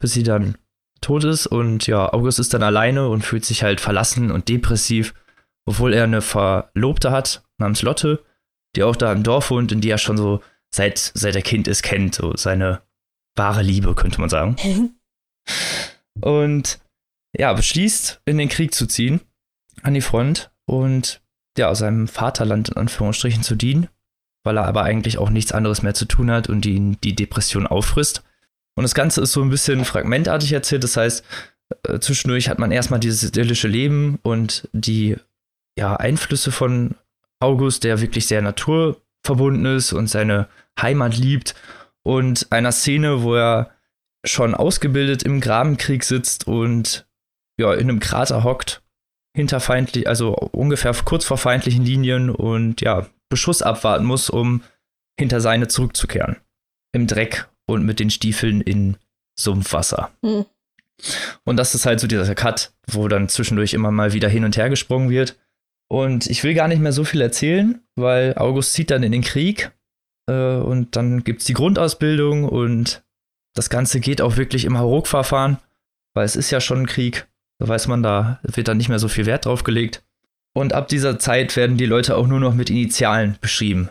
bis 0.00 0.12
sie 0.12 0.24
dann 0.24 0.58
tot 1.00 1.24
ist. 1.24 1.46
Und 1.46 1.86
ja, 1.86 2.12
August 2.12 2.38
ist 2.38 2.52
dann 2.52 2.62
alleine 2.62 3.08
und 3.08 3.24
fühlt 3.24 3.44
sich 3.44 3.62
halt 3.62 3.80
verlassen 3.80 4.30
und 4.30 4.48
depressiv, 4.48 5.14
obwohl 5.64 5.94
er 5.94 6.04
eine 6.04 6.22
Verlobte 6.22 7.12
hat 7.12 7.44
namens 7.58 7.82
Lotte, 7.82 8.22
die 8.74 8.82
auch 8.82 8.96
da 8.96 9.12
im 9.12 9.22
Dorf 9.22 9.50
wohnt, 9.50 9.72
in 9.72 9.80
die 9.80 9.90
er 9.90 9.98
schon 9.98 10.16
so 10.18 10.40
seit, 10.76 11.12
seit 11.14 11.34
er 11.34 11.42
Kind 11.42 11.66
ist 11.68 11.82
kennt, 11.82 12.14
so 12.14 12.36
seine 12.36 12.82
wahre 13.34 13.62
Liebe, 13.62 13.94
könnte 13.94 14.20
man 14.20 14.30
sagen. 14.30 14.56
Und 16.20 16.78
ja, 17.36 17.52
beschließt, 17.52 18.22
in 18.24 18.38
den 18.38 18.48
Krieg 18.48 18.74
zu 18.74 18.86
ziehen, 18.86 19.20
an 19.82 19.94
die 19.94 20.00
Front 20.00 20.50
und 20.66 21.20
ja, 21.58 21.74
seinem 21.74 22.08
Vaterland 22.08 22.70
in 22.70 22.76
Anführungsstrichen 22.76 23.42
zu 23.42 23.54
dienen, 23.54 23.88
weil 24.42 24.56
er 24.56 24.66
aber 24.66 24.84
eigentlich 24.84 25.18
auch 25.18 25.28
nichts 25.28 25.52
anderes 25.52 25.82
mehr 25.82 25.92
zu 25.92 26.06
tun 26.06 26.30
hat 26.30 26.48
und 26.48 26.64
ihn 26.64 26.98
die 27.04 27.14
Depression 27.14 27.66
auffrisst. 27.66 28.22
Und 28.74 28.84
das 28.84 28.94
Ganze 28.94 29.20
ist 29.20 29.32
so 29.32 29.42
ein 29.42 29.50
bisschen 29.50 29.84
fragmentartig 29.84 30.52
erzählt, 30.52 30.82
das 30.82 30.96
heißt, 30.96 31.24
äh, 31.82 31.98
zwischendurch 31.98 32.48
hat 32.48 32.58
man 32.58 32.72
erstmal 32.72 33.00
dieses 33.00 33.22
idyllische 33.22 33.68
Leben 33.68 34.18
und 34.22 34.68
die 34.72 35.16
ja, 35.78 35.96
Einflüsse 35.96 36.52
von 36.52 36.94
August, 37.38 37.84
der 37.84 38.00
wirklich 38.00 38.26
sehr 38.26 38.40
naturverbunden 39.26 39.76
ist 39.76 39.92
und 39.92 40.08
seine 40.08 40.48
Heimat 40.80 41.16
liebt 41.16 41.54
und 42.02 42.46
einer 42.50 42.72
Szene, 42.72 43.22
wo 43.22 43.34
er 43.34 43.70
schon 44.24 44.54
ausgebildet 44.54 45.22
im 45.22 45.40
Grabenkrieg 45.40 46.04
sitzt 46.04 46.46
und 46.46 47.06
ja, 47.58 47.72
in 47.72 47.88
einem 47.88 48.00
Krater 48.00 48.44
hockt, 48.44 48.82
hinter 49.34 49.60
feindlich, 49.60 50.08
also 50.08 50.34
ungefähr 50.34 50.94
kurz 51.04 51.24
vor 51.24 51.38
feindlichen 51.38 51.84
Linien 51.84 52.30
und 52.30 52.80
ja, 52.80 53.06
Beschuss 53.28 53.62
abwarten 53.62 54.04
muss, 54.04 54.30
um 54.30 54.62
hinter 55.18 55.40
seine 55.40 55.68
zurückzukehren. 55.68 56.36
Im 56.92 57.06
Dreck 57.06 57.48
und 57.66 57.84
mit 57.84 57.98
den 57.98 58.10
Stiefeln 58.10 58.60
in 58.60 58.96
Sumpfwasser. 59.38 60.10
Hm. 60.22 60.44
Und 61.44 61.56
das 61.56 61.74
ist 61.74 61.86
halt 61.86 62.00
so 62.00 62.06
dieser 62.06 62.34
Cut, 62.34 62.72
wo 62.86 63.08
dann 63.08 63.28
zwischendurch 63.28 63.74
immer 63.74 63.90
mal 63.90 64.12
wieder 64.12 64.28
hin 64.28 64.44
und 64.44 64.56
her 64.56 64.70
gesprungen 64.70 65.10
wird. 65.10 65.36
Und 65.88 66.26
ich 66.26 66.42
will 66.42 66.54
gar 66.54 66.68
nicht 66.68 66.80
mehr 66.80 66.92
so 66.92 67.04
viel 67.04 67.20
erzählen, 67.20 67.80
weil 67.94 68.34
August 68.36 68.72
zieht 68.72 68.90
dann 68.90 69.02
in 69.02 69.12
den 69.12 69.22
Krieg 69.22 69.70
äh, 70.28 70.56
und 70.56 70.96
dann 70.96 71.22
gibt 71.22 71.40
es 71.40 71.46
die 71.46 71.54
Grundausbildung 71.54 72.44
und 72.44 73.04
das 73.54 73.70
Ganze 73.70 74.00
geht 74.00 74.20
auch 74.20 74.36
wirklich 74.36 74.64
im 74.64 74.78
Hauruck-Verfahren, 74.78 75.58
weil 76.14 76.24
es 76.24 76.36
ist 76.36 76.50
ja 76.50 76.60
schon 76.60 76.80
ein 76.80 76.86
Krieg. 76.86 77.28
Da 77.58 77.68
weiß 77.68 77.86
man, 77.86 78.02
da 78.02 78.40
wird 78.42 78.68
dann 78.68 78.76
nicht 78.76 78.88
mehr 78.88 78.98
so 78.98 79.08
viel 79.08 79.26
Wert 79.26 79.46
drauf 79.46 79.62
gelegt. 79.62 80.04
Und 80.54 80.72
ab 80.72 80.88
dieser 80.88 81.18
Zeit 81.18 81.56
werden 81.56 81.76
die 81.76 81.86
Leute 81.86 82.16
auch 82.16 82.26
nur 82.26 82.40
noch 82.40 82.54
mit 82.54 82.70
Initialen 82.70 83.36
beschrieben. 83.40 83.90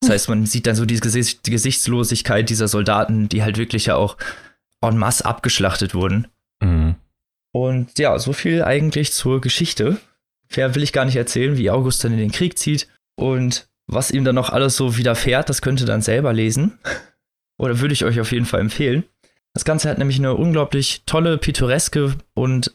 Das 0.00 0.10
heißt, 0.10 0.28
man 0.28 0.46
sieht 0.46 0.66
dann 0.66 0.76
so 0.76 0.84
die, 0.84 1.00
Gesicht, 1.00 1.46
die 1.46 1.50
Gesichtslosigkeit 1.50 2.48
dieser 2.48 2.68
Soldaten, 2.68 3.28
die 3.28 3.42
halt 3.42 3.58
wirklich 3.58 3.86
ja 3.86 3.96
auch 3.96 4.16
en 4.80 4.96
masse 4.96 5.24
abgeschlachtet 5.24 5.94
wurden. 5.94 6.28
Mhm. 6.60 6.94
Und 7.52 7.98
ja, 7.98 8.18
so 8.18 8.32
viel 8.32 8.62
eigentlich 8.62 9.12
zur 9.12 9.40
Geschichte. 9.40 9.98
Fair 10.48 10.74
will 10.74 10.82
ich 10.82 10.92
gar 10.92 11.04
nicht 11.04 11.16
erzählen, 11.16 11.56
wie 11.56 11.70
August 11.70 12.02
dann 12.02 12.12
in 12.12 12.18
den 12.18 12.32
Krieg 12.32 12.58
zieht 12.58 12.88
und 13.18 13.68
was 13.86 14.10
ihm 14.10 14.24
dann 14.24 14.34
noch 14.34 14.50
alles 14.50 14.76
so 14.76 14.96
widerfährt, 14.96 15.48
das 15.48 15.62
könnt 15.62 15.80
ihr 15.80 15.86
dann 15.86 16.02
selber 16.02 16.32
lesen. 16.32 16.78
Oder 17.58 17.80
würde 17.80 17.94
ich 17.94 18.04
euch 18.04 18.20
auf 18.20 18.32
jeden 18.32 18.46
Fall 18.46 18.60
empfehlen. 18.60 19.04
Das 19.54 19.64
Ganze 19.64 19.88
hat 19.88 19.98
nämlich 19.98 20.18
eine 20.18 20.34
unglaublich 20.34 21.02
tolle, 21.06 21.38
pittoreske 21.38 22.14
und 22.34 22.74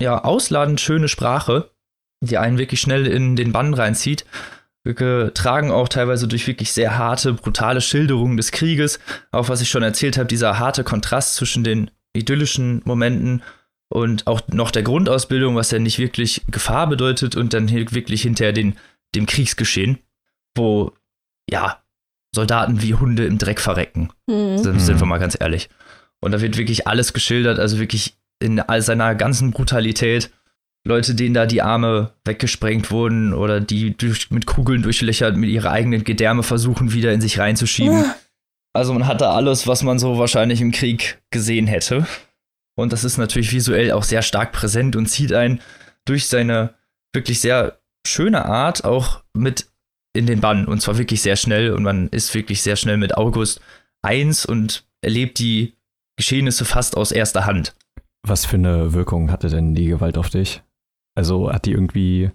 ja, 0.00 0.22
ausladend 0.22 0.80
schöne 0.80 1.08
Sprache, 1.08 1.70
die 2.22 2.38
einen 2.38 2.58
wirklich 2.58 2.80
schnell 2.80 3.06
in 3.06 3.36
den 3.36 3.52
Bann 3.52 3.74
reinzieht. 3.74 4.24
Getragen 4.84 5.70
auch 5.72 5.88
teilweise 5.88 6.26
durch 6.26 6.46
wirklich 6.46 6.72
sehr 6.72 6.96
harte, 6.96 7.34
brutale 7.34 7.80
Schilderungen 7.80 8.36
des 8.36 8.50
Krieges. 8.50 8.98
Auch 9.30 9.48
was 9.48 9.60
ich 9.60 9.68
schon 9.68 9.82
erzählt 9.82 10.16
habe, 10.16 10.26
dieser 10.26 10.58
harte 10.58 10.84
Kontrast 10.84 11.34
zwischen 11.34 11.64
den 11.64 11.90
idyllischen 12.14 12.80
Momenten 12.84 13.42
und 13.92 14.26
auch 14.26 14.40
noch 14.48 14.70
der 14.70 14.82
Grundausbildung, 14.82 15.56
was 15.56 15.70
ja 15.70 15.78
nicht 15.78 15.98
wirklich 15.98 16.42
Gefahr 16.50 16.86
bedeutet 16.86 17.36
und 17.36 17.52
dann 17.52 17.68
hier 17.68 17.90
wirklich 17.92 18.22
hinterher 18.22 18.52
den, 18.52 18.76
dem 19.14 19.26
Kriegsgeschehen, 19.26 19.98
wo 20.56 20.92
ja 21.50 21.82
Soldaten 22.34 22.80
wie 22.82 22.94
Hunde 22.94 23.26
im 23.26 23.38
Dreck 23.38 23.60
verrecken. 23.60 24.10
Hm. 24.28 24.58
Sind, 24.58 24.80
sind 24.80 24.94
Mhm. 24.96 25.00
wir 25.00 25.06
mal 25.06 25.18
ganz 25.18 25.36
ehrlich. 25.38 25.68
Und 26.20 26.32
da 26.32 26.40
wird 26.40 26.56
wirklich 26.56 26.86
alles 26.86 27.12
geschildert, 27.12 27.58
also 27.58 27.78
wirklich 27.80 28.16
in 28.40 28.60
all 28.60 28.80
seiner 28.82 29.14
ganzen 29.14 29.50
Brutalität. 29.50 30.30
Leute, 30.86 31.14
denen 31.14 31.34
da 31.34 31.44
die 31.44 31.60
Arme 31.60 32.12
weggesprengt 32.24 32.90
wurden 32.90 33.34
oder 33.34 33.60
die 33.60 33.96
durch, 33.96 34.30
mit 34.30 34.46
Kugeln 34.46 34.82
durchlöchert 34.82 35.36
mit 35.36 35.50
ihrer 35.50 35.72
eigenen 35.72 36.04
Gedärme 36.04 36.42
versuchen, 36.42 36.92
wieder 36.92 37.12
in 37.12 37.20
sich 37.20 37.38
reinzuschieben. 37.38 38.04
Also 38.72 38.92
man 38.94 39.06
hatte 39.06 39.28
alles, 39.28 39.66
was 39.66 39.82
man 39.82 39.98
so 39.98 40.18
wahrscheinlich 40.18 40.60
im 40.60 40.70
Krieg 40.70 41.20
gesehen 41.30 41.66
hätte. 41.66 42.06
Und 42.80 42.92
das 42.92 43.04
ist 43.04 43.18
natürlich 43.18 43.52
visuell 43.52 43.92
auch 43.92 44.02
sehr 44.02 44.22
stark 44.22 44.52
präsent 44.52 44.96
und 44.96 45.06
zieht 45.06 45.32
einen 45.32 45.60
durch 46.04 46.26
seine 46.26 46.74
wirklich 47.14 47.40
sehr 47.40 47.78
schöne 48.06 48.44
Art 48.44 48.84
auch 48.84 49.22
mit 49.34 49.68
in 50.12 50.26
den 50.26 50.40
Bann. 50.40 50.66
Und 50.66 50.80
zwar 50.80 50.98
wirklich 50.98 51.22
sehr 51.22 51.36
schnell. 51.36 51.72
Und 51.72 51.82
man 51.82 52.08
ist 52.08 52.34
wirklich 52.34 52.62
sehr 52.62 52.76
schnell 52.76 52.96
mit 52.96 53.16
August 53.16 53.60
eins 54.02 54.44
und 54.44 54.84
erlebt 55.02 55.38
die 55.38 55.74
Geschehnisse 56.16 56.64
fast 56.64 56.96
aus 56.96 57.12
erster 57.12 57.46
Hand. 57.46 57.74
Was 58.26 58.44
für 58.44 58.56
eine 58.56 58.92
Wirkung 58.92 59.30
hatte 59.30 59.48
denn 59.48 59.74
die 59.74 59.86
Gewalt 59.86 60.18
auf 60.18 60.30
dich? 60.30 60.62
Also 61.14 61.52
hat 61.52 61.66
die 61.66 61.72
irgendwie 61.72 62.30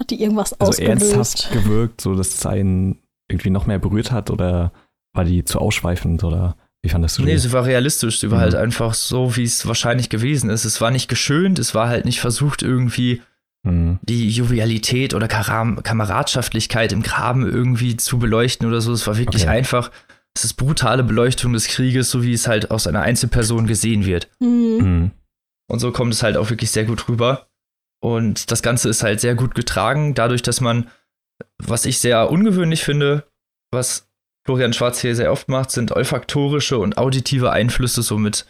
Hat 0.00 0.10
die 0.10 0.20
irgendwas 0.20 0.52
also 0.54 0.70
ausgelöst? 0.70 1.14
ernsthaft 1.14 1.52
gewirkt, 1.52 2.00
so 2.00 2.14
dass 2.14 2.34
es 2.34 2.46
einen 2.46 2.98
irgendwie 3.30 3.50
noch 3.50 3.66
mehr 3.66 3.78
berührt 3.78 4.10
hat 4.10 4.30
oder 4.30 4.72
war 5.14 5.24
die 5.24 5.44
zu 5.44 5.58
ausschweifend 5.58 6.24
oder 6.24 6.56
wie 6.82 6.88
fandest 6.88 7.18
du 7.18 7.22
Nee, 7.22 7.32
die? 7.32 7.38
sie 7.38 7.52
war 7.52 7.64
realistisch. 7.66 8.20
Sie 8.20 8.30
war 8.30 8.38
Mhm. 8.38 8.42
halt 8.42 8.54
einfach 8.54 8.94
so, 8.94 9.36
wie 9.36 9.44
es 9.44 9.66
wahrscheinlich 9.66 10.08
gewesen 10.08 10.48
ist. 10.50 10.64
Es 10.64 10.80
war 10.80 10.90
nicht 10.90 11.08
geschönt, 11.08 11.58
es 11.58 11.74
war 11.74 11.88
halt 11.88 12.04
nicht 12.04 12.20
versucht, 12.20 12.62
irgendwie 12.62 13.20
Mhm. 13.64 13.98
die 14.02 14.30
Jovialität 14.30 15.12
oder 15.12 15.28
Karam 15.28 15.82
Kameradschaftlichkeit 15.82 16.92
im 16.92 17.02
Graben 17.02 17.46
irgendwie 17.46 17.96
zu 17.96 18.18
beleuchten 18.18 18.66
oder 18.66 18.80
so. 18.80 18.92
Es 18.92 19.06
war 19.06 19.18
wirklich 19.18 19.42
Okay. 19.42 19.50
einfach, 19.58 19.90
es 20.34 20.44
ist 20.44 20.54
brutale 20.54 21.04
Beleuchtung 21.04 21.52
des 21.52 21.66
Krieges, 21.68 22.10
so 22.10 22.22
wie 22.22 22.32
es 22.32 22.46
halt 22.48 22.70
aus 22.70 22.86
einer 22.86 23.02
Einzelperson 23.02 23.66
gesehen 23.66 24.06
wird. 24.06 24.28
Hm. 24.42 24.76
Mhm. 24.78 25.10
Und 25.68 25.78
so 25.80 25.92
kommt 25.92 26.14
es 26.14 26.22
halt 26.22 26.36
auch 26.36 26.48
wirklich 26.50 26.70
sehr 26.70 26.84
gut 26.84 27.08
rüber. 27.08 27.48
Und 28.02 28.50
das 28.50 28.62
Ganze 28.62 28.88
ist 28.88 29.02
halt 29.02 29.20
sehr 29.20 29.34
gut 29.34 29.54
getragen, 29.54 30.14
dadurch, 30.14 30.40
dass 30.40 30.60
man, 30.62 30.88
was 31.58 31.84
ich 31.84 31.98
sehr 31.98 32.30
ungewöhnlich 32.30 32.82
finde, 32.82 33.24
was 33.70 34.08
Florian 34.50 34.72
Schwarz 34.72 35.00
hier 35.00 35.14
sehr 35.14 35.30
oft 35.30 35.48
macht, 35.48 35.70
sind 35.70 35.92
olfaktorische 35.92 36.76
und 36.76 36.98
auditive 36.98 37.52
Einflüsse 37.52 38.02
somit 38.02 38.46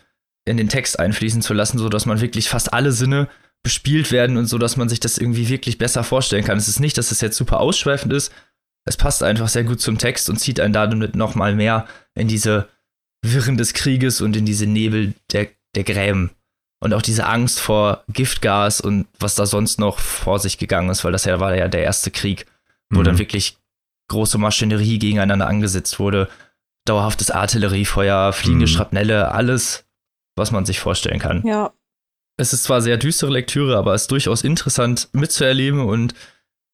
in 0.47 0.57
den 0.57 0.71
Text 0.71 0.99
einfließen 0.99 1.43
zu 1.43 1.53
lassen, 1.53 1.77
sodass 1.77 2.07
man 2.07 2.23
wirklich 2.23 2.49
fast 2.49 2.73
alle 2.73 2.93
Sinne 2.93 3.29
bespielt 3.63 4.11
werden 4.11 4.39
und 4.39 4.47
so, 4.47 4.57
dass 4.57 4.79
man 4.79 4.89
sich 4.89 4.99
das 4.99 5.19
irgendwie 5.19 5.51
wirklich 5.51 5.77
besser 5.77 6.03
vorstellen 6.03 6.43
kann. 6.43 6.57
Es 6.57 6.69
ist 6.69 6.81
nicht, 6.81 6.97
dass 6.97 7.11
es 7.11 7.21
jetzt 7.21 7.37
super 7.37 7.61
ausschweifend 7.61 8.15
ist. 8.15 8.33
Es 8.87 8.97
passt 8.97 9.23
einfach 9.23 9.49
sehr 9.49 9.65
gut 9.65 9.83
zum 9.83 9.99
Text 9.99 10.31
und 10.31 10.39
zieht 10.39 10.59
einen 10.59 10.73
damit 10.73 11.17
noch 11.17 11.35
mal 11.35 11.55
mehr 11.55 11.87
in 12.15 12.29
diese 12.29 12.71
Wirren 13.21 13.59
des 13.59 13.75
Krieges 13.75 14.23
und 14.23 14.35
in 14.35 14.47
diese 14.47 14.67
Nebel 14.67 15.13
der, 15.33 15.49
der 15.75 15.85
Gräben. 15.85 16.31
Und 16.83 16.95
auch 16.95 17.03
diese 17.03 17.27
Angst 17.27 17.61
vor 17.61 18.05
Giftgas 18.11 18.81
und 18.81 19.07
was 19.19 19.35
da 19.35 19.45
sonst 19.45 19.79
noch 19.79 19.99
vor 19.99 20.39
sich 20.39 20.57
gegangen 20.57 20.89
ist, 20.89 21.05
weil 21.05 21.13
das 21.13 21.27
ja 21.27 21.41
war 21.41 21.55
ja 21.55 21.69
der 21.69 21.83
erste 21.83 22.11
Krieg, 22.11 22.47
wo 22.89 23.01
Mhm. 23.01 23.05
dann 23.05 23.19
wirklich 23.19 23.59
große 24.11 24.39
Maschinerie 24.39 24.99
gegeneinander 24.99 25.47
angesetzt 25.47 25.99
wurde. 25.99 26.29
Dauerhaftes 26.87 27.31
Artilleriefeuer, 27.31 28.33
fliegende 28.33 28.67
Mhm. 28.67 28.71
Schrapnelle, 28.71 29.33
alles, 29.33 29.87
was 30.37 30.51
man 30.51 30.67
sich 30.67 30.81
vorstellen 30.81 31.19
kann. 31.19 31.43
Ja. 31.47 31.73
Es 32.37 32.53
ist 32.53 32.65
zwar 32.65 32.81
sehr 32.81 32.97
düstere 32.97 33.31
Lektüre, 33.31 33.77
aber 33.77 33.95
es 33.95 34.03
ist 34.03 34.11
durchaus 34.11 34.43
interessant 34.43 35.09
mitzuerleben 35.13 35.81
und 35.81 36.15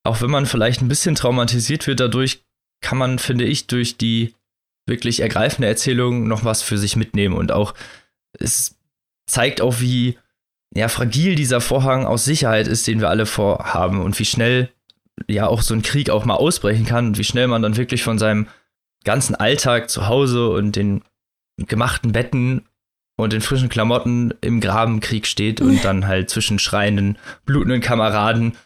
auch 0.04 0.20
wenn 0.20 0.30
man 0.30 0.46
vielleicht 0.46 0.80
ein 0.80 0.88
bisschen 0.88 1.16
traumatisiert 1.16 1.86
wird 1.86 1.98
dadurch, 2.00 2.44
kann 2.80 2.98
man, 2.98 3.18
finde 3.18 3.44
ich, 3.44 3.66
durch 3.66 3.96
die 3.96 4.34
wirklich 4.86 5.20
ergreifende 5.20 5.66
Erzählung 5.66 6.28
noch 6.28 6.44
was 6.44 6.62
für 6.62 6.78
sich 6.78 6.94
mitnehmen 6.94 7.34
und 7.36 7.50
auch 7.50 7.74
es 8.38 8.76
zeigt 9.28 9.60
auch, 9.60 9.80
wie 9.80 10.16
ja, 10.74 10.88
fragil 10.88 11.34
dieser 11.34 11.60
Vorhang 11.60 12.06
aus 12.06 12.24
Sicherheit 12.24 12.68
ist, 12.68 12.86
den 12.86 13.00
wir 13.00 13.08
alle 13.08 13.26
vorhaben 13.26 14.00
und 14.00 14.16
wie 14.18 14.24
schnell 14.24 14.70
ja 15.28 15.46
auch 15.46 15.62
so 15.62 15.74
ein 15.74 15.82
Krieg 15.82 16.10
auch 16.10 16.24
mal 16.24 16.34
ausbrechen 16.34 16.86
kann 16.86 17.06
und 17.06 17.18
wie 17.18 17.24
schnell 17.24 17.48
man 17.48 17.62
dann 17.62 17.76
wirklich 17.76 18.02
von 18.02 18.18
seinem 18.18 18.48
ganzen 19.04 19.34
Alltag 19.34 19.88
zu 19.90 20.08
Hause 20.08 20.50
und 20.50 20.76
den 20.76 21.02
gemachten 21.56 22.12
Betten 22.12 22.68
und 23.16 23.32
in 23.32 23.40
frischen 23.40 23.68
Klamotten 23.68 24.34
im 24.40 24.60
Grabenkrieg 24.60 25.26
steht 25.26 25.60
und 25.60 25.84
dann 25.84 26.06
halt 26.06 26.28
zwischen 26.28 26.58
schreienden, 26.58 27.18
blutenden 27.44 27.80
Kameraden 27.80 28.56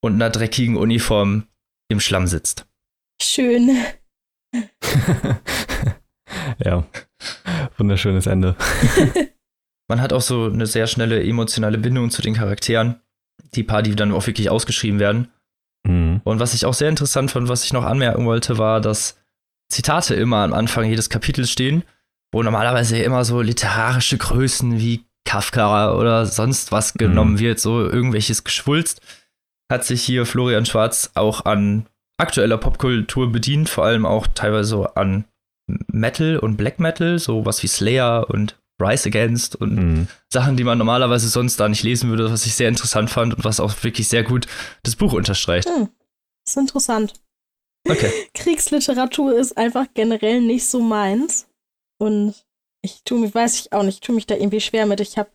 und 0.00 0.14
einer 0.14 0.30
dreckigen 0.30 0.76
Uniform 0.76 1.46
im 1.88 2.00
Schlamm 2.00 2.26
sitzt. 2.26 2.66
Schön. 3.20 3.76
ja. 6.64 6.86
Wunderschönes 7.76 8.26
Ende. 8.26 8.56
Man 9.88 10.00
hat 10.00 10.12
auch 10.12 10.22
so 10.22 10.44
eine 10.44 10.66
sehr 10.66 10.86
schnelle 10.86 11.22
emotionale 11.22 11.78
Bindung 11.78 12.10
zu 12.10 12.22
den 12.22 12.34
Charakteren, 12.34 13.00
die 13.54 13.62
paar, 13.62 13.82
die 13.82 13.96
dann 13.96 14.12
auch 14.12 14.26
wirklich 14.26 14.50
ausgeschrieben 14.50 15.00
werden. 15.00 15.32
Mhm. 15.86 16.20
Und 16.24 16.40
was 16.40 16.54
ich 16.54 16.64
auch 16.66 16.74
sehr 16.74 16.88
interessant 16.88 17.30
fand, 17.30 17.48
was 17.48 17.64
ich 17.64 17.72
noch 17.72 17.84
anmerken 17.84 18.24
wollte, 18.26 18.58
war, 18.58 18.80
dass 18.80 19.16
Zitate 19.70 20.14
immer 20.14 20.38
am 20.38 20.52
Anfang 20.52 20.84
jedes 20.88 21.10
Kapitels 21.10 21.50
stehen, 21.50 21.84
wo 22.32 22.42
normalerweise 22.42 22.98
immer 22.98 23.24
so 23.24 23.40
literarische 23.40 24.18
Größen 24.18 24.78
wie 24.78 25.04
Kafka 25.24 25.92
oder 25.94 26.24
sonst 26.26 26.72
was 26.72 26.94
genommen 26.94 27.34
Mhm. 27.34 27.38
wird, 27.38 27.60
so 27.60 27.80
irgendwelches 27.84 28.44
Geschwulst, 28.44 29.00
hat 29.70 29.84
sich 29.84 30.02
hier 30.02 30.24
Florian 30.24 30.64
Schwarz 30.64 31.10
auch 31.14 31.44
an 31.44 31.86
aktueller 32.18 32.56
Popkultur 32.56 33.30
bedient, 33.30 33.68
vor 33.68 33.84
allem 33.84 34.06
auch 34.06 34.26
teilweise 34.26 34.68
so 34.70 34.86
an 34.86 35.24
Metal 35.92 36.38
und 36.38 36.56
Black 36.56 36.80
Metal, 36.80 37.18
so 37.18 37.44
was 37.44 37.62
wie 37.62 37.66
Slayer 37.68 38.28
und 38.30 38.56
Rise 38.80 39.08
Against 39.08 39.56
und 39.56 39.74
Mhm. 39.74 40.08
Sachen, 40.32 40.56
die 40.56 40.64
man 40.64 40.78
normalerweise 40.78 41.28
sonst 41.28 41.58
da 41.58 41.68
nicht 41.68 41.82
lesen 41.82 42.10
würde, 42.10 42.30
was 42.30 42.46
ich 42.46 42.54
sehr 42.54 42.68
interessant 42.68 43.10
fand 43.10 43.34
und 43.34 43.44
was 43.44 43.60
auch 43.60 43.72
wirklich 43.82 44.08
sehr 44.08 44.22
gut 44.22 44.46
das 44.82 44.96
Buch 44.96 45.12
unterstreicht. 45.12 45.68
Hm. 45.68 45.88
Das 46.44 46.52
ist 46.52 46.56
interessant. 46.56 47.14
Okay. 47.88 48.10
Kriegsliteratur 48.34 49.36
ist 49.36 49.56
einfach 49.56 49.86
generell 49.94 50.40
nicht 50.40 50.66
so 50.66 50.80
meins. 50.80 51.46
Und 51.98 52.34
ich 52.82 53.02
tue 53.04 53.18
mich, 53.18 53.34
weiß 53.34 53.60
ich 53.60 53.72
auch 53.72 53.82
nicht, 53.82 53.96
ich 53.96 54.00
tue 54.00 54.14
mich 54.14 54.26
da 54.26 54.34
irgendwie 54.34 54.60
schwer 54.60 54.86
mit. 54.86 55.00
Ich 55.00 55.18
habe 55.18 55.30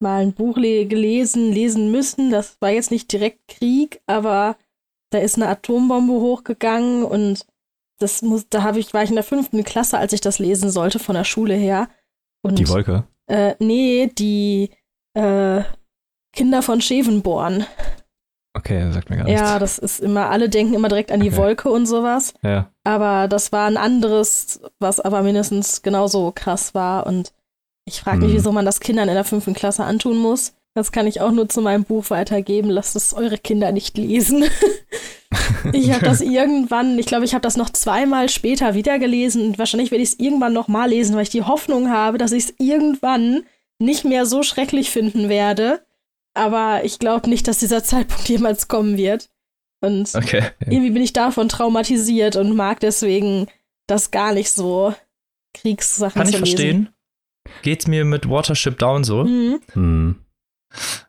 mal 0.00 0.22
ein 0.22 0.32
Buch 0.32 0.56
le 0.56 0.86
gelesen, 0.86 1.52
lesen 1.52 1.90
müssen. 1.90 2.30
Das 2.30 2.56
war 2.60 2.70
jetzt 2.70 2.90
nicht 2.90 3.12
direkt 3.12 3.46
Krieg, 3.48 4.00
aber 4.06 4.56
da 5.10 5.18
ist 5.18 5.36
eine 5.36 5.48
Atombombe 5.48 6.14
hochgegangen 6.14 7.04
und 7.04 7.46
das 7.98 8.22
muss, 8.22 8.48
da 8.48 8.62
habe 8.62 8.78
ich, 8.78 8.92
war 8.92 9.02
ich 9.02 9.08
in 9.10 9.14
der 9.14 9.24
fünften 9.24 9.64
Klasse, 9.64 9.96
als 9.98 10.12
ich 10.12 10.20
das 10.20 10.38
lesen 10.38 10.70
sollte, 10.70 10.98
von 10.98 11.14
der 11.14 11.24
Schule 11.24 11.54
her. 11.54 11.88
Und, 12.48 12.58
Die 12.58 12.68
Wolke. 12.68 13.04
Äh, 13.28 13.54
nee, 13.58 14.10
die 14.18 14.70
äh, 15.14 15.62
Kinder 16.32 16.62
von 16.62 16.80
Schevenborn. 16.80 17.66
Okay, 18.56 18.90
sagt 18.90 19.10
mir 19.10 19.16
gar 19.16 19.24
nichts. 19.26 19.40
Ja, 19.40 19.58
das 19.58 19.78
ist 19.78 20.00
immer, 20.00 20.30
alle 20.30 20.48
denken 20.48 20.74
immer 20.74 20.88
direkt 20.88 21.12
an 21.12 21.20
die 21.20 21.28
Okay. 21.28 21.36
Wolke 21.36 21.70
und 21.70 21.86
sowas. 21.86 22.32
ja. 22.42 22.70
Aber 22.84 23.28
das 23.28 23.52
war 23.52 23.66
ein 23.66 23.76
anderes, 23.76 24.60
was 24.78 25.00
aber 25.00 25.22
mindestens 25.22 25.82
genauso 25.82 26.32
krass 26.34 26.74
war. 26.74 27.06
Und 27.06 27.32
ich 27.84 28.00
frage 28.00 28.18
mich, 28.18 28.28
Hm. 28.30 28.36
wieso 28.36 28.52
man 28.52 28.64
das 28.64 28.80
Kindern 28.80 29.08
in 29.08 29.14
der 29.14 29.24
fünften 29.24 29.54
Klasse 29.54 29.84
antun 29.84 30.16
muss. 30.18 30.54
Das 30.76 30.92
kann 30.92 31.06
ich 31.06 31.22
auch 31.22 31.32
nur 31.32 31.48
zu 31.48 31.62
meinem 31.62 31.84
Buch 31.84 32.10
weitergeben. 32.10 32.68
Lasst 32.68 32.96
es 32.96 33.14
eure 33.14 33.38
Kinder 33.38 33.72
nicht 33.72 33.96
lesen. 33.96 34.44
ich 35.72 35.90
habe 35.90 36.04
das 36.04 36.20
irgendwann, 36.20 36.98
ich 36.98 37.06
glaube, 37.06 37.24
ich 37.24 37.32
habe 37.32 37.40
das 37.40 37.56
noch 37.56 37.70
zweimal 37.70 38.28
später 38.28 38.74
wieder 38.74 38.98
gelesen 38.98 39.46
und 39.46 39.58
wahrscheinlich 39.58 39.90
werde 39.90 40.02
ich 40.02 40.10
es 40.10 40.18
irgendwann 40.20 40.52
noch 40.52 40.68
mal 40.68 40.90
lesen, 40.90 41.16
weil 41.16 41.22
ich 41.22 41.30
die 41.30 41.44
Hoffnung 41.44 41.88
habe, 41.90 42.18
dass 42.18 42.32
ich 42.32 42.44
es 42.44 42.54
irgendwann 42.58 43.44
nicht 43.78 44.04
mehr 44.04 44.26
so 44.26 44.42
schrecklich 44.42 44.90
finden 44.90 45.30
werde. 45.30 45.80
Aber 46.34 46.84
ich 46.84 46.98
glaube 46.98 47.30
nicht, 47.30 47.48
dass 47.48 47.56
dieser 47.58 47.82
Zeitpunkt 47.84 48.28
jemals 48.28 48.68
kommen 48.68 48.98
wird. 48.98 49.30
Und 49.80 50.14
Okay. 50.14 50.42
irgendwie 50.60 50.90
bin 50.90 51.02
ich 51.02 51.14
davon 51.14 51.48
traumatisiert 51.48 52.36
und 52.36 52.54
mag 52.54 52.80
deswegen 52.80 53.46
das 53.86 54.10
gar 54.10 54.34
nicht 54.34 54.50
so 54.50 54.94
Kriegssachen 55.54 56.20
Kann 56.20 56.28
ich 56.28 56.36
verstehen. 56.36 56.90
Geht's 57.62 57.86
mir 57.86 58.04
mit 58.04 58.28
Watership 58.28 58.78
Down 58.78 59.04
so. 59.04 59.24
Mhm. 59.24 59.60
Mhm. 59.74 60.16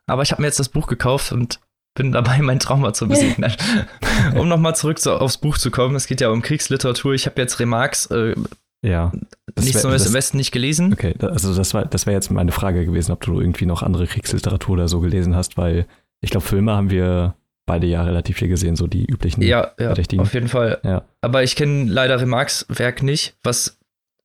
Aber 0.06 0.22
ich 0.22 0.32
habe 0.32 0.42
mir 0.42 0.48
jetzt 0.48 0.60
das 0.60 0.70
Buch 0.70 0.88
gekauft 0.88 1.32
und 1.32 1.60
bin 1.96 2.12
dabei, 2.12 2.40
mein 2.42 2.60
Trauma 2.60 2.94
zu 2.94 3.08
besiegen. 3.08 3.46
Um 4.36 4.48
nochmal 4.48 4.76
zurück 4.76 5.00
zu, 5.00 5.20
aufs 5.20 5.38
Buch 5.38 5.58
zu 5.58 5.72
kommen. 5.72 5.96
Es 5.96 6.08
geht 6.08 6.22
ja 6.22 6.30
um 6.30 6.42
Kriegsliteratur. 6.42 7.14
Ich 7.14 7.26
habe 7.26 7.42
jetzt 7.42 7.60
Remarques 7.60 8.08
äh, 8.08 8.36
Ja. 8.84 9.12
Nichts 9.60 9.84
Neues 9.84 10.06
im 10.06 10.14
Westen 10.14 10.38
nicht 10.38 10.52
gelesen. 10.52 10.94
Okay, 10.94 11.16
also 11.20 11.56
das 11.56 11.74
war, 11.74 11.86
das 11.86 12.06
wäre 12.06 12.16
jetzt 12.16 12.30
meine 12.30 12.52
Frage 12.52 12.86
gewesen, 12.86 13.12
ob 13.12 13.22
du 13.22 13.40
irgendwie 13.40 13.66
noch 13.66 13.82
andere 13.82 14.06
Kriegsliteratur 14.06 14.74
oder 14.74 14.88
so 14.88 15.00
gelesen 15.00 15.36
hast, 15.36 15.58
weil 15.58 15.88
ich 16.22 16.30
glaube, 16.30 16.46
Filme 16.46 16.74
haben 16.74 16.90
wir 16.90 17.36
beide 17.66 17.88
ja 17.88 18.04
relativ 18.04 18.38
viel 18.38 18.48
gesehen, 18.48 18.76
so 18.76 18.88
die 18.88 19.06
üblichen. 19.06 19.42
Ja, 19.42 19.72
ja, 19.80 19.88
Verdächtigen. 19.88 20.22
auf 20.22 20.34
jeden 20.34 20.48
Fall. 20.48 20.80
Ja. 20.84 21.04
Aber 21.22 21.44
ich 21.44 21.56
kenne 21.56 21.86
leider 21.86 22.20
Remarques 22.20 22.66
Werk 22.70 23.02
nicht, 23.04 23.36
was 23.44 23.78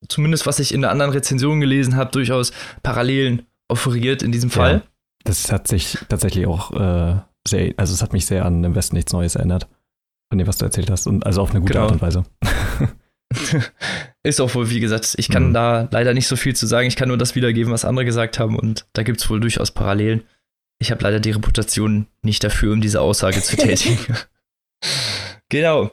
zumindest 0.07 0.45
was 0.45 0.59
ich 0.59 0.73
in 0.73 0.81
der 0.81 0.91
anderen 0.91 1.11
Rezension 1.11 1.59
gelesen 1.59 1.95
habe, 1.95 2.11
durchaus 2.11 2.51
Parallelen 2.83 3.43
offeriert 3.67 4.21
in 4.23 4.31
diesem 4.31 4.49
Fall. 4.49 4.83
Das 5.23 5.51
hat 5.51 5.67
sich 5.67 5.97
tatsächlich 6.09 6.45
auch 6.47 6.71
äh, 6.73 7.19
sehr, 7.47 7.73
also 7.77 7.93
es 7.93 8.01
hat 8.01 8.13
mich 8.13 8.25
sehr 8.25 8.45
an 8.45 8.63
im 8.63 8.75
Westen 8.75 8.95
nichts 8.95 9.13
Neues 9.13 9.35
erinnert. 9.35 9.67
Von 10.29 10.37
dem, 10.37 10.47
was 10.47 10.57
du 10.57 10.65
erzählt 10.65 10.89
hast. 10.89 11.05
Und 11.07 11.25
also 11.25 11.41
auf 11.41 11.51
eine 11.51 11.59
gute 11.61 11.73
Genau. 11.73 11.85
Art 11.85 11.91
und 11.93 12.01
Weise. 12.01 12.23
Ist 14.23 14.39
auch 14.41 14.53
wohl, 14.55 14.69
wie 14.69 14.79
gesagt, 14.79 15.15
ich 15.17 15.29
kann 15.29 15.49
Mhm. 15.49 15.53
da 15.53 15.87
leider 15.91 16.13
nicht 16.13 16.27
so 16.27 16.35
viel 16.35 16.55
zu 16.55 16.65
sagen. 16.67 16.87
Ich 16.87 16.95
kann 16.95 17.07
nur 17.07 17.17
das 17.17 17.35
wiedergeben, 17.35 17.73
was 17.73 17.85
andere 17.85 18.05
gesagt 18.05 18.39
haben 18.39 18.57
und 18.57 18.85
da 18.93 19.03
gibt 19.03 19.19
es 19.21 19.29
wohl 19.29 19.39
durchaus 19.39 19.71
Parallelen. 19.71 20.23
Ich 20.79 20.91
habe 20.91 21.03
leider 21.03 21.19
die 21.19 21.31
Reputation 21.31 22.07
nicht 22.21 22.43
dafür, 22.43 22.73
um 22.73 22.81
diese 22.81 23.01
Aussage 23.01 23.41
zu 23.41 23.55
tätigen. 23.57 23.97
genau. 25.49 25.91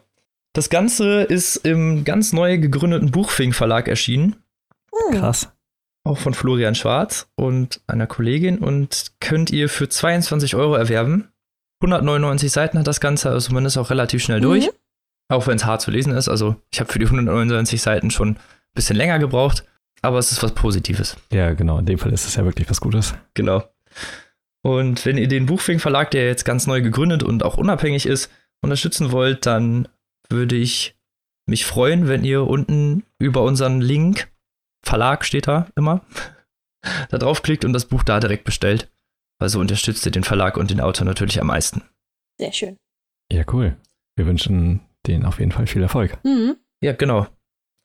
Das 0.52 0.68
Ganze 0.68 1.22
ist 1.22 1.56
im 1.56 2.04
ganz 2.04 2.32
neu 2.32 2.58
gegründeten 2.58 3.10
Buchfing 3.10 3.52
Verlag 3.52 3.88
erschienen, 3.88 4.36
Hm. 4.92 5.18
Krass. 5.18 5.52
Auch 6.04 6.18
von 6.18 6.34
Florian 6.34 6.74
Schwarz 6.74 7.28
und 7.34 7.80
einer 7.86 8.06
Kollegin 8.06 8.58
und 8.58 9.12
könnt 9.20 9.50
ihr 9.50 9.68
für 9.68 9.88
22 9.88 10.56
Euro 10.56 10.74
erwerben. 10.74 11.28
199 11.82 12.50
Seiten 12.50 12.78
hat 12.78 12.86
das 12.86 13.00
Ganze, 13.00 13.30
also 13.30 13.52
man 13.52 13.64
ist 13.64 13.76
auch 13.76 13.90
relativ 13.90 14.22
schnell 14.22 14.40
durch. 14.40 14.66
Mhm. 14.66 14.72
Auch 15.28 15.46
wenn 15.46 15.56
es 15.56 15.64
hart 15.64 15.80
zu 15.80 15.90
lesen 15.90 16.12
ist. 16.12 16.28
Also 16.28 16.56
ich 16.72 16.80
habe 16.80 16.92
für 16.92 16.98
die 16.98 17.04
199 17.04 17.80
Seiten 17.80 18.10
schon 18.10 18.30
ein 18.30 18.38
bisschen 18.74 18.96
länger 18.96 19.18
gebraucht, 19.18 19.64
aber 20.02 20.18
es 20.18 20.32
ist 20.32 20.42
was 20.42 20.54
Positives. 20.54 21.16
Ja, 21.30 21.52
genau. 21.54 21.78
In 21.78 21.86
dem 21.86 21.98
Fall 21.98 22.12
ist 22.12 22.26
es 22.26 22.34
ja 22.34 22.44
wirklich 22.44 22.68
was 22.68 22.80
Gutes. 22.80 23.14
Genau. 23.34 23.62
Und 24.62 25.06
wenn 25.06 25.16
ihr 25.16 25.28
den 25.28 25.46
Buchfing 25.46 25.78
Verlag, 25.78 26.10
der 26.10 26.26
jetzt 26.26 26.44
ganz 26.44 26.66
neu 26.66 26.82
gegründet 26.82 27.22
und 27.22 27.44
auch 27.44 27.56
unabhängig 27.56 28.06
ist, 28.06 28.30
unterstützen 28.62 29.12
wollt, 29.12 29.46
dann 29.46 29.88
würde 30.28 30.56
ich 30.56 30.96
mich 31.46 31.64
freuen, 31.64 32.08
wenn 32.08 32.24
ihr 32.24 32.46
unten 32.46 33.04
über 33.18 33.42
unseren 33.42 33.80
Link, 33.80 34.28
Verlag 34.84 35.24
steht 35.24 35.46
da 35.46 35.68
immer, 35.76 36.00
da 37.10 37.18
draufklickt 37.18 37.64
und 37.64 37.72
das 37.72 37.84
Buch 37.86 38.02
da 38.02 38.20
direkt 38.20 38.44
bestellt. 38.44 38.90
Weil 39.38 39.48
so 39.48 39.58
unterstützt 39.60 40.04
ihr 40.04 40.12
den 40.12 40.24
Verlag 40.24 40.56
und 40.58 40.70
den 40.70 40.80
Autor 40.80 41.06
natürlich 41.06 41.40
am 41.40 41.46
meisten. 41.46 41.82
Sehr 42.38 42.52
schön. 42.52 42.76
Ja, 43.32 43.44
cool. 43.52 43.76
Wir 44.16 44.26
wünschen 44.26 44.80
denen 45.06 45.24
auf 45.24 45.38
jeden 45.38 45.52
Fall 45.52 45.66
viel 45.66 45.82
Erfolg. 45.82 46.18
Mhm. 46.24 46.56
Ja, 46.82 46.92
genau. 46.92 47.26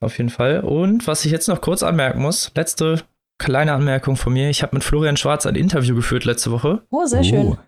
Auf 0.02 0.18
jeden 0.18 0.28
Fall. 0.28 0.60
Und 0.60 1.06
was 1.06 1.24
ich 1.24 1.32
jetzt 1.32 1.48
noch 1.48 1.62
kurz 1.62 1.82
anmerken 1.82 2.20
muss, 2.20 2.52
letzte 2.54 3.02
kleine 3.38 3.72
Anmerkung 3.72 4.16
von 4.16 4.34
mir. 4.34 4.50
Ich 4.50 4.62
habe 4.62 4.76
mit 4.76 4.84
Florian 4.84 5.16
Schwarz 5.16 5.46
ein 5.46 5.54
Interview 5.56 5.94
geführt 5.94 6.24
letzte 6.26 6.50
Woche, 6.50 6.86
Oh, 6.90 7.06
sehr 7.06 7.20
Oh, 7.20 7.24
schön. 7.24 7.58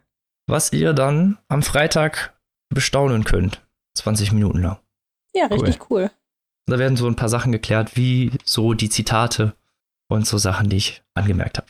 was 0.47 0.71
ihr 0.73 0.93
dann 0.93 1.39
am 1.49 1.63
Freitag 1.63 2.39
bestaunen 2.69 3.25
könnt. 3.25 3.67
20 3.97 4.33
Minuten 4.33 4.61
lang. 4.63 4.79
Ja, 5.35 5.47
richtig 5.47 5.91
cool. 5.91 6.11
Da 6.69 6.79
werden 6.79 6.97
so 6.97 7.07
ein 7.07 7.17
paar 7.17 7.29
Sachen 7.29 7.53
geklärt, 7.53 7.97
wie 7.97 8.33
so 8.45 8.75
die 8.75 8.91
Zitate 8.91 9.55
und 10.09 10.27
so 10.27 10.39
Sachen, 10.39 10.69
die 10.69 10.77
ich 10.77 11.03
angemerkt 11.15 11.59
habe. 11.59 11.69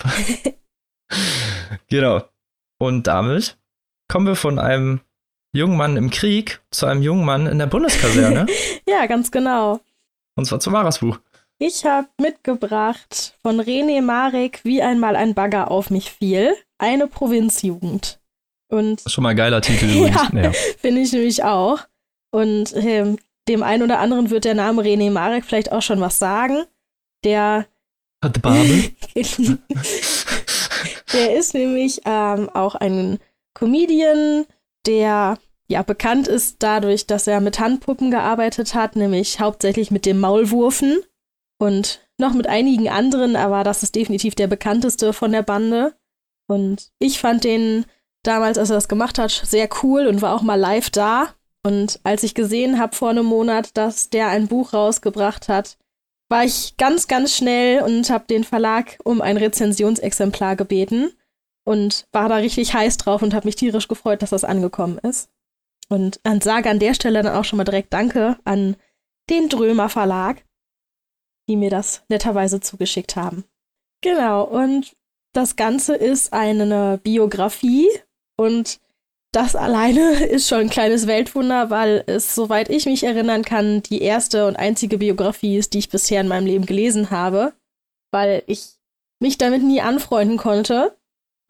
genau. 1.89 2.23
Und 2.79 3.07
damit 3.07 3.59
kommen 4.09 4.27
wir 4.27 4.37
von 4.37 4.59
einem 4.59 5.01
jungen 5.53 5.77
Mann 5.77 5.97
im 5.97 6.11
Krieg 6.11 6.61
zu 6.71 6.87
einem 6.87 7.03
jungen 7.03 7.25
Mann 7.25 7.47
in 7.47 7.59
der 7.59 7.67
Bundeskaserne. 7.67 8.47
ja, 8.89 9.07
ganz 9.07 9.31
genau. 9.31 9.81
Und 10.37 10.45
zwar 10.45 10.61
zum 10.61 10.73
Maras 10.73 10.99
Buch. 10.99 11.19
Ich 11.59 11.85
habe 11.85 12.09
mitgebracht 12.21 13.35
von 13.43 13.61
René 13.61 14.01
Marek, 14.01 14.61
wie 14.63 14.81
einmal 14.81 15.17
ein 15.17 15.35
Bagger 15.35 15.71
auf 15.71 15.91
mich 15.91 16.13
fiel, 16.13 16.55
eine 16.79 17.09
Provinzjugend. 17.09 18.21
Und 18.69 19.03
Schon 19.07 19.25
mal 19.25 19.31
ein 19.31 19.37
geiler 19.37 19.61
Titel 19.61 19.87
ja, 19.87 20.29
ja. 20.33 20.53
finde 20.53 21.01
ich 21.01 21.13
nämlich 21.13 21.43
auch. 21.43 21.81
Und 22.31 22.73
äh, 22.75 23.17
dem 23.49 23.63
einen 23.63 23.83
oder 23.83 23.99
anderen 23.99 24.31
wird 24.31 24.45
der 24.45 24.55
Name 24.55 24.83
René 24.83 25.11
Marek 25.11 25.45
vielleicht 25.45 25.73
auch 25.73 25.83
schon 25.83 26.01
was 26.01 26.19
sagen. 26.19 26.65
Der 27.25 27.67
hat 28.23 28.41
Babel. 28.43 28.91
der 31.13 31.37
ist 31.37 31.55
nämlich 31.55 32.01
ähm, 32.05 32.49
auch 32.51 32.75
ein 32.75 33.19
Comedian, 33.55 34.47
der 34.87 35.39
ja 35.69 35.83
bekannt 35.83 36.29
ist 36.29 36.57
dadurch, 36.61 37.07
dass 37.07 37.27
er 37.27 37.41
mit 37.41 37.61
Handpuppen 37.61 38.11
gearbeitet 38.11 38.75
hat, 38.75 38.97
nämlich 38.97 39.41
hauptsächlich 39.41 39.91
mit 39.91 40.07
dem 40.07 40.19
Maulwurfen 40.19 40.99
und 41.59 42.01
noch 42.19 42.35
mit 42.35 42.47
einigen 42.47 42.89
anderen, 42.89 43.37
aber 43.37 43.65
das 43.65 43.83
ist 43.83 43.95
definitiv 43.95 44.35
der 44.35 44.47
bekannteste 44.47 45.13
von 45.13 45.33
der 45.33 45.43
Bande. 45.43 45.95
Und 46.49 46.91
ich 46.99 47.21
fand 47.21 47.45
den 47.45 47.85
damals, 48.23 48.59
als 48.59 48.71
er 48.71 48.77
das 48.77 48.89
gemacht 48.89 49.19
hat, 49.19 49.31
sehr 49.31 49.69
cool 49.83 50.07
und 50.07 50.23
war 50.23 50.35
auch 50.35 50.43
mal 50.43 50.59
live 50.59 50.91
da. 50.91 51.35
Und 51.69 52.01
als 52.03 52.23
ich 52.23 52.33
gesehen 52.33 52.79
habe 52.79 52.97
vor 52.97 53.11
einem 53.11 53.27
Monat, 53.27 53.77
dass 53.77 54.09
der 54.09 54.29
ein 54.29 54.49
Buch 54.49 54.73
rausgebracht 54.73 55.49
hat, 55.49 55.77
war 56.31 56.43
ich 56.43 56.79
ganz, 56.79 57.09
ganz 57.09 57.37
schnell 57.37 57.83
und 57.83 58.09
habe 58.09 58.25
den 58.25 58.43
Verlag 58.43 58.97
um 59.05 59.21
ein 59.21 59.37
Rezensionsexemplar 59.37 60.57
gebeten 60.57 61.13
und 61.67 62.07
war 62.11 62.31
da 62.31 62.37
richtig 62.37 62.73
heiß 62.73 62.97
drauf 62.97 63.21
und 63.21 63.35
habe 63.35 63.47
mich 63.47 63.57
tierisch 63.57 63.87
gefreut, 63.87 64.23
dass 64.23 64.31
das 64.31 64.45
angekommen 64.45 64.97
ist. 64.97 65.29
Und 65.91 66.21
dann 66.23 66.41
sage 66.41 66.71
an 66.71 66.79
der 66.79 66.95
Stelle 66.95 67.23
dann 67.23 67.35
auch 67.35 67.45
schon 67.45 67.59
mal 67.59 67.65
direkt 67.65 67.93
Danke 67.93 68.39
an 68.45 68.77
den 69.29 69.51
Drömer 69.51 69.91
Verlag, 69.91 70.47
die 71.51 71.57
mir 71.57 71.69
das 71.69 72.03
netterweise 72.09 72.61
zugeschickt 72.61 73.15
haben. 73.15 73.45
Genau, 74.01 74.43
und 74.43 74.97
das 75.35 75.57
Ganze 75.57 75.97
ist 75.97 76.33
eine 76.33 76.99
Biografie 77.03 77.91
und 78.39 78.81
das 79.33 79.57
alleine 79.57 80.25
ist 80.25 80.49
schon 80.49 80.61
ein 80.61 80.71
kleines 80.71 81.07
Weltwunder, 81.07 81.71
weil 81.71 82.05
es, 82.07 82.35
soweit 82.35 82.69
ich 82.71 82.87
mich 82.87 83.05
erinnern 83.05 83.45
kann, 83.45 83.83
die 83.83 84.03
erste 84.03 84.47
und 84.47 84.57
einzige 84.57 84.99
Biografie 84.99 85.57
ist, 85.57 85.75
die 85.75 85.79
ich 85.79 85.89
bisher 85.89 86.21
in 86.21 86.29
meinem 86.29 86.47
Leben 86.47 86.67
gelesen 86.67 87.11
habe, 87.11 87.53
weil 88.11 88.43
ich 88.47 88.79
mich 89.21 89.39
damit 89.39 89.63
nie 89.63 89.81
anfreunden 89.81 90.37
konnte. 90.37 90.97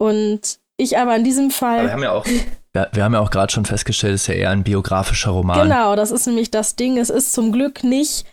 Und 0.01 0.59
ich 0.77 0.97
aber 0.97 1.15
in 1.15 1.23
diesem 1.23 1.51
Fall. 1.51 1.79
Aber 1.79 1.87
wir 1.87 1.93
haben 1.93 2.03
ja 2.03 2.11
auch, 2.11 2.25
wir, 2.73 2.89
wir 2.91 3.03
haben 3.03 3.13
ja 3.13 3.19
auch 3.19 3.31
gerade 3.31 3.51
schon 3.51 3.65
festgestellt, 3.65 4.15
es 4.15 4.21
ist 4.21 4.27
ja 4.27 4.35
eher 4.35 4.49
ein 4.49 4.63
biografischer 4.63 5.31
Roman. 5.31 5.61
Genau, 5.61 5.95
das 5.95 6.11
ist 6.11 6.25
nämlich 6.25 6.51
das 6.51 6.75
Ding. 6.75 6.97
Es 6.97 7.09
ist 7.09 7.33
zum 7.33 7.51
Glück 7.51 7.83
nicht 7.83 8.25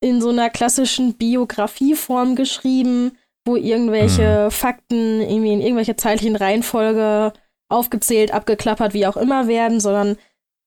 in 0.00 0.20
so 0.20 0.28
einer 0.28 0.50
klassischen 0.50 1.14
Biografieform 1.14 2.36
geschrieben, 2.36 3.16
wo 3.46 3.56
irgendwelche 3.56 4.44
hm. 4.44 4.50
Fakten 4.50 5.20
irgendwie 5.22 5.52
in 5.52 5.60
irgendwelche 5.62 5.96
zeitlichen 5.96 6.36
Reihenfolge 6.36 7.32
aufgezählt, 7.68 8.32
abgeklappert, 8.32 8.94
wie 8.94 9.06
auch 9.06 9.16
immer 9.16 9.48
werden, 9.48 9.80
sondern 9.80 10.16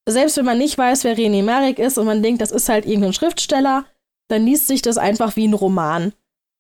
selbst 0.08 0.38
wenn 0.38 0.46
man 0.46 0.58
nicht 0.58 0.78
weiß, 0.78 1.04
wer 1.04 1.18
René 1.18 1.44
Marek 1.44 1.80
ist 1.80 1.98
und 1.98 2.06
man 2.06 2.24
denkt, 2.24 2.42
das 2.42 2.52
ist 2.52 2.70
halt 2.70 2.86
irgendein 2.86 3.14
Schriftsteller, 3.14 3.86
dann 4.28 4.46
liest 4.46 4.68
sich 4.68 4.82
das 4.82 4.98
einfach 4.98 5.36
wie 5.36 5.48
ein 5.48 5.54
Roman. 5.54 6.14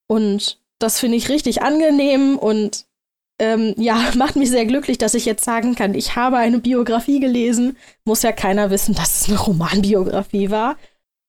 Und 0.07 0.59
das 0.79 0.99
finde 0.99 1.17
ich 1.17 1.29
richtig 1.29 1.61
angenehm 1.61 2.37
und 2.37 2.85
ähm, 3.39 3.73
ja, 3.77 4.11
macht 4.15 4.35
mich 4.35 4.49
sehr 4.49 4.65
glücklich, 4.65 4.97
dass 4.97 5.13
ich 5.13 5.25
jetzt 5.25 5.43
sagen 5.43 5.75
kann, 5.75 5.93
ich 5.93 6.15
habe 6.15 6.37
eine 6.37 6.59
Biografie 6.59 7.19
gelesen. 7.19 7.77
Muss 8.05 8.23
ja 8.23 8.31
keiner 8.31 8.69
wissen, 8.69 8.95
dass 8.95 9.21
es 9.21 9.29
eine 9.29 9.39
Romanbiografie 9.39 10.49
war. 10.49 10.77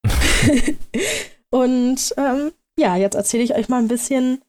und 1.51 2.15
ähm, 2.17 2.53
ja, 2.79 2.97
jetzt 2.97 3.15
erzähle 3.15 3.43
ich 3.43 3.55
euch 3.55 3.69
mal 3.69 3.79
ein 3.79 3.89
bisschen, 3.89 4.43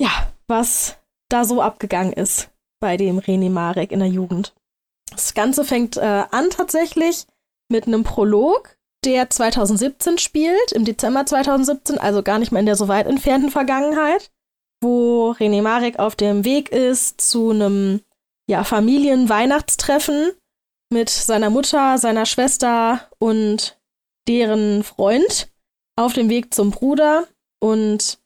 ja, 0.00 0.10
was 0.46 0.96
da 1.28 1.44
so 1.44 1.60
abgegangen 1.60 2.12
ist 2.12 2.50
bei 2.84 2.98
dem 2.98 3.18
René 3.18 3.48
Marek 3.48 3.92
in 3.92 4.00
der 4.00 4.08
Jugend. 4.08 4.52
Das 5.10 5.32
Ganze 5.32 5.64
fängt 5.64 5.96
äh, 5.96 6.24
an 6.30 6.50
tatsächlich 6.50 7.24
mit 7.70 7.86
einem 7.86 8.04
Prolog, 8.04 8.76
der 9.06 9.30
2017 9.30 10.18
spielt, 10.18 10.72
im 10.72 10.84
Dezember 10.84 11.24
2017, 11.24 11.96
also 11.96 12.22
gar 12.22 12.38
nicht 12.38 12.52
mehr 12.52 12.60
in 12.60 12.66
der 12.66 12.76
so 12.76 12.86
weit 12.86 13.06
entfernten 13.06 13.50
Vergangenheit, 13.50 14.30
wo 14.82 15.34
René 15.38 15.62
Marek 15.62 15.98
auf 15.98 16.14
dem 16.14 16.44
Weg 16.44 16.72
ist 16.72 17.22
zu 17.22 17.52
einem 17.52 18.02
ja, 18.50 18.64
Familienweihnachtstreffen 18.64 20.32
mit 20.92 21.08
seiner 21.08 21.48
Mutter, 21.48 21.96
seiner 21.96 22.26
Schwester 22.26 23.08
und 23.18 23.78
deren 24.28 24.84
Freund 24.84 25.48
auf 25.96 26.12
dem 26.12 26.28
Weg 26.28 26.52
zum 26.52 26.70
Bruder. 26.70 27.26
Und 27.60 28.18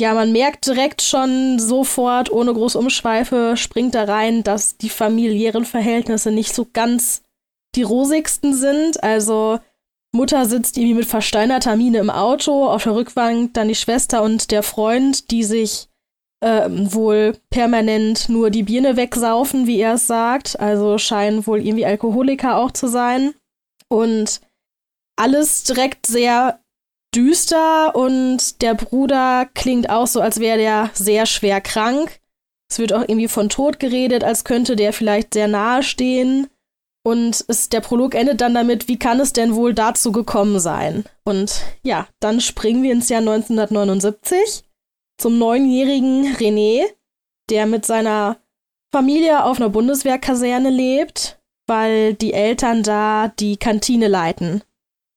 ja, 0.00 0.14
man 0.14 0.32
merkt 0.32 0.66
direkt 0.66 1.02
schon 1.02 1.58
sofort, 1.58 2.32
ohne 2.32 2.54
große 2.54 2.78
Umschweife, 2.78 3.54
springt 3.58 3.94
da 3.94 4.04
rein, 4.04 4.42
dass 4.42 4.78
die 4.78 4.88
familiären 4.88 5.66
Verhältnisse 5.66 6.30
nicht 6.30 6.54
so 6.54 6.66
ganz 6.72 7.22
die 7.74 7.82
rosigsten 7.82 8.54
sind. 8.54 9.04
Also 9.04 9.60
Mutter 10.12 10.46
sitzt 10.46 10.78
irgendwie 10.78 10.94
mit 10.94 11.04
versteinerter 11.04 11.76
Miene 11.76 11.98
im 11.98 12.08
Auto, 12.08 12.66
auf 12.66 12.84
der 12.84 12.94
Rückbank 12.94 13.52
dann 13.52 13.68
die 13.68 13.74
Schwester 13.74 14.22
und 14.22 14.50
der 14.50 14.62
Freund, 14.62 15.30
die 15.30 15.44
sich 15.44 15.88
äh, 16.42 16.66
wohl 16.70 17.36
permanent 17.50 18.30
nur 18.30 18.48
die 18.48 18.62
Birne 18.62 18.96
wegsaufen, 18.96 19.66
wie 19.66 19.80
er 19.80 19.94
es 19.94 20.06
sagt. 20.06 20.58
Also 20.58 20.96
scheinen 20.96 21.46
wohl 21.46 21.60
irgendwie 21.60 21.84
Alkoholiker 21.84 22.56
auch 22.56 22.70
zu 22.70 22.88
sein. 22.88 23.34
Und 23.88 24.40
alles 25.16 25.64
direkt 25.64 26.06
sehr 26.06 26.58
düster 27.14 27.94
und 27.94 28.62
der 28.62 28.74
Bruder 28.74 29.48
klingt 29.54 29.90
auch 29.90 30.06
so, 30.06 30.20
als 30.20 30.40
wäre 30.40 30.58
der 30.58 30.90
sehr 30.94 31.26
schwer 31.26 31.60
krank. 31.60 32.20
Es 32.70 32.78
wird 32.78 32.92
auch 32.92 33.02
irgendwie 33.02 33.28
von 33.28 33.48
Tod 33.48 33.80
geredet, 33.80 34.22
als 34.22 34.44
könnte 34.44 34.76
der 34.76 34.92
vielleicht 34.92 35.34
sehr 35.34 35.48
nahe 35.48 35.82
stehen. 35.82 36.48
Und 37.02 37.44
es, 37.48 37.68
der 37.70 37.80
Prolog 37.80 38.14
endet 38.14 38.40
dann 38.40 38.54
damit, 38.54 38.86
wie 38.86 38.98
kann 38.98 39.20
es 39.20 39.32
denn 39.32 39.54
wohl 39.54 39.74
dazu 39.74 40.12
gekommen 40.12 40.60
sein? 40.60 41.04
Und 41.24 41.62
ja, 41.82 42.06
dann 42.20 42.40
springen 42.40 42.82
wir 42.82 42.92
ins 42.92 43.08
Jahr 43.08 43.20
1979 43.20 44.64
zum 45.18 45.38
neunjährigen 45.38 46.36
René, 46.36 46.84
der 47.48 47.66
mit 47.66 47.86
seiner 47.86 48.36
Familie 48.92 49.44
auf 49.44 49.58
einer 49.58 49.70
Bundeswehrkaserne 49.70 50.70
lebt, 50.70 51.40
weil 51.66 52.14
die 52.14 52.34
Eltern 52.34 52.82
da 52.82 53.28
die 53.28 53.56
Kantine 53.56 54.08
leiten 54.08 54.62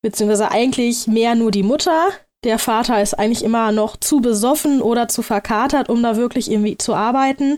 beziehungsweise 0.04 0.52
eigentlich 0.52 1.08
mehr 1.08 1.34
nur 1.34 1.50
die 1.50 1.64
Mutter. 1.64 2.10
Der 2.44 2.60
Vater 2.60 3.02
ist 3.02 3.18
eigentlich 3.18 3.44
immer 3.44 3.72
noch 3.72 3.98
zu 3.98 4.20
besoffen 4.20 4.82
oder 4.82 5.08
zu 5.08 5.24
verkatert, 5.24 5.90
um 5.90 6.04
da 6.04 6.18
wirklich 6.18 6.52
irgendwie 6.52 6.78
zu 6.78 6.94
arbeiten. 6.94 7.58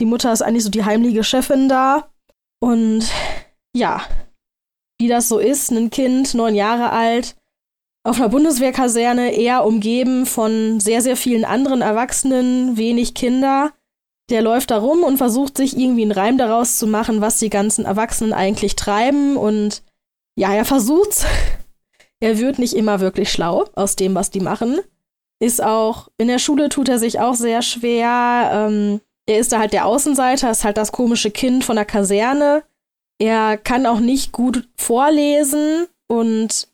Die 0.00 0.04
Mutter 0.04 0.32
ist 0.32 0.42
eigentlich 0.42 0.64
so 0.64 0.70
die 0.70 0.84
heimliche 0.84 1.24
Chefin 1.24 1.68
da. 1.68 2.10
Und 2.60 3.06
ja, 3.74 4.02
wie 5.00 5.08
das 5.08 5.28
so 5.28 5.38
ist, 5.38 5.70
ein 5.70 5.90
Kind, 5.90 6.34
neun 6.34 6.54
Jahre 6.54 6.90
alt, 6.90 7.36
auf 8.04 8.16
einer 8.16 8.28
Bundeswehrkaserne 8.28 9.34
eher 9.34 9.64
umgeben 9.64 10.26
von 10.26 10.80
sehr, 10.80 11.02
sehr 11.02 11.16
vielen 11.16 11.44
anderen 11.44 11.82
Erwachsenen, 11.82 12.76
wenig 12.76 13.14
Kinder. 13.14 13.72
Der 14.30 14.42
läuft 14.42 14.70
da 14.70 14.78
rum 14.78 15.02
und 15.02 15.18
versucht 15.18 15.56
sich 15.56 15.76
irgendwie 15.76 16.02
einen 16.02 16.12
Reim 16.12 16.38
daraus 16.38 16.78
zu 16.78 16.86
machen, 16.86 17.20
was 17.20 17.38
die 17.38 17.50
ganzen 17.50 17.84
Erwachsenen 17.84 18.32
eigentlich 18.32 18.74
treiben. 18.74 19.36
Und 19.36 19.82
ja, 20.36 20.52
er 20.52 20.64
versucht's. 20.64 21.26
Er 22.20 22.38
wird 22.38 22.58
nicht 22.58 22.74
immer 22.74 23.00
wirklich 23.00 23.30
schlau 23.30 23.64
aus 23.74 23.96
dem, 23.96 24.14
was 24.14 24.30
die 24.30 24.40
machen. 24.40 24.78
Ist 25.38 25.62
auch, 25.62 26.08
in 26.16 26.28
der 26.28 26.38
Schule 26.38 26.68
tut 26.68 26.88
er 26.88 26.98
sich 26.98 27.20
auch 27.20 27.34
sehr 27.34 27.62
schwer. 27.62 28.50
Ähm, 28.52 29.00
er 29.26 29.38
ist 29.38 29.52
da 29.52 29.58
halt 29.58 29.72
der 29.72 29.86
Außenseiter, 29.86 30.50
ist 30.50 30.64
halt 30.64 30.76
das 30.76 30.92
komische 30.92 31.30
Kind 31.30 31.64
von 31.64 31.76
der 31.76 31.84
Kaserne. 31.84 32.62
Er 33.18 33.56
kann 33.56 33.86
auch 33.86 34.00
nicht 34.00 34.32
gut 34.32 34.68
vorlesen 34.76 35.86
und 36.06 36.68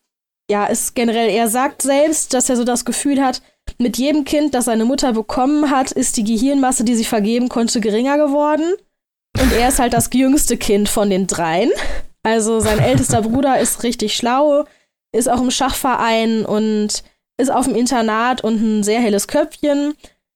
ja, 0.50 0.66
ist 0.66 0.94
generell, 0.94 1.30
er 1.30 1.48
sagt 1.48 1.82
selbst, 1.82 2.34
dass 2.34 2.50
er 2.50 2.56
so 2.56 2.64
das 2.64 2.84
Gefühl 2.84 3.22
hat, 3.22 3.42
mit 3.78 3.96
jedem 3.96 4.24
Kind, 4.24 4.54
das 4.54 4.66
seine 4.66 4.84
Mutter 4.84 5.12
bekommen 5.12 5.70
hat, 5.70 5.92
ist 5.92 6.16
die 6.16 6.24
Gehirnmasse, 6.24 6.84
die 6.84 6.94
sie 6.94 7.04
vergeben 7.04 7.48
konnte, 7.48 7.80
geringer 7.80 8.18
geworden. 8.18 8.74
Und 9.40 9.52
er 9.52 9.68
ist 9.68 9.78
halt 9.78 9.92
das 9.94 10.10
jüngste 10.12 10.56
Kind 10.56 10.88
von 10.88 11.10
den 11.10 11.26
dreien. 11.26 11.70
Also 12.22 12.60
sein 12.60 12.78
ältester 12.78 13.22
Bruder 13.22 13.58
ist 13.58 13.82
richtig 13.82 14.14
schlau, 14.14 14.64
ist 15.12 15.28
auch 15.30 15.40
im 15.40 15.50
Schachverein 15.50 16.44
und 16.44 17.02
ist 17.38 17.50
auf 17.50 17.66
dem 17.66 17.74
Internat 17.74 18.42
und 18.42 18.60
ein 18.60 18.82
sehr 18.82 19.00
helles 19.00 19.28
Köpfchen. 19.28 19.94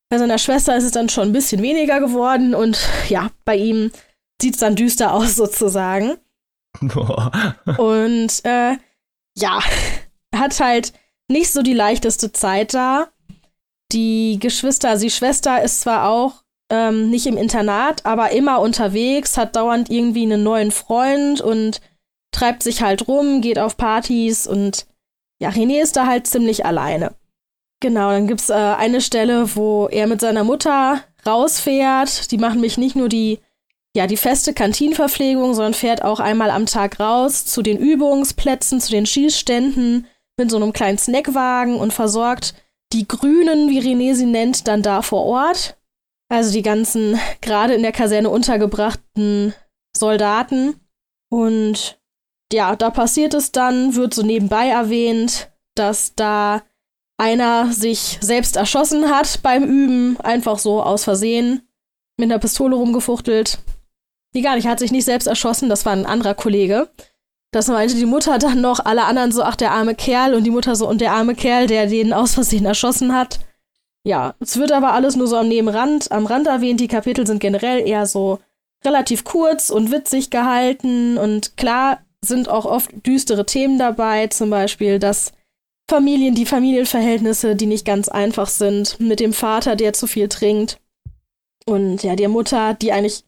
Bei 0.08 0.18
seiner 0.18 0.38
Schwester 0.38 0.76
ist 0.76 0.84
es 0.84 0.92
dann 0.92 1.08
schon 1.08 1.28
ein 1.28 1.32
bisschen 1.32 1.62
weniger 1.62 2.00
geworden 2.00 2.54
und 2.54 2.78
ja, 3.08 3.30
bei 3.44 3.56
ihm 3.56 3.90
sieht 4.40 4.54
es 4.54 4.60
dann 4.60 4.76
düster 4.76 5.12
aus 5.12 5.34
sozusagen. 5.36 6.16
und 7.78 8.44
äh, 8.44 8.76
ja, 9.36 9.60
hat 10.34 10.60
halt 10.60 10.92
nicht 11.28 11.52
so 11.52 11.62
die 11.62 11.74
leichteste 11.74 12.32
Zeit 12.32 12.74
da. 12.74 13.08
Die 13.92 14.38
Geschwister, 14.40 14.90
also 14.90 15.04
die 15.04 15.10
Schwester 15.10 15.62
ist 15.62 15.80
zwar 15.80 16.08
auch 16.08 16.42
ähm, 16.70 17.10
nicht 17.10 17.26
im 17.26 17.36
Internat, 17.36 18.04
aber 18.04 18.32
immer 18.32 18.60
unterwegs, 18.60 19.36
hat 19.36 19.56
dauernd 19.56 19.90
irgendwie 19.90 20.24
einen 20.24 20.42
neuen 20.42 20.72
Freund 20.72 21.40
und 21.40 21.80
treibt 22.36 22.62
sich 22.62 22.82
halt 22.82 23.08
rum, 23.08 23.40
geht 23.40 23.58
auf 23.58 23.78
Partys 23.78 24.46
und 24.46 24.86
ja, 25.40 25.48
René 25.48 25.80
ist 25.80 25.96
da 25.96 26.06
halt 26.06 26.26
ziemlich 26.26 26.66
alleine. 26.66 27.14
Genau, 27.80 28.10
dann 28.10 28.26
gibt's 28.26 28.50
äh, 28.50 28.54
eine 28.54 29.00
Stelle, 29.00 29.56
wo 29.56 29.86
er 29.88 30.06
mit 30.06 30.20
seiner 30.20 30.44
Mutter 30.44 31.02
rausfährt. 31.26 32.30
Die 32.30 32.38
machen 32.38 32.60
mich 32.60 32.78
nicht 32.78 32.96
nur 32.96 33.08
die, 33.08 33.40
ja, 33.94 34.06
die 34.06 34.16
feste 34.16 34.54
Kantinenverpflegung, 34.54 35.54
sondern 35.54 35.74
fährt 35.74 36.02
auch 36.02 36.20
einmal 36.20 36.50
am 36.50 36.66
Tag 36.66 37.00
raus 37.00 37.46
zu 37.46 37.62
den 37.62 37.78
Übungsplätzen, 37.78 38.80
zu 38.80 38.90
den 38.90 39.06
Schießständen 39.06 40.06
mit 40.38 40.50
so 40.50 40.56
einem 40.56 40.72
kleinen 40.72 40.98
Snackwagen 40.98 41.76
und 41.76 41.92
versorgt 41.92 42.54
die 42.92 43.08
Grünen, 43.08 43.68
wie 43.70 43.80
René 43.80 44.14
sie 44.14 44.26
nennt, 44.26 44.68
dann 44.68 44.82
da 44.82 45.02
vor 45.02 45.24
Ort. 45.24 45.76
Also 46.28 46.52
die 46.52 46.62
ganzen 46.62 47.18
gerade 47.40 47.74
in 47.74 47.82
der 47.82 47.92
Kaserne 47.92 48.30
untergebrachten 48.30 49.54
Soldaten. 49.96 50.80
Und 51.28 51.98
ja, 52.52 52.76
da 52.76 52.90
passiert 52.90 53.34
es 53.34 53.52
dann, 53.52 53.94
wird 53.94 54.14
so 54.14 54.22
nebenbei 54.22 54.68
erwähnt, 54.68 55.50
dass 55.74 56.14
da 56.14 56.62
einer 57.18 57.72
sich 57.72 58.18
selbst 58.20 58.56
erschossen 58.56 59.10
hat 59.10 59.40
beim 59.42 59.64
Üben, 59.64 60.18
einfach 60.20 60.58
so 60.58 60.82
aus 60.82 61.04
Versehen, 61.04 61.62
mit 62.18 62.30
einer 62.30 62.38
Pistole 62.38 62.76
rumgefuchtelt. 62.76 63.58
Nee, 64.32 64.42
gar 64.42 64.56
nicht, 64.56 64.68
hat 64.68 64.78
sich 64.78 64.92
nicht 64.92 65.04
selbst 65.04 65.26
erschossen, 65.26 65.68
das 65.68 65.86
war 65.86 65.92
ein 65.92 66.06
anderer 66.06 66.34
Kollege. 66.34 66.90
Das 67.52 67.68
meinte 67.68 67.94
die 67.94 68.06
Mutter 68.06 68.38
dann 68.38 68.60
noch, 68.60 68.80
alle 68.84 69.04
anderen 69.04 69.32
so, 69.32 69.42
ach, 69.42 69.56
der 69.56 69.72
arme 69.72 69.94
Kerl, 69.94 70.34
und 70.34 70.44
die 70.44 70.50
Mutter 70.50 70.76
so, 70.76 70.88
und 70.88 71.00
der 71.00 71.12
arme 71.12 71.34
Kerl, 71.34 71.66
der 71.66 71.86
den 71.86 72.12
aus 72.12 72.34
Versehen 72.34 72.66
erschossen 72.66 73.14
hat. 73.14 73.40
Ja, 74.04 74.34
es 74.40 74.56
wird 74.56 74.72
aber 74.72 74.92
alles 74.92 75.16
nur 75.16 75.26
so 75.26 75.36
am 75.36 75.48
Nebenrand, 75.48 76.12
am 76.12 76.26
Rand 76.26 76.46
erwähnt. 76.46 76.80
Die 76.80 76.86
Kapitel 76.86 77.26
sind 77.26 77.40
generell 77.40 77.86
eher 77.86 78.06
so 78.06 78.38
relativ 78.84 79.24
kurz 79.24 79.70
und 79.70 79.90
witzig 79.90 80.30
gehalten 80.30 81.18
und 81.18 81.56
klar 81.56 81.98
sind 82.26 82.48
auch 82.48 82.64
oft 82.64 82.90
düstere 83.06 83.46
Themen 83.46 83.78
dabei, 83.78 84.26
zum 84.28 84.50
Beispiel, 84.50 84.98
dass 84.98 85.32
Familien, 85.88 86.34
die 86.34 86.46
Familienverhältnisse, 86.46 87.54
die 87.54 87.66
nicht 87.66 87.84
ganz 87.84 88.08
einfach 88.08 88.48
sind, 88.48 88.98
mit 88.98 89.20
dem 89.20 89.32
Vater, 89.32 89.76
der 89.76 89.92
zu 89.92 90.06
viel 90.06 90.28
trinkt 90.28 90.80
und 91.66 92.02
ja, 92.02 92.16
der 92.16 92.28
Mutter, 92.28 92.74
die 92.74 92.92
eigentlich 92.92 93.24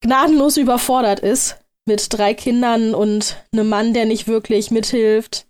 gnadenlos 0.00 0.56
überfordert 0.56 1.20
ist 1.20 1.58
mit 1.86 2.06
drei 2.12 2.34
Kindern 2.34 2.94
und 2.94 3.44
einem 3.52 3.68
Mann, 3.68 3.94
der 3.94 4.06
nicht 4.06 4.28
wirklich 4.28 4.70
mithilft. 4.70 5.46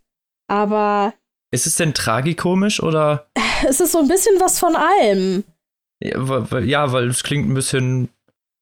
Aber. 0.48 1.14
Ist 1.52 1.66
es 1.66 1.76
denn 1.76 1.94
tragikomisch 1.94 2.82
oder? 2.82 3.28
Es 3.68 3.78
ist 3.78 3.92
so 3.92 3.98
ein 3.98 4.08
bisschen 4.08 4.40
was 4.40 4.58
von 4.58 4.74
allem. 4.74 5.44
Ja, 6.02 6.14
weil, 6.16 6.66
ja, 6.66 6.92
weil 6.92 7.08
es 7.08 7.22
klingt 7.22 7.46
ein 7.46 7.52
bisschen 7.52 8.08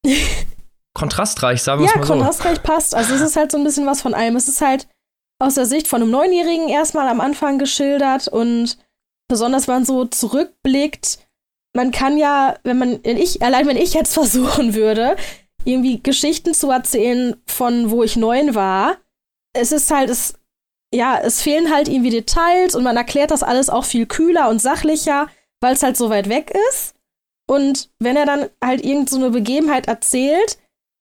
kontrastreich, 0.98 1.62
sagen 1.62 1.80
wir 1.80 1.88
ja, 1.88 1.96
mal 1.96 2.04
so. 2.06 2.12
Ja, 2.12 2.18
kontrastreich 2.18 2.62
passt. 2.62 2.94
Also 2.94 3.14
es 3.14 3.20
ist 3.20 3.36
halt 3.36 3.52
so 3.52 3.58
ein 3.58 3.64
bisschen 3.64 3.86
was 3.86 4.02
von 4.02 4.14
allem. 4.14 4.36
Es 4.36 4.48
ist 4.48 4.60
halt 4.60 4.88
aus 5.38 5.54
der 5.54 5.66
Sicht 5.66 5.88
von 5.88 6.02
einem 6.02 6.10
Neunjährigen 6.10 6.68
erstmal 6.68 7.08
am 7.08 7.20
Anfang 7.20 7.58
geschildert 7.58 8.28
und 8.28 8.76
besonders 9.28 9.68
wenn 9.68 9.76
man 9.76 9.84
so 9.84 10.04
zurückblickt, 10.04 11.18
man 11.76 11.92
kann 11.92 12.18
ja, 12.18 12.56
wenn 12.64 12.78
man, 12.78 13.00
ich, 13.04 13.42
allein 13.42 13.66
wenn 13.66 13.76
ich 13.76 13.94
jetzt 13.94 14.14
versuchen 14.14 14.74
würde, 14.74 15.16
irgendwie 15.64 16.02
Geschichten 16.02 16.54
zu 16.54 16.70
erzählen 16.70 17.36
von 17.46 17.90
wo 17.90 18.02
ich 18.02 18.16
neun 18.16 18.54
war, 18.54 18.96
es 19.54 19.72
ist 19.72 19.90
halt, 19.90 20.10
es, 20.10 20.34
ja, 20.92 21.18
es 21.22 21.42
fehlen 21.42 21.72
halt 21.72 21.88
irgendwie 21.88 22.10
Details 22.10 22.74
und 22.74 22.84
man 22.84 22.96
erklärt 22.96 23.30
das 23.30 23.42
alles 23.42 23.70
auch 23.70 23.84
viel 23.84 24.06
kühler 24.06 24.48
und 24.48 24.60
sachlicher, 24.60 25.28
weil 25.60 25.74
es 25.74 25.82
halt 25.82 25.96
so 25.96 26.10
weit 26.10 26.28
weg 26.28 26.52
ist. 26.70 26.94
Und 27.48 27.90
wenn 27.98 28.16
er 28.16 28.26
dann 28.26 28.50
halt 28.62 28.84
irgend 28.84 29.08
so 29.08 29.16
eine 29.16 29.30
Begebenheit 29.30 29.88
erzählt, 29.88 30.58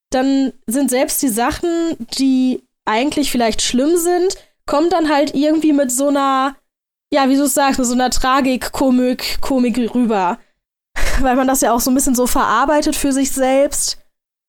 dann 0.09 0.53
sind 0.67 0.89
selbst 0.89 1.21
die 1.21 1.29
Sachen, 1.29 1.69
die 2.17 2.63
eigentlich 2.85 3.31
vielleicht 3.31 3.61
schlimm 3.61 3.97
sind, 3.97 4.35
kommt 4.65 4.93
dann 4.93 5.09
halt 5.09 5.35
irgendwie 5.35 5.73
mit 5.73 5.91
so 5.91 6.07
einer, 6.07 6.55
ja, 7.11 7.29
wie 7.29 7.35
du 7.35 7.43
es 7.43 7.53
sagst, 7.53 7.79
mit 7.79 7.87
so 7.87 7.93
einer 7.93 8.09
Tragik-Komik 8.09 9.41
Komik 9.41 9.77
rüber. 9.93 10.39
Weil 11.19 11.35
man 11.35 11.47
das 11.47 11.61
ja 11.61 11.73
auch 11.73 11.79
so 11.79 11.91
ein 11.91 11.95
bisschen 11.95 12.15
so 12.15 12.27
verarbeitet 12.27 12.95
für 12.95 13.11
sich 13.11 13.31
selbst 13.31 13.97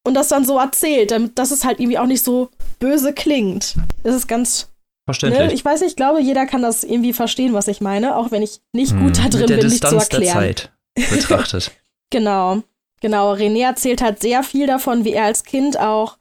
und 0.06 0.14
das 0.14 0.28
dann 0.28 0.44
so 0.44 0.58
erzählt, 0.58 1.10
damit 1.10 1.38
dass 1.38 1.50
es 1.50 1.64
halt 1.64 1.80
irgendwie 1.80 1.98
auch 1.98 2.06
nicht 2.06 2.24
so 2.24 2.50
böse 2.78 3.12
klingt. 3.12 3.74
Das 4.02 4.14
ist 4.14 4.28
ganz. 4.28 4.68
Verständlich. 5.04 5.48
Ne? 5.48 5.54
Ich 5.54 5.64
weiß 5.64 5.80
nicht, 5.80 5.90
ich 5.90 5.96
glaube, 5.96 6.20
jeder 6.20 6.44
kann 6.46 6.60
das 6.60 6.84
irgendwie 6.84 7.14
verstehen, 7.14 7.54
was 7.54 7.66
ich 7.66 7.80
meine, 7.80 8.16
auch 8.16 8.30
wenn 8.30 8.42
ich 8.42 8.60
nicht 8.72 8.92
hm. 8.92 9.00
gut 9.00 9.18
da 9.18 9.28
drin 9.28 9.46
bin, 9.46 9.66
nicht 9.66 9.86
zu 9.86 9.96
erklären. 9.96 10.40
Der 10.40 10.56
Zeit 10.56 10.70
betrachtet. 11.10 11.70
genau. 12.10 12.62
Genau. 13.00 13.32
René 13.32 13.64
erzählt 13.64 14.02
halt 14.02 14.20
sehr 14.20 14.42
viel 14.42 14.66
davon, 14.66 15.04
wie 15.04 15.12
er 15.12 15.24
als 15.24 15.44
Kind 15.44 15.78
auch 15.78 16.18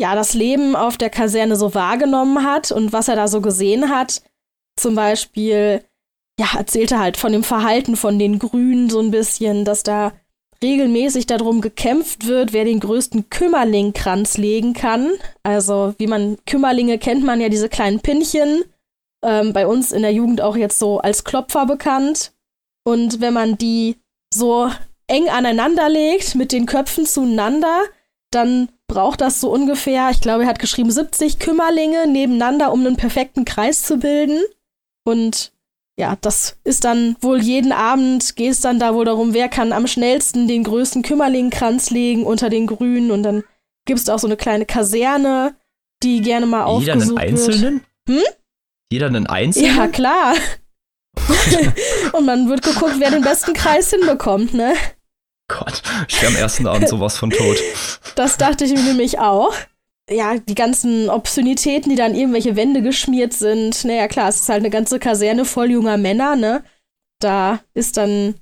ja, 0.00 0.14
das 0.14 0.34
Leben 0.34 0.76
auf 0.76 0.96
der 0.96 1.10
Kaserne 1.10 1.56
so 1.56 1.74
wahrgenommen 1.74 2.44
hat 2.44 2.70
und 2.70 2.92
was 2.92 3.08
er 3.08 3.16
da 3.16 3.26
so 3.28 3.40
gesehen 3.40 3.90
hat. 3.90 4.22
Zum 4.78 4.94
Beispiel, 4.94 5.84
ja, 6.38 6.46
erzählte 6.56 7.00
halt 7.00 7.16
von 7.16 7.32
dem 7.32 7.42
Verhalten 7.42 7.96
von 7.96 8.18
den 8.18 8.38
Grünen 8.38 8.88
so 8.88 9.00
ein 9.00 9.10
bisschen, 9.10 9.64
dass 9.64 9.82
da 9.82 10.12
regelmäßig 10.62 11.26
darum 11.26 11.60
gekämpft 11.60 12.26
wird, 12.26 12.52
wer 12.52 12.64
den 12.64 12.80
größten 12.80 13.28
Kümmerlingkranz 13.28 14.38
legen 14.38 14.72
kann. 14.72 15.10
Also, 15.42 15.94
wie 15.98 16.06
man 16.06 16.36
Kümmerlinge 16.46 16.98
kennt 16.98 17.24
man 17.24 17.40
ja 17.40 17.48
diese 17.48 17.68
kleinen 17.68 18.00
Pinnchen. 18.00 18.64
Ähm, 19.24 19.52
bei 19.52 19.66
uns 19.66 19.90
in 19.90 20.02
der 20.02 20.12
Jugend 20.12 20.40
auch 20.40 20.56
jetzt 20.56 20.78
so 20.78 20.98
als 20.98 21.24
Klopfer 21.24 21.66
bekannt. 21.66 22.32
Und 22.84 23.20
wenn 23.20 23.34
man 23.34 23.58
die 23.58 23.96
so 24.32 24.70
eng 25.08 25.28
aneinander 25.28 25.88
legt, 25.88 26.34
mit 26.34 26.52
den 26.52 26.66
Köpfen 26.66 27.06
zueinander, 27.06 27.82
dann 28.30 28.68
braucht 28.86 29.20
das 29.20 29.40
so 29.40 29.50
ungefähr, 29.50 30.10
ich 30.10 30.20
glaube, 30.20 30.44
er 30.44 30.48
hat 30.48 30.58
geschrieben 30.58 30.90
70 30.90 31.38
Kümmerlinge 31.38 32.06
nebeneinander, 32.06 32.72
um 32.72 32.86
einen 32.86 32.96
perfekten 32.96 33.44
Kreis 33.44 33.82
zu 33.82 33.98
bilden. 33.98 34.40
Und 35.04 35.52
ja, 35.98 36.16
das 36.20 36.56
ist 36.64 36.84
dann 36.84 37.16
wohl 37.20 37.42
jeden 37.42 37.72
Abend, 37.72 38.36
geht 38.36 38.52
es 38.52 38.60
dann 38.60 38.78
da 38.78 38.94
wohl 38.94 39.04
darum, 39.04 39.34
wer 39.34 39.48
kann 39.48 39.72
am 39.72 39.86
schnellsten 39.86 40.46
den 40.46 40.64
größten 40.64 41.02
Kümmerlingenkranz 41.02 41.90
legen 41.90 42.24
unter 42.24 42.50
den 42.50 42.66
Grünen. 42.66 43.10
Und 43.10 43.24
dann 43.24 43.44
gibt 43.84 43.98
es 43.98 44.08
auch 44.08 44.18
so 44.18 44.26
eine 44.26 44.36
kleine 44.36 44.64
Kaserne, 44.64 45.56
die 46.02 46.20
gerne 46.20 46.46
mal 46.46 46.60
Jeder 46.80 46.94
aufgesucht 46.94 47.18
einen 47.18 47.30
einzelnen? 47.30 47.80
Hm? 48.08 48.22
Jeder 48.92 49.06
einen 49.06 49.26
einzelnen? 49.26 49.76
Ja, 49.76 49.88
klar. 49.88 50.34
und 52.12 52.24
man 52.24 52.48
wird 52.48 52.62
geguckt, 52.62 52.94
wer 52.98 53.10
den 53.10 53.22
besten 53.22 53.52
Kreis 53.52 53.90
hinbekommt, 53.90 54.54
ne? 54.54 54.74
Gott, 55.48 55.82
ich 56.08 56.20
wäre 56.20 56.32
am 56.32 56.38
ersten 56.38 56.66
Abend 56.66 56.88
sowas 56.88 57.16
von 57.16 57.30
tot. 57.30 57.56
Das 58.14 58.36
dachte 58.36 58.64
ich 58.64 58.72
mir 58.72 58.82
nämlich 58.82 59.18
auch. 59.18 59.54
Ja, 60.10 60.38
die 60.38 60.54
ganzen 60.54 61.10
Obszönitäten, 61.10 61.90
die 61.90 61.96
dann 61.96 62.14
irgendwelche 62.14 62.56
Wände 62.56 62.82
geschmiert 62.82 63.32
sind. 63.32 63.84
Naja, 63.84 64.08
klar, 64.08 64.28
es 64.28 64.42
ist 64.42 64.48
halt 64.48 64.60
eine 64.60 64.70
ganze 64.70 64.98
Kaserne 64.98 65.44
voll 65.44 65.70
junger 65.70 65.96
Männer, 65.96 66.36
ne? 66.36 66.64
Da 67.20 67.60
ist 67.74 67.96
dann, 67.96 68.34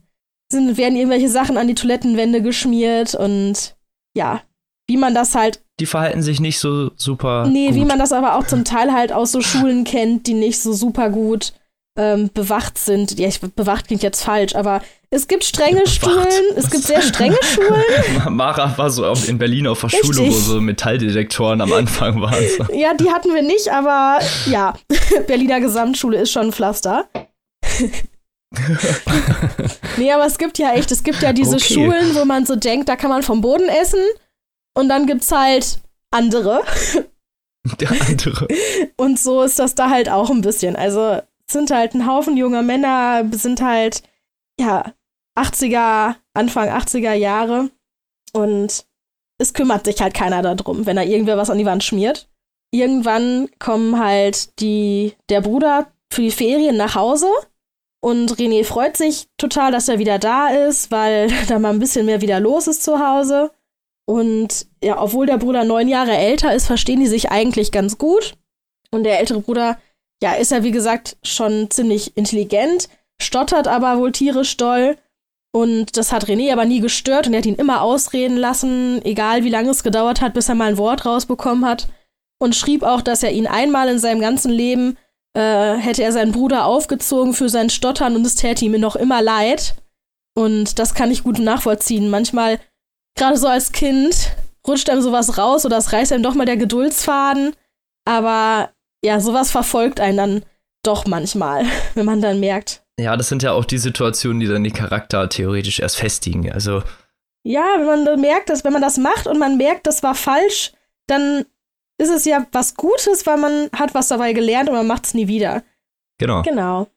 sind, 0.51 0.77
werden 0.77 0.97
irgendwelche 0.97 1.29
Sachen 1.29 1.57
an 1.57 1.67
die 1.67 1.75
Toilettenwände 1.75 2.43
geschmiert 2.43 3.15
und 3.15 3.77
ja, 4.15 4.43
wie 4.89 4.97
man 4.97 5.15
das 5.15 5.35
halt. 5.35 5.63
Die 5.81 5.87
verhalten 5.87 6.23
sich 6.23 6.41
nicht 6.41 6.59
so 6.59 6.91
super. 6.97 7.47
Nee, 7.47 7.69
gut. 7.69 7.77
wie 7.77 7.85
man 7.85 7.99
das 7.99 8.13
aber 8.13 8.37
auch 8.37 8.47
zum 8.47 8.65
Teil 8.65 8.93
halt 8.93 9.13
aus 9.13 9.33
so 9.33 9.41
Schulen 9.41 9.85
kennt, 9.85 10.27
die 10.27 10.35
nicht 10.35 10.61
so 10.61 10.73
super 10.73 11.11
gut 11.11 11.53
ähm, 11.97 12.31
bewacht 12.33 12.79
sind. 12.79 13.19
Ja, 13.19 13.29
ich, 13.29 13.41
bewacht 13.41 13.89
klingt 13.89 14.03
jetzt 14.03 14.23
falsch, 14.23 14.55
aber 14.55 14.83
es 15.17 15.27
gibt 15.29 15.45
strenge 15.45 15.81
bewacht. 15.81 16.01
Schulen, 16.03 16.45
es 16.57 16.71
gibt 16.71 16.85
sehr 16.85 17.01
strenge 17.01 17.39
Schulen. 17.43 18.37
Mara 18.37 18.77
war 18.77 18.91
so 18.91 19.11
in 19.27 19.39
Berlin 19.39 19.67
auf 19.67 19.81
der 19.81 19.93
Richtig. 19.93 20.15
Schule, 20.15 20.29
wo 20.29 20.33
so 20.33 20.61
Metalldetektoren 20.61 21.61
am 21.61 21.73
Anfang 21.73 22.21
waren. 22.21 22.37
Ja, 22.73 22.93
die 22.95 23.11
hatten 23.11 23.33
wir 23.35 23.43
nicht, 23.43 23.73
aber 23.73 24.19
ja, 24.47 24.75
Berliner 25.27 25.61
Gesamtschule 25.61 26.19
ist 26.19 26.33
schon 26.33 26.47
ein 26.47 26.53
Pflaster. 26.53 27.09
nee, 29.97 30.13
aber 30.13 30.27
es 30.27 30.37
gibt 30.37 30.59
ja 30.59 30.75
echt, 30.75 30.93
es 30.93 31.03
gibt 31.03 31.23
ja 31.23 31.33
diese 31.33 31.57
okay. 31.57 31.75
Schulen, 31.75 32.15
wo 32.15 32.25
man 32.25 32.45
so 32.45 32.55
denkt, 32.55 32.89
da 32.89 32.97
kann 32.97 33.11
man 33.11 33.23
vom 33.23 33.41
Boden 33.41 33.69
essen 33.69 34.01
und 34.75 34.89
dann 34.89 35.07
gibt's 35.07 35.33
halt 35.33 35.81
andere. 36.11 36.63
Der 37.81 37.91
andere. 37.91 38.47
Und 38.97 39.19
so 39.19 39.43
ist 39.43 39.59
das 39.59 39.75
da 39.75 39.91
halt 39.91 40.09
auch 40.09 40.31
ein 40.31 40.43
bisschen. 40.43 40.77
Also 40.77 41.21
sind 41.51 41.71
halt 41.71 41.95
ein 41.95 42.07
Haufen 42.07 42.37
junger 42.37 42.63
Männer, 42.63 43.25
sind 43.33 43.61
halt, 43.61 44.03
ja, 44.61 44.93
80er, 45.37 46.17
Anfang 46.35 46.69
80er 46.69 47.13
Jahre. 47.13 47.71
Und 48.33 48.87
es 49.39 49.53
kümmert 49.53 49.85
sich 49.85 50.01
halt 50.01 50.15
keiner 50.15 50.43
darum, 50.43 50.87
wenn 50.87 50.97
da 50.97 51.03
irgendwer 51.03 51.37
was 51.37 51.51
an 51.51 51.59
die 51.59 51.67
Wand 51.67 51.85
schmiert. 51.85 52.29
Irgendwann 52.73 53.49
kommen 53.59 53.99
halt 53.99 54.59
die, 54.61 55.15
der 55.29 55.41
Bruder 55.41 55.93
für 56.13 56.23
die 56.23 56.31
Ferien 56.31 56.77
nach 56.77 56.95
Hause 56.95 57.29
und 58.07 58.37
René 58.37 58.65
freut 58.65 58.97
sich 58.97 59.27
total, 59.37 59.73
dass 59.73 59.89
er 59.89 59.99
wieder 59.99 60.21
da 60.21 60.47
ist, 60.49 60.93
weil 60.93 61.29
da 61.49 61.59
mal 61.59 61.73
ein 61.73 61.81
bisschen 61.81 62.07
mehr 62.07 62.21
wieder 62.21 62.39
los 62.39 62.69
ist 62.69 62.85
zu 62.85 63.01
Hause. 63.01 63.51
Und 64.09 64.69
ja, 64.81 65.03
obwohl 65.03 65.27
der 65.27 65.39
Bruder 65.39 65.65
neun 65.65 65.89
Jahre 65.89 66.17
älter 66.17 66.55
ist, 66.55 66.67
verstehen 66.67 67.01
die 67.01 67.09
sich 67.09 67.33
eigentlich 67.33 67.73
ganz 67.73 67.99
gut. 67.99 68.35
Und 68.93 69.03
der 69.03 69.19
ältere 69.19 69.41
Bruder 69.41 69.81
ja, 70.23 70.35
ist 70.35 70.53
er 70.53 70.63
wie 70.63 70.71
gesagt 70.71 71.17
schon 71.25 71.69
ziemlich 71.71 72.17
intelligent, 72.17 72.89
stottert 73.21 73.67
aber 73.67 73.99
wohl 73.99 74.13
tierisch 74.13 74.57
doll. 74.57 74.97
Und 75.57 75.97
das 75.97 76.13
hat 76.13 76.27
René 76.27 76.53
aber 76.53 76.67
nie 76.67 76.81
gestört 76.81 77.27
und 77.27 77.33
er 77.33 77.39
hat 77.39 77.47
ihn 77.47 77.55
immer 77.55 77.81
ausreden 77.81 78.37
lassen, 78.37 79.01
egal 79.07 79.43
wie 79.43 79.49
lange 79.49 79.71
es 79.71 79.83
gedauert 79.83 80.21
hat, 80.21 80.35
bis 80.35 80.51
er 80.51 80.55
mal 80.55 80.69
ein 80.69 80.77
Wort 80.77 81.07
rausbekommen 81.07 81.65
hat. 81.65 81.89
Und 82.39 82.55
schrieb 82.55 82.83
auch, 82.83 83.01
dass 83.01 83.23
er 83.23 83.33
ihn 83.33 83.47
einmal 83.47 83.89
in 83.89 83.99
seinem 83.99 84.21
ganzen 84.21 84.51
Leben 84.53 84.99
äh, 85.33 85.77
hätte 85.77 86.03
er 86.03 86.13
seinen 86.13 86.33
Bruder 86.33 86.67
aufgezogen 86.67 87.33
für 87.33 87.49
sein 87.49 87.71
Stottern 87.71 88.17
und 88.17 88.27
es 88.27 88.35
täte 88.35 88.67
ihm 88.67 88.79
noch 88.79 88.97
immer 88.97 89.23
leid. 89.23 89.77
Und 90.35 90.79
das 90.79 90.93
kann 90.93 91.11
ich 91.11 91.23
gut 91.23 91.39
nachvollziehen. 91.39 92.11
Manchmal, 92.11 92.61
gerade 93.17 93.39
so 93.39 93.47
als 93.47 93.73
Kind, 93.73 94.33
rutscht 94.69 94.91
einem 94.91 95.01
sowas 95.01 95.39
raus 95.39 95.65
oder 95.65 95.79
es 95.79 95.91
reißt 95.91 96.13
einem 96.13 96.23
doch 96.23 96.35
mal 96.35 96.45
der 96.45 96.59
Geduldsfaden. 96.59 97.55
Aber 98.05 98.73
ja, 99.03 99.21
sowas 99.21 99.51
verfolgt 99.53 100.01
einen 100.01 100.19
dann 100.19 100.45
doch 100.83 101.07
manchmal, 101.07 101.65
wenn 101.95 102.05
man 102.05 102.21
dann 102.21 102.41
merkt, 102.41 102.83
ja, 102.99 103.17
das 103.17 103.29
sind 103.29 103.43
ja 103.43 103.53
auch 103.53 103.65
die 103.65 103.79
Situationen, 103.79 104.41
die 104.41 104.47
dann 104.47 104.65
die 104.65 104.71
Charakter 104.71 105.29
theoretisch 105.29 105.81
erst 105.81 105.97
festigen. 105.97 106.51
Also. 106.51 106.83
Ja, 107.43 107.65
wenn 107.79 108.05
man 108.05 108.21
merkt, 108.21 108.49
dass 108.49 108.65
wenn 108.65 108.73
man 108.73 108.83
das 108.83 108.97
macht 108.97 109.27
und 109.27 109.39
man 109.39 109.57
merkt, 109.57 109.87
das 109.87 110.03
war 110.03 110.15
falsch, 110.15 110.73
dann 111.07 111.45
ist 111.99 112.11
es 112.11 112.25
ja 112.25 112.47
was 112.53 112.75
Gutes, 112.75 113.27
weil 113.27 113.37
man 113.37 113.71
hat 113.73 113.95
was 113.95 114.09
dabei 114.09 114.33
gelernt 114.33 114.69
und 114.69 114.75
man 114.75 114.87
macht 114.87 115.07
es 115.07 115.15
nie 115.15 115.29
wieder. 115.29 115.63
Genau. 116.19 116.43
Genau. 116.43 116.89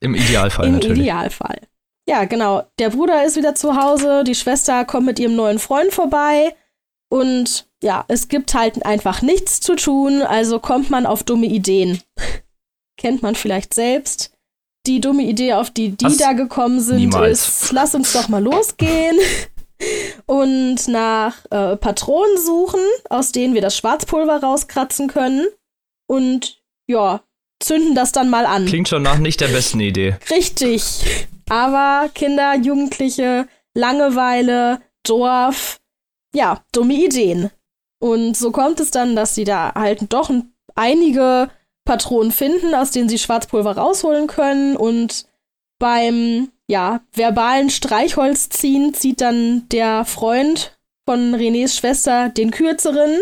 Im 0.00 0.14
Idealfall 0.14 0.66
Im 0.66 0.72
natürlich. 0.74 0.98
Im 0.98 1.04
Idealfall. 1.04 1.60
Ja, 2.06 2.24
genau. 2.24 2.64
Der 2.78 2.90
Bruder 2.90 3.24
ist 3.24 3.36
wieder 3.36 3.54
zu 3.54 3.76
Hause, 3.76 4.24
die 4.24 4.34
Schwester 4.34 4.84
kommt 4.84 5.06
mit 5.06 5.18
ihrem 5.18 5.36
neuen 5.36 5.58
Freund 5.58 5.92
vorbei 5.92 6.54
und 7.08 7.66
ja, 7.82 8.04
es 8.08 8.28
gibt 8.28 8.54
halt 8.54 8.84
einfach 8.84 9.22
nichts 9.22 9.60
zu 9.60 9.76
tun, 9.76 10.20
also 10.20 10.58
kommt 10.58 10.90
man 10.90 11.06
auf 11.06 11.22
dumme 11.22 11.46
Ideen. 11.46 12.02
Kennt 12.98 13.22
man 13.22 13.34
vielleicht 13.34 13.72
selbst 13.72 14.33
die 14.86 15.00
dumme 15.00 15.22
Idee, 15.22 15.54
auf 15.54 15.70
die 15.70 15.90
die 15.90 16.04
Was? 16.04 16.16
da 16.18 16.32
gekommen 16.32 16.80
sind, 16.80 16.96
Niemals. 16.96 17.62
ist, 17.62 17.72
lass 17.72 17.94
uns 17.94 18.12
doch 18.12 18.28
mal 18.28 18.42
losgehen 18.42 19.16
und 20.26 20.88
nach 20.88 21.36
äh, 21.50 21.76
Patronen 21.76 22.38
suchen, 22.38 22.80
aus 23.08 23.32
denen 23.32 23.54
wir 23.54 23.62
das 23.62 23.76
Schwarzpulver 23.76 24.42
rauskratzen 24.42 25.08
können. 25.08 25.46
Und 26.06 26.62
ja, 26.86 27.22
zünden 27.62 27.94
das 27.94 28.12
dann 28.12 28.30
mal 28.30 28.46
an. 28.46 28.66
Klingt 28.66 28.88
schon 28.88 29.02
nach 29.02 29.18
nicht 29.18 29.40
der 29.40 29.48
besten 29.48 29.80
Idee. 29.80 30.16
Richtig. 30.30 31.26
Aber 31.48 32.08
Kinder, 32.14 32.54
Jugendliche, 32.56 33.48
Langeweile, 33.74 34.80
Dorf, 35.06 35.80
ja, 36.34 36.62
dumme 36.72 36.94
Ideen. 36.94 37.50
Und 38.00 38.36
so 38.36 38.50
kommt 38.50 38.80
es 38.80 38.90
dann, 38.90 39.16
dass 39.16 39.34
sie 39.34 39.44
da 39.44 39.72
halt 39.74 40.12
doch 40.12 40.30
einige 40.74 41.50
Patronen 41.84 42.32
finden, 42.32 42.74
aus 42.74 42.90
denen 42.90 43.08
sie 43.08 43.18
Schwarzpulver 43.18 43.76
rausholen 43.76 44.26
können. 44.26 44.76
Und 44.76 45.26
beim 45.78 46.50
ja, 46.66 47.00
verbalen 47.12 47.70
Streichholz 47.70 48.48
ziehen 48.48 48.94
zieht 48.94 49.20
dann 49.20 49.68
der 49.68 50.04
Freund 50.04 50.78
von 51.04 51.34
Renés 51.34 51.76
Schwester 51.76 52.28
den 52.30 52.50
kürzeren. 52.50 53.20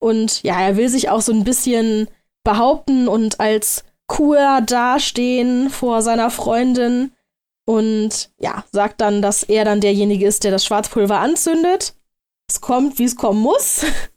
Und 0.00 0.42
ja, 0.42 0.60
er 0.60 0.76
will 0.76 0.88
sich 0.88 1.10
auch 1.10 1.20
so 1.20 1.32
ein 1.32 1.44
bisschen 1.44 2.08
behaupten 2.42 3.06
und 3.06 3.38
als 3.38 3.84
cool 4.18 4.38
dastehen 4.66 5.70
vor 5.70 6.02
seiner 6.02 6.30
Freundin. 6.30 7.12
Und 7.64 8.30
ja, 8.38 8.64
sagt 8.72 9.00
dann, 9.00 9.22
dass 9.22 9.44
er 9.44 9.64
dann 9.64 9.80
derjenige 9.80 10.26
ist, 10.26 10.42
der 10.42 10.50
das 10.50 10.64
Schwarzpulver 10.64 11.20
anzündet. 11.20 11.94
Es 12.48 12.60
kommt, 12.60 12.98
wie 12.98 13.04
es 13.04 13.16
kommen 13.16 13.40
muss. 13.40 13.86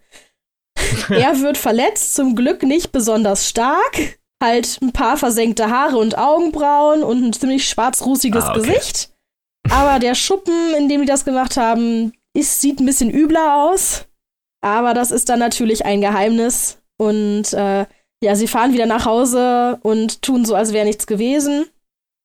er 1.10 1.39
wird 1.41 1.58
verletzt, 1.58 2.16
zum 2.16 2.36
Glück 2.36 2.64
nicht 2.64 2.91
besonders 2.91 3.47
stark. 3.49 4.20
Halt 4.43 4.80
ein 4.82 4.91
paar 4.91 5.18
versenkte 5.18 5.70
Haare 5.70 5.97
und 5.97 6.18
Augenbrauen 6.18 7.03
und 7.03 7.24
ein 7.24 7.34
ziemlich 7.34 7.68
schwarzrußiges 7.70 8.43
ah, 8.43 8.51
okay. 8.51 8.60
Gesicht. 8.62 9.10
Aber 9.70 9.99
der 9.99 10.14
Schuppen, 10.16 10.74
in 10.78 10.89
dem 10.89 11.01
die 11.01 11.08
das 11.08 11.26
gemacht 11.26 11.58
haben, 11.58 12.14
ist, 12.34 12.62
sieht 12.62 12.80
ein 12.80 12.86
bisschen 12.86 13.10
übler 13.10 13.64
aus. 13.64 14.06
Aber 14.62 14.93
das 14.93 15.12
ist 15.12 15.30
dann 15.30 15.39
natürlich 15.39 15.86
ein 15.86 16.01
Geheimnis. 16.01 16.80
Und 16.97 17.53
äh, 17.53 17.86
ja, 18.24 18.36
sie 18.36 18.47
fahren 18.47 18.74
wieder 18.74 18.86
nach 18.86 19.06
Hause 19.06 19.80
und 19.84 20.22
tun 20.22 20.45
so, 20.45 20.56
als 20.56 20.74
wäre 20.74 20.86
nichts 20.86 21.08
gewesen. 21.08 21.68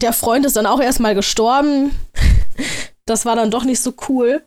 Der 0.03 0.13
Freund 0.13 0.47
ist 0.47 0.57
dann 0.57 0.67
auch 0.67 0.81
erstmal 0.81 1.15
gestorben. 1.15 1.93
das 3.07 3.25
war 3.27 3.37
dann 3.37 3.51
doch 3.51 3.65
nicht 3.65 3.81
so 3.81 3.95
cool. 4.09 4.45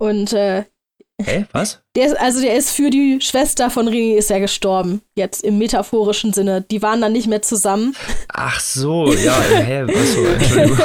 Und 0.00 0.32
äh, 0.32 0.64
Hä, 1.20 1.46
was? 1.52 1.80
Der 1.96 2.06
ist, 2.06 2.16
also 2.16 2.40
der 2.40 2.54
ist 2.54 2.70
für 2.70 2.90
die 2.90 3.20
Schwester 3.20 3.70
von 3.70 3.88
Rini 3.88 4.14
ist 4.14 4.30
er 4.30 4.38
gestorben. 4.38 5.02
Jetzt 5.16 5.42
im 5.42 5.58
metaphorischen 5.58 6.32
Sinne. 6.32 6.62
Die 6.62 6.80
waren 6.80 7.00
dann 7.00 7.12
nicht 7.12 7.26
mehr 7.26 7.42
zusammen. 7.42 7.96
Ach 8.28 8.60
so, 8.60 9.12
ja, 9.12 9.34
hä, 9.40 9.82
was 9.86 10.14
so, 10.14 10.24
Entschuldigung. 10.24 10.78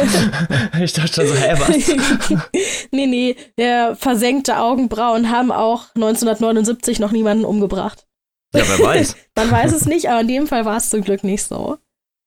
ich 0.84 0.94
dachte 0.94 1.14
schon 1.14 1.28
so, 1.28 1.36
hä, 1.36 1.54
was? 1.60 2.42
nee, 2.92 3.06
nee, 3.06 3.36
der 3.60 3.96
versenkte 3.96 4.58
Augenbrauen 4.58 5.30
haben 5.30 5.52
auch 5.52 5.94
1979 5.94 7.00
noch 7.00 7.12
niemanden 7.12 7.46
umgebracht. 7.46 8.08
Ja, 8.56 8.64
wer 8.68 8.80
weiß. 8.80 9.16
Man 9.36 9.52
weiß 9.52 9.72
es 9.72 9.86
nicht, 9.86 10.10
aber 10.10 10.22
in 10.22 10.28
dem 10.28 10.48
Fall 10.48 10.66
war 10.66 10.78
es 10.78 10.90
zum 10.90 11.04
Glück 11.04 11.24
nicht 11.24 11.44
so. 11.44 11.78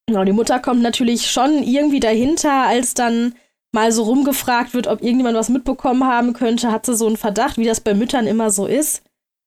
Genau, 0.06 0.22
die 0.22 0.32
Mutter 0.32 0.60
kommt 0.60 0.82
natürlich 0.82 1.28
schon 1.28 1.64
irgendwie 1.64 1.98
dahinter, 1.98 2.68
als 2.68 2.94
dann 2.94 3.34
mal 3.76 3.92
so 3.92 4.04
rumgefragt 4.04 4.72
wird, 4.72 4.86
ob 4.86 5.02
irgendjemand 5.02 5.36
was 5.36 5.50
mitbekommen 5.50 6.04
haben 6.04 6.32
könnte, 6.32 6.72
hat 6.72 6.86
sie 6.86 6.96
so 6.96 7.06
einen 7.06 7.18
Verdacht, 7.18 7.58
wie 7.58 7.66
das 7.66 7.80
bei 7.80 7.92
Müttern 7.92 8.26
immer 8.26 8.50
so 8.50 8.66
ist. 8.66 9.02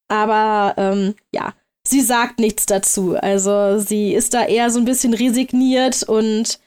Aber 0.07 0.75
ähm, 0.77 1.15
ja, 1.33 1.53
sie 1.83 2.01
sagt 2.01 2.39
nichts 2.39 2.67
dazu. 2.67 3.15
Also 3.15 3.79
sie 3.79 4.13
ist 4.13 4.35
da 4.35 4.45
eher 4.45 4.69
so 4.69 4.77
ein 4.77 4.85
bisschen 4.85 5.15
resigniert 5.15 6.03
und 6.03 6.59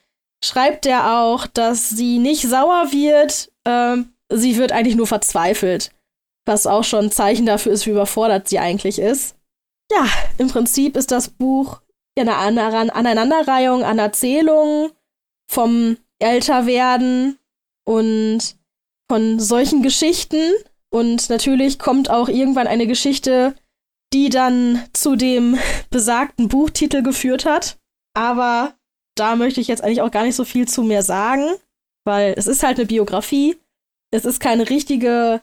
schreibt 0.44 0.86
ja 0.86 1.22
auch, 1.22 1.46
dass 1.46 1.88
sie 1.88 2.18
nicht 2.18 2.48
sauer 2.48 2.90
wird. 2.90 3.52
Ähm, 3.64 4.12
sie 4.28 4.56
wird 4.56 4.72
eigentlich 4.72 4.96
nur 4.96 5.06
verzweifelt. 5.06 5.92
Was 6.44 6.66
auch 6.66 6.82
schon 6.82 7.06
ein 7.06 7.12
Zeichen 7.12 7.46
dafür 7.46 7.70
ist, 7.70 7.86
wie 7.86 7.90
überfordert 7.90 8.48
sie 8.48 8.58
eigentlich 8.58 8.98
ist. 8.98 9.36
Ja, 9.92 10.04
im 10.36 10.48
Prinzip 10.48 10.96
ist 10.96 11.12
das 11.12 11.28
Buch 11.28 11.80
eine 12.18 12.34
Aneinanderreihung 12.34 13.84
an 13.84 14.00
Erzählungen 14.00 14.90
vom 15.48 15.96
Älterwerden 16.18 17.38
und 17.85 18.57
von 19.11 19.41
solchen 19.41 19.83
Geschichten. 19.83 20.53
Und 20.91 21.30
natürlich 21.30 21.78
kommt 21.78 22.11
auch 22.11 22.28
irgendwann 22.28 22.66
eine 22.66 22.87
Geschichte, 22.87 23.55
die 24.12 24.28
dann 24.28 24.83
zu 24.93 25.16
dem 25.16 25.59
besagten 25.91 26.49
Buchtitel 26.49 27.03
geführt 27.03 27.45
hat. 27.45 27.78
Aber 28.14 28.74
da 29.16 29.37
möchte 29.37 29.61
ich 29.61 29.68
jetzt 29.68 29.83
eigentlich 29.83 30.03
auch 30.03 30.11
gar 30.11 30.24
nicht 30.24 30.37
so 30.37 30.45
viel 30.45 30.68
zu 30.68 30.83
mehr 30.83 31.03
sagen, 31.03 31.47
weil 32.05 32.35
es 32.37 32.47
ist 32.47 32.62
halt 32.62 32.78
eine 32.78 32.87
Biografie. 32.87 33.57
Es 34.11 34.24
ist 34.24 34.41
keine 34.41 34.68
richtige 34.68 35.41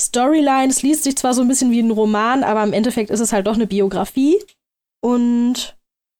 Storyline. 0.00 0.68
Es 0.68 0.82
liest 0.82 1.04
sich 1.04 1.16
zwar 1.16 1.34
so 1.34 1.42
ein 1.42 1.48
bisschen 1.48 1.70
wie 1.70 1.80
ein 1.80 1.90
Roman, 1.90 2.44
aber 2.44 2.62
im 2.62 2.72
Endeffekt 2.72 3.10
ist 3.10 3.20
es 3.20 3.32
halt 3.32 3.46
doch 3.46 3.54
eine 3.54 3.66
Biografie. 3.66 4.38
Und 5.02 5.76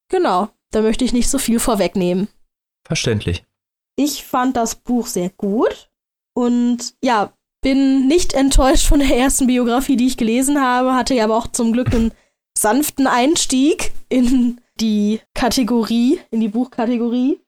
genau, 0.09 0.49
da 0.71 0.81
möchte 0.81 1.05
ich 1.05 1.13
nicht 1.13 1.29
so 1.29 1.37
viel 1.37 1.59
vorwegnehmen. 1.59 2.27
Verständlich. 2.85 3.43
Ich 3.97 4.23
fand 4.23 4.55
das 4.55 4.75
Buch 4.75 5.07
sehr 5.07 5.29
gut 5.29 5.89
und 6.33 6.93
ja, 7.03 7.33
bin 7.61 8.07
nicht 8.07 8.33
enttäuscht 8.33 8.87
von 8.87 8.99
der 8.99 9.17
ersten 9.17 9.47
Biografie, 9.47 9.97
die 9.97 10.07
ich 10.07 10.17
gelesen 10.17 10.61
habe, 10.61 10.93
hatte 10.93 11.15
ja 11.15 11.23
aber 11.23 11.35
auch 11.35 11.47
zum 11.47 11.73
Glück 11.73 11.93
einen 11.93 12.11
sanften 12.57 13.07
Einstieg 13.07 13.91
in 14.09 14.61
die 14.79 15.19
Kategorie, 15.33 16.19
in 16.31 16.39
die 16.39 16.47
Buchkategorie. 16.47 17.39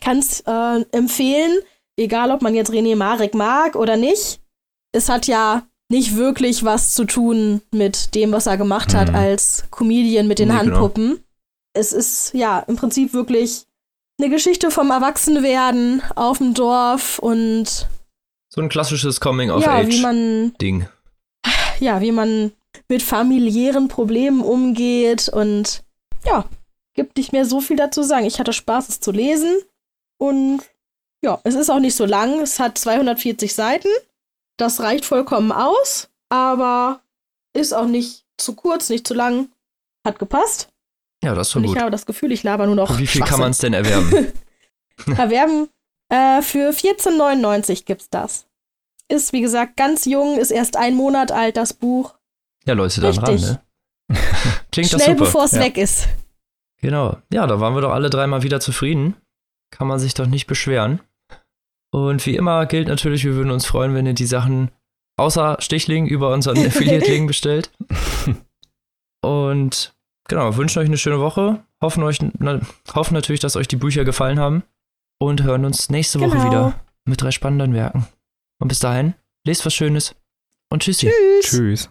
Kann 0.00 0.18
es 0.18 0.40
äh, 0.46 0.84
empfehlen, 0.92 1.58
egal 1.96 2.30
ob 2.30 2.42
man 2.42 2.54
jetzt 2.54 2.70
René 2.70 2.94
Marek 2.94 3.34
mag 3.34 3.74
oder 3.74 3.96
nicht. 3.96 4.40
Es 4.92 5.08
hat 5.08 5.26
ja 5.26 5.66
nicht 5.90 6.16
wirklich 6.16 6.64
was 6.64 6.94
zu 6.94 7.04
tun 7.04 7.62
mit 7.72 8.14
dem, 8.14 8.32
was 8.32 8.46
er 8.46 8.56
gemacht 8.56 8.94
hat 8.94 9.08
mhm. 9.08 9.16
als 9.16 9.64
Comedian 9.70 10.28
mit 10.28 10.38
den 10.38 10.48
nee, 10.48 10.54
genau. 10.54 10.72
Handpuppen. 10.72 11.06
Genau. 11.08 11.20
Es 11.74 11.92
ist 11.92 12.32
ja 12.34 12.60
im 12.60 12.76
Prinzip 12.76 13.12
wirklich 13.12 13.66
eine 14.18 14.30
Geschichte 14.30 14.70
vom 14.70 14.90
Erwachsenwerden 14.90 16.02
auf 16.16 16.38
dem 16.38 16.54
Dorf 16.54 17.18
und 17.18 17.88
so 18.48 18.60
ein 18.60 18.68
klassisches 18.68 19.20
Coming 19.20 19.50
of 19.50 19.62
ja, 19.62 19.74
Age 19.74 19.88
wie 19.88 20.00
man, 20.00 20.54
Ding. 20.60 20.88
Ja, 21.80 22.00
wie 22.00 22.12
man 22.12 22.52
mit 22.88 23.02
familiären 23.02 23.88
Problemen 23.88 24.40
umgeht 24.40 25.28
und 25.28 25.84
ja, 26.24 26.44
gibt 26.94 27.16
nicht 27.16 27.32
mehr 27.32 27.44
so 27.44 27.60
viel 27.60 27.76
dazu 27.76 28.02
sagen. 28.02 28.26
Ich 28.26 28.40
hatte 28.40 28.52
Spaß, 28.52 28.88
es 28.88 29.00
zu 29.00 29.12
lesen 29.12 29.56
und 30.18 30.62
ja, 31.22 31.40
es 31.44 31.54
ist 31.54 31.70
auch 31.70 31.80
nicht 31.80 31.94
so 31.94 32.04
lang. 32.04 32.40
Es 32.40 32.58
hat 32.58 32.78
240 32.78 33.54
Seiten. 33.54 33.88
Das 34.56 34.80
reicht 34.80 35.04
vollkommen 35.04 35.52
aus, 35.52 36.08
aber 36.28 37.00
ist 37.52 37.72
auch 37.72 37.86
nicht 37.86 38.24
zu 38.36 38.54
kurz, 38.54 38.88
nicht 38.88 39.06
zu 39.06 39.14
lang. 39.14 39.50
Hat 40.04 40.18
gepasst. 40.18 40.68
Ja, 41.22 41.34
das 41.34 41.48
ist 41.48 41.52
schon 41.52 41.62
Und 41.62 41.68
gut. 41.68 41.76
Ich 41.76 41.82
habe 41.82 41.90
das 41.90 42.06
Gefühl, 42.06 42.32
ich 42.32 42.42
laber 42.42 42.66
nur 42.66 42.76
noch. 42.76 42.90
Und 42.90 42.98
wie 42.98 43.06
viel 43.06 43.22
kann 43.22 43.40
man 43.40 43.50
es 43.50 43.58
denn 43.58 43.74
erwerben? 43.74 44.32
erwerben. 45.16 45.68
Äh, 46.10 46.42
für 46.42 46.70
14,99 46.70 47.84
gibt's 47.84 48.08
das. 48.08 48.46
Ist, 49.08 49.32
wie 49.32 49.40
gesagt, 49.40 49.76
ganz 49.76 50.04
jung, 50.04 50.38
ist 50.38 50.50
erst 50.50 50.76
ein 50.76 50.94
Monat 50.94 51.32
alt, 51.32 51.56
das 51.56 51.72
Buch. 51.72 52.14
Ja, 52.66 52.74
Leute, 52.74 53.00
dann 53.00 53.10
Richtig. 53.10 53.28
ran, 53.28 53.40
ne? 53.40 53.60
Klingt 54.72 54.88
Schnell, 54.88 54.98
das 54.98 55.06
super. 55.06 55.24
bevor 55.24 55.44
es 55.44 55.52
ja. 55.52 55.60
weg 55.60 55.76
ist. 55.76 56.08
Genau. 56.80 57.18
Ja, 57.32 57.46
da 57.46 57.60
waren 57.60 57.74
wir 57.74 57.80
doch 57.80 57.92
alle 57.92 58.10
dreimal 58.10 58.42
wieder 58.42 58.60
zufrieden. 58.60 59.16
Kann 59.70 59.88
man 59.88 59.98
sich 59.98 60.14
doch 60.14 60.26
nicht 60.26 60.46
beschweren. 60.46 61.00
Und 61.90 62.24
wie 62.26 62.36
immer 62.36 62.66
gilt 62.66 62.88
natürlich, 62.88 63.24
wir 63.24 63.34
würden 63.34 63.50
uns 63.50 63.66
freuen, 63.66 63.94
wenn 63.94 64.06
ihr 64.06 64.14
die 64.14 64.26
Sachen 64.26 64.70
außer 65.16 65.56
Stichling 65.60 66.06
über 66.06 66.32
unseren 66.32 66.58
Affiliate-Link 66.66 67.26
bestellt. 67.26 67.70
Und 69.22 69.94
genau, 70.28 70.56
wünschen 70.56 70.78
euch 70.78 70.86
eine 70.86 70.98
schöne 70.98 71.20
Woche. 71.20 71.64
Hoffen, 71.82 72.02
euch, 72.04 72.18
na, 72.38 72.60
hoffen 72.94 73.14
natürlich, 73.14 73.40
dass 73.40 73.56
euch 73.56 73.68
die 73.68 73.76
Bücher 73.76 74.04
gefallen 74.04 74.38
haben. 74.38 74.62
Und 75.20 75.42
hören 75.42 75.64
uns 75.64 75.90
nächste 75.90 76.20
Woche 76.20 76.30
Genau. 76.36 76.44
wieder 76.46 76.80
mit 77.04 77.20
drei 77.20 77.32
spannenden 77.32 77.74
Werken. 77.74 78.06
Und 78.60 78.68
bis 78.68 78.78
dahin, 78.78 79.14
lest 79.44 79.66
was 79.66 79.74
Schönes 79.74 80.14
und 80.70 80.82
tschüssi. 80.82 81.10
Tschüss. 81.40 81.50
Tschüss. 81.50 81.90